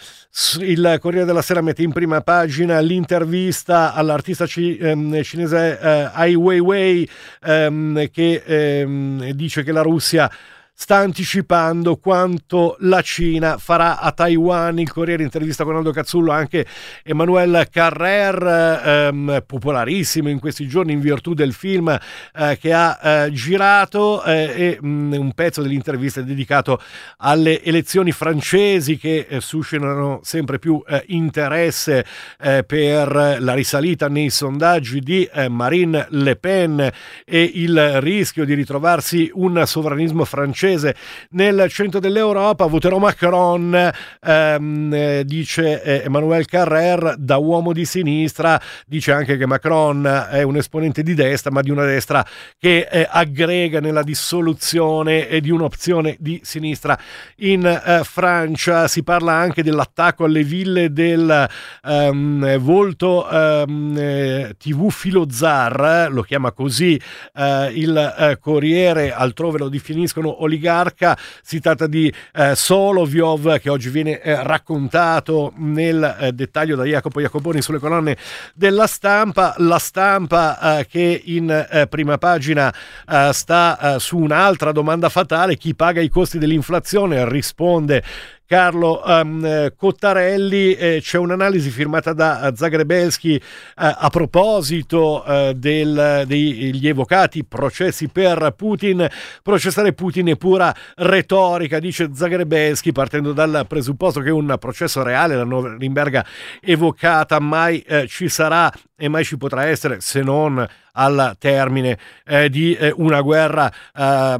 il 0.61 0.99
Corriere 1.01 1.25
della 1.25 1.41
Sera 1.41 1.63
mette 1.63 1.83
in 1.83 1.93
prima 1.93 2.21
pagina 2.21 2.81
l'intervista 2.81 3.95
all'artista 3.95 4.47
ci, 4.47 4.77
ehm, 4.77 5.23
cinese 5.23 5.79
eh, 5.81 6.11
Ai 6.13 6.35
Weiwei 6.35 7.09
ehm, 7.43 8.11
che 8.11 9.33
dice 9.35 9.63
che 9.63 9.73
la 9.73 9.83
Russia 9.83 10.31
sta 10.77 10.97
anticipando 10.97 11.97
quanto 11.97 12.77
la 12.81 13.01
Cina 13.01 13.59
farà 13.59 14.01
a 14.01 14.11
Taiwan. 14.11 14.81
Il 14.81 14.91
Corriere 14.91 15.23
intervista 15.23 15.63
con 15.63 15.77
Aldo 15.77 15.93
Cazzullo 15.93 16.33
anche 16.33 16.67
Emmanuel 17.05 17.69
Carrer, 17.71 18.83
ehm, 18.85 19.45
popolarissimo 19.47 20.29
in 20.29 20.41
questi 20.41 20.67
giorni 20.67 20.93
in 20.93 21.01
virtù 21.01 21.33
del 21.33 21.53
film 21.53 21.89
eh, 21.89 22.59
che 22.61 22.73
ha 22.73 22.99
eh, 23.01 23.33
girato 23.33 24.23
eh, 24.25 24.33
e 24.57 24.79
mh, 24.81 24.87
mm, 24.87 25.13
un 25.13 25.33
pezzo 25.33 25.63
dell'intervista 25.63 26.21
è 26.21 26.25
dedicato 26.25 26.81
alle 27.19 27.63
elezioni 27.63 28.11
francesi 28.11 28.99
che 28.99 29.27
eh, 29.29 29.41
suscitano 29.41 30.21
sempre 30.25 30.59
più 30.59 30.83
eh, 30.87 31.05
interesse 31.09 32.05
eh, 32.41 32.65
per 32.65 33.37
la 33.39 33.55
risalita 33.55 34.09
nei 34.09 34.29
sondaggi 34.29 34.99
di 35.01 35.29
Marine 35.49 36.07
Le 36.11 36.37
Pen 36.37 36.91
e 37.25 37.51
il 37.55 38.01
rischio 38.01 38.45
di 38.45 38.55
ritrovarsi 38.55 39.31
un 39.35 39.63
sovranismo 39.65 40.25
francese 40.25 40.64
francese. 40.65 40.95
Nel 41.31 41.67
centro 41.69 42.01
dell'Europa, 42.01 42.67
voterò 42.67 42.99
Macron, 42.99 43.91
ehm, 44.21 45.21
dice 45.23 45.83
eh, 45.83 46.03
Emmanuel 46.05 46.47
Carrer, 46.47 47.17
da 47.19 47.37
uomo 47.37 47.73
di 47.73 47.85
sinistra, 47.85 48.61
dice 48.87 49.13
anche 49.13 49.37
che 49.37 49.47
Macron 49.47 50.29
è 50.31 50.43
un 50.43 50.57
esponente 50.57 51.03
di 51.03 51.15
destra, 51.15 51.51
ma 51.51 51.61
di 51.61 51.71
una 51.71 51.85
destra 51.85 52.25
che 52.59 52.89
eh, 52.91 53.07
aggrega 53.09 53.81
nella 53.81 54.03
dissoluzione 54.03 55.29
e 55.29 55.41
di 55.41 55.51
un'opzione 55.51 56.17
di 56.19 56.41
sinistra. 56.43 56.99
In 57.37 57.67
eh, 57.67 58.03
Francia. 58.05 58.89
Si 58.95 59.03
parla 59.03 59.33
anche 59.33 59.63
dell'attacco 59.63 60.25
alle 60.25 60.45
ville 60.45 60.93
del 60.93 61.49
ehm, 61.83 62.59
volto 62.59 63.29
ehm, 63.29 63.97
eh, 63.97 64.55
TV 64.59 64.91
Filozar, 64.91 66.09
lo 66.11 66.23
chiama 66.23 66.53
così 66.53 67.01
eh, 67.35 67.73
il 67.75 68.39
Corriere, 68.41 69.13
altrove 69.13 69.59
lo 69.59 69.69
definiscono 69.69 70.43
oligarca 70.43 70.54
oligarca, 70.55 71.19
si 71.43 71.61
tratta 71.61 71.87
di 71.87 72.13
eh, 72.35 72.55
Soloviov 72.55 73.59
che 73.59 73.69
oggi 73.69 73.91
viene 73.91 74.21
eh, 74.21 74.43
raccontato 74.43 75.53
nel 75.57 76.17
eh, 76.21 76.33
dettaglio 76.33 76.77
da 76.77 76.85
Jacopo 76.85 77.21
Jacoboni 77.21 77.61
sulle 77.61 77.79
colonne 77.79 78.17
della 78.55 78.87
stampa, 78.87 79.55
la 79.59 79.79
stampa 79.79 80.79
eh, 80.79 80.87
che 80.87 81.21
in 81.25 81.51
eh, 81.51 81.87
prima 81.89 82.19
pagina 82.19 82.73
eh, 83.09 83.31
sta 83.33 83.99
su 83.99 84.19
un'altra 84.19 84.73
domanda 84.73 85.09
fatale, 85.09 85.57
chi 85.57 85.75
paga 85.75 86.01
i 86.01 86.09
costi 86.09 86.39
dell'inflazione? 86.39 87.29
Risponde 87.29 88.03
Carlo 88.47 89.03
um, 89.05 89.73
Cottarelli. 89.77 90.75
Eh, 90.75 90.99
c'è 91.01 91.19
un'analisi 91.19 91.71
firmata 91.71 92.13
da 92.13 92.53
Zagrebelski 92.55 93.37
eh, 93.37 93.43
a 93.75 94.09
proposito 94.11 95.25
eh, 95.25 95.55
degli 95.57 96.87
evocati 96.87 97.45
processi 97.45 98.09
per 98.09 98.55
Putin. 98.57 99.07
Processare 99.43 99.93
Putin 99.93 100.29
è 100.29 100.37
pura 100.37 100.75
retorica, 100.97 101.79
dice 101.79 102.11
Zagrebelski, 102.13 102.93
partendo 102.93 103.33
dal 103.33 103.65
presupposto 103.67 104.21
che 104.21 104.31
un 104.31 104.57
processo 104.59 105.03
reale, 105.03 105.37
la 105.37 105.45
Norimberga 105.45 106.25
evocata, 106.61 107.41
mai 107.41 107.81
eh, 107.81 108.07
ci 108.07 108.29
sarà 108.29 108.71
e 108.97 109.09
mai 109.09 109.25
ci 109.25 109.37
potrà 109.37 109.65
essere 109.65 110.01
se 110.01 110.23
non 110.23 110.65
al 110.93 111.37
termine 111.39 111.99
eh, 112.25 112.49
di 112.49 112.75
eh, 112.75 112.93
una 112.97 113.21
guerra 113.21 113.73
eh, 113.93 114.39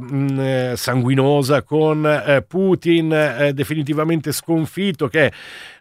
eh, 0.71 0.73
sanguinosa 0.77 1.63
con 1.63 2.05
eh, 2.05 2.41
Putin 2.41 3.11
eh, 3.11 3.53
definitivamente 3.53 4.31
sconfitto, 4.31 5.07
che 5.07 5.31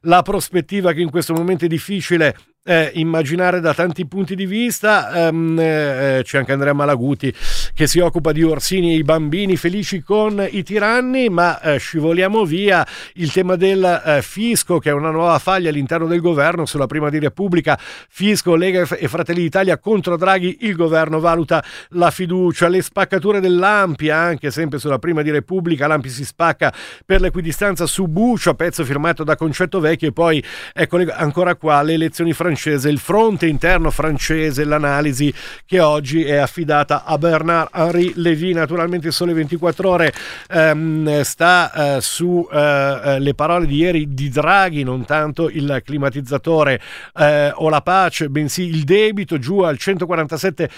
la 0.03 0.22
prospettiva 0.22 0.93
che 0.93 1.01
in 1.01 1.11
questo 1.11 1.35
momento 1.35 1.64
è 1.64 1.68
difficile 1.68 2.35
eh, 2.65 2.91
immaginare 2.95 3.61
da 3.61 3.75
tanti 3.75 4.07
punti 4.07 4.35
di 4.35 4.47
vista. 4.47 5.29
Um, 5.31 5.59
eh, 5.59 6.23
c'è 6.25 6.39
anche 6.39 6.53
Andrea 6.53 6.73
Malaguti 6.73 7.33
che 7.75 7.87
si 7.87 7.99
occupa 7.99 8.33
di 8.33 8.43
Orsini 8.43 8.93
e 8.93 8.97
i 8.97 9.03
bambini 9.03 9.57
felici 9.57 10.03
con 10.03 10.45
i 10.51 10.62
tiranni, 10.62 11.29
ma 11.29 11.61
eh, 11.61 11.79
scivoliamo 11.79 12.45
via 12.45 12.87
il 13.15 13.31
tema 13.31 13.57
del 13.57 14.03
eh, 14.05 14.23
fisco, 14.23 14.79
che 14.79 14.91
è 14.91 14.93
una 14.93 15.11
nuova 15.11 15.39
faglia 15.39 15.69
all'interno 15.69 16.07
del 16.07 16.21
governo 16.21 16.65
sulla 16.65 16.87
prima 16.87 17.11
di 17.11 17.19
Repubblica. 17.19 17.79
Fisco, 17.79 18.55
Lega 18.55 18.87
e 18.97 19.09
Fratelli 19.09 19.43
d'Italia 19.43 19.79
contro 19.79 20.17
Draghi, 20.17 20.59
il 20.61 20.75
governo 20.75 21.21
valuta 21.21 21.62
la 21.91 22.11
fiducia, 22.11 22.69
le 22.69 22.81
spaccature 22.81 23.41
dell'Ampi, 23.41 24.09
anche 24.09 24.51
sempre 24.51 24.79
sulla 24.79 24.99
prima 24.99 25.23
di 25.23 25.31
Repubblica. 25.31 25.87
L'Ampi 25.87 26.09
si 26.09 26.25
spacca 26.25 26.73
per 27.05 27.21
l'equidistanza 27.21 27.87
su 27.87 28.07
Buccio, 28.07 28.55
pezzo 28.55 28.85
firmato 28.85 29.23
da 29.25 29.37
Concetto 29.37 29.81
Vecchio, 29.81 30.09
e 30.09 30.12
poi 30.12 30.43
eccole 30.73 31.12
ancora 31.12 31.57
qua 31.57 31.83
le 31.83 31.95
elezioni 31.95 32.33
francesi 32.33 32.54
francese, 32.55 32.89
il 32.89 32.99
fronte 32.99 33.47
interno 33.47 33.91
francese, 33.91 34.65
l'analisi 34.65 35.33
che 35.67 35.81
oggi 35.81 36.23
è 36.23 36.37
affidata 36.37 37.03
a 37.05 37.19
Bernard-Henri 37.19 38.13
Lévy. 38.17 38.53
Naturalmente 38.53 39.11
Sole 39.11 39.33
24 39.33 39.89
Ore 39.89 40.13
ehm, 40.49 41.23
sta 41.23 41.97
eh, 41.97 42.01
su 42.01 42.49
eh, 42.51 43.01
eh, 43.05 43.19
le 43.19 43.35
parole 43.35 43.67
di 43.67 43.77
ieri 43.77 44.15
di 44.15 44.29
Draghi, 44.29 44.85
non 44.85 45.05
tanto 45.05 45.49
il 45.51 45.83
climatizzatore 45.85 46.81
eh, 47.17 47.51
o 47.55 47.69
la 47.69 47.81
pace, 47.81 48.29
bensì 48.29 48.63
il 48.69 48.85
debito 48.85 49.39
giù 49.39 49.59
al 49.61 49.77
147% 49.79 50.69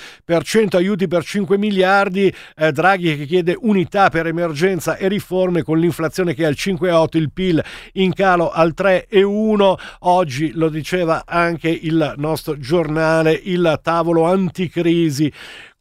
aiuti 0.76 1.08
per 1.08 1.22
5 1.22 1.58
miliardi. 1.58 2.32
Eh, 2.56 2.72
Draghi 2.72 3.18
che 3.18 3.26
chiede 3.26 3.54
unità 3.60 4.08
per 4.08 4.26
emergenza 4.26 4.96
e 4.96 5.08
riforme 5.08 5.62
con 5.62 5.78
l'inflazione 5.78 6.32
che 6.32 6.44
è 6.44 6.46
al 6.46 6.56
5,8, 6.56 7.18
il 7.18 7.30
PIL 7.30 7.62
in 7.94 8.14
calo 8.14 8.50
al 8.50 8.72
3,1. 8.74 9.74
Oggi 10.00 10.52
lo 10.54 10.70
diceva 10.70 11.24
anche 11.26 11.65
il 11.68 12.14
nostro 12.16 12.58
giornale, 12.58 13.32
il 13.32 13.80
tavolo 13.82 14.24
anticrisi 14.24 15.32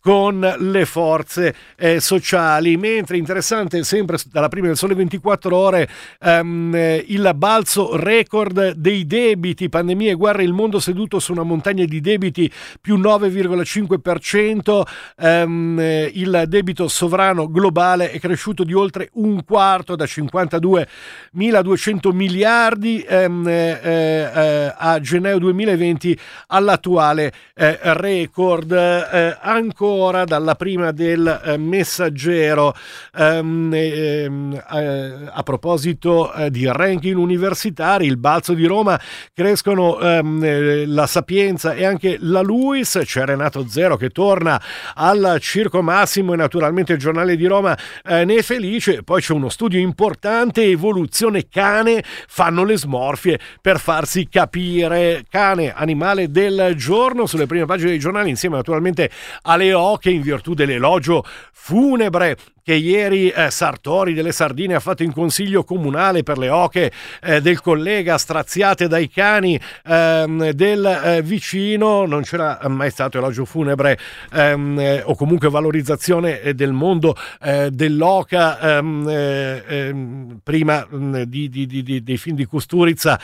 con 0.06 0.56
le 0.60 0.86
forze 0.86 1.56
eh, 1.76 2.00
sociali. 2.00 2.78
Mentre 2.78 3.18
interessante, 3.18 3.84
sempre 3.84 4.20
dalla 4.32 4.50
prima 4.50 4.68
del 4.68 4.78
Sole 4.78 4.94
24 4.94 5.58
Ore, 5.58 5.90
ehm, 6.22 7.02
il 7.08 7.32
balzo 7.36 7.96
record 7.96 8.74
dei 8.74 9.08
debiti, 9.08 9.68
pandemia 9.68 10.12
e 10.12 10.14
guerra, 10.14 10.44
il 10.44 10.54
mondo 10.54 10.80
seduto 10.80 11.18
su 11.18 11.32
una 11.32 11.42
montagna 11.42 11.86
di 11.86 12.02
debiti 12.02 12.52
più 12.80 12.98
9,5%, 12.98 14.84
ehm, 15.18 16.10
il 16.14 16.44
debito 16.50 16.88
sovrano 16.88 17.50
globale 17.50 18.12
è 18.12 18.20
cresciuto 18.20 18.64
di 18.64 18.74
oltre 18.74 19.10
un 19.14 19.44
quarto 19.44 19.96
da 19.96 20.06
52.200 20.06 22.14
miliardi 22.14 23.02
ehm, 23.02 23.48
eh, 23.48 23.80
eh, 23.82 24.72
a 24.78 25.00
gennaio 25.00 25.40
2020 25.40 26.16
all'attuale 26.50 27.34
eh, 27.56 27.80
record. 27.82 28.72
Eh, 28.72 29.36
ancora 29.42 29.94
ancora 29.96 30.26
dalla 30.26 30.56
prima 30.56 30.92
del 30.92 31.42
eh, 31.46 31.58
messaggero. 31.58 32.76
Ehm, 33.16 33.74
ehm, 33.74 34.64
eh, 34.72 35.14
a 35.32 35.44
proposito 35.44 36.34
eh, 36.34 36.52
di 36.52 36.68
ranking 36.70 37.18
universitari 37.18 38.06
il 38.06 38.18
balzo 38.18 38.54
di 38.54 38.66
Roma 38.66 39.00
crescono 39.34 39.98
ehm, 40.00 40.44
eh, 40.44 40.86
la 40.86 41.08
Sapienza 41.08 41.74
e 41.74 41.86
anche 41.86 42.18
la 42.20 42.42
Luis 42.42 43.00
c'è 43.04 43.24
Renato 43.24 43.68
Zero 43.68 43.96
che 43.96 44.10
torna 44.10 44.62
al 44.96 45.38
Circo 45.40 45.82
Massimo 45.82 46.34
e 46.34 46.36
naturalmente 46.36 46.94
il 46.94 47.00
giornale 47.00 47.38
di 47.38 47.46
Roma 47.46 47.78
eh, 48.04 48.26
ne 48.26 48.36
è 48.36 48.42
felice. 48.42 49.02
Poi 49.04 49.22
c'è 49.22 49.32
uno 49.32 49.50
studio 49.50 49.80
importante 49.80 50.64
evoluzione 50.64 51.48
cane 51.48 52.04
fanno 52.28 52.66
le 52.66 52.78
smorfie 52.78 53.40
per 53.62 53.80
farsi 53.80 54.28
capire. 54.28 55.24
Cane 55.30 55.74
animale 55.74 56.30
del 56.30 56.74
giorno 56.76 57.26
sulle 57.26 57.46
prime 57.46 57.66
pagine 57.66 57.92
dei 57.92 58.00
giornali 58.00 58.30
insieme 58.30 58.58
naturalmente 58.58 59.10
alle 59.44 59.72
oche 59.86 60.10
in 60.10 60.22
virtù 60.22 60.54
dell'elogio 60.54 61.24
funebre 61.52 62.38
che 62.66 62.74
ieri 62.74 63.30
eh, 63.30 63.52
Sartori 63.52 64.16
delle 64.16 64.32
Sardine 64.32 64.74
ha 64.74 64.80
fatto 64.80 65.04
in 65.04 65.14
consiglio 65.14 65.64
comunale 65.64 66.24
per 66.24 66.40
le 66.40 66.50
oche 66.50 66.92
eh, 67.22 67.40
del 67.40 67.62
collega 67.62 68.18
straziate 68.18 68.88
dai 68.88 69.08
cani 69.08 69.60
ehm, 69.86 70.50
del 70.50 70.84
eh, 70.84 71.22
vicino, 71.22 72.08
non 72.08 72.24
c'era 72.24 72.60
mai 72.68 72.90
stato 72.90 73.20
elogio 73.20 73.46
funebre 73.46 74.00
ehm, 74.34 74.80
eh, 74.80 75.04
o 75.06 75.14
comunque 75.14 75.48
valorizzazione 75.48 76.42
eh, 76.42 76.56
del 76.56 76.72
mondo 76.72 77.16
eh, 77.44 77.70
dell'oca 77.70 78.60
ehm, 78.78 79.10
ehm 79.10 80.40
prima 80.42 80.88
mm, 80.92 81.22
di, 81.22 81.50
di, 81.50 81.68
di, 81.68 82.02
dei 82.02 82.18
film 82.18 82.36
di 82.36 82.46
Custurizza 82.46 83.20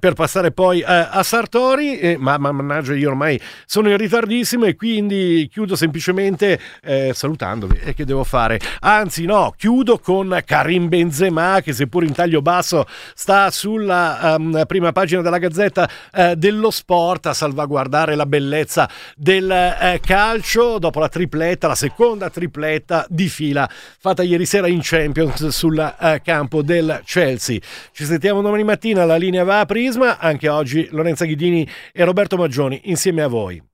per 0.00 0.14
passare 0.14 0.50
poi 0.50 0.82
a 0.82 1.22
Sartori, 1.22 2.16
ma, 2.18 2.38
ma 2.38 2.50
mannaggia 2.52 2.94
io 2.94 3.08
ormai 3.10 3.40
sono 3.66 3.88
in 3.88 3.96
ritardissimo 3.96 4.64
e 4.64 4.74
quindi 4.74 5.48
chiudo 5.50 5.76
semplicemente 5.76 6.58
salutandovi 7.12 7.78
e 7.84 7.94
che 7.94 8.04
devo 8.04 8.24
fare? 8.24 8.58
Anzi, 8.82 9.26
no, 9.26 9.52
chiudo 9.58 9.98
con 9.98 10.40
Karim 10.44 10.88
Benzema 10.88 11.60
che 11.60 11.74
seppur 11.74 12.02
in 12.02 12.14
taglio 12.14 12.40
basso 12.40 12.86
sta 13.14 13.50
sulla 13.50 14.36
um, 14.38 14.62
prima 14.66 14.90
pagina 14.92 15.20
della 15.20 15.36
Gazzetta 15.36 15.88
uh, 16.12 16.34
dello 16.34 16.70
Sport 16.70 17.26
a 17.26 17.34
salvaguardare 17.34 18.14
la 18.14 18.24
bellezza 18.24 18.88
del 19.16 19.44
uh, 19.44 20.00
calcio 20.00 20.78
dopo 20.78 20.98
la 20.98 21.10
tripletta, 21.10 21.68
la 21.68 21.74
seconda 21.74 22.30
tripletta 22.30 23.04
di 23.10 23.28
fila 23.28 23.68
fatta 23.70 24.22
ieri 24.22 24.46
sera 24.46 24.66
in 24.66 24.80
Champions 24.82 25.48
sul 25.48 25.76
uh, 25.76 26.16
campo 26.22 26.62
del 26.62 27.02
Chelsea. 27.04 27.58
Ci 27.92 28.04
sentiamo 28.04 28.40
domani 28.40 28.64
mattina, 28.64 29.04
la 29.04 29.16
linea 29.16 29.44
va 29.44 29.60
a 29.60 29.66
Prisma, 29.66 30.18
anche 30.18 30.48
oggi 30.48 30.88
Lorenza 30.90 31.26
Ghidini 31.26 31.68
e 31.92 32.02
Roberto 32.04 32.38
Maggioni 32.38 32.80
insieme 32.84 33.20
a 33.20 33.28
voi. 33.28 33.62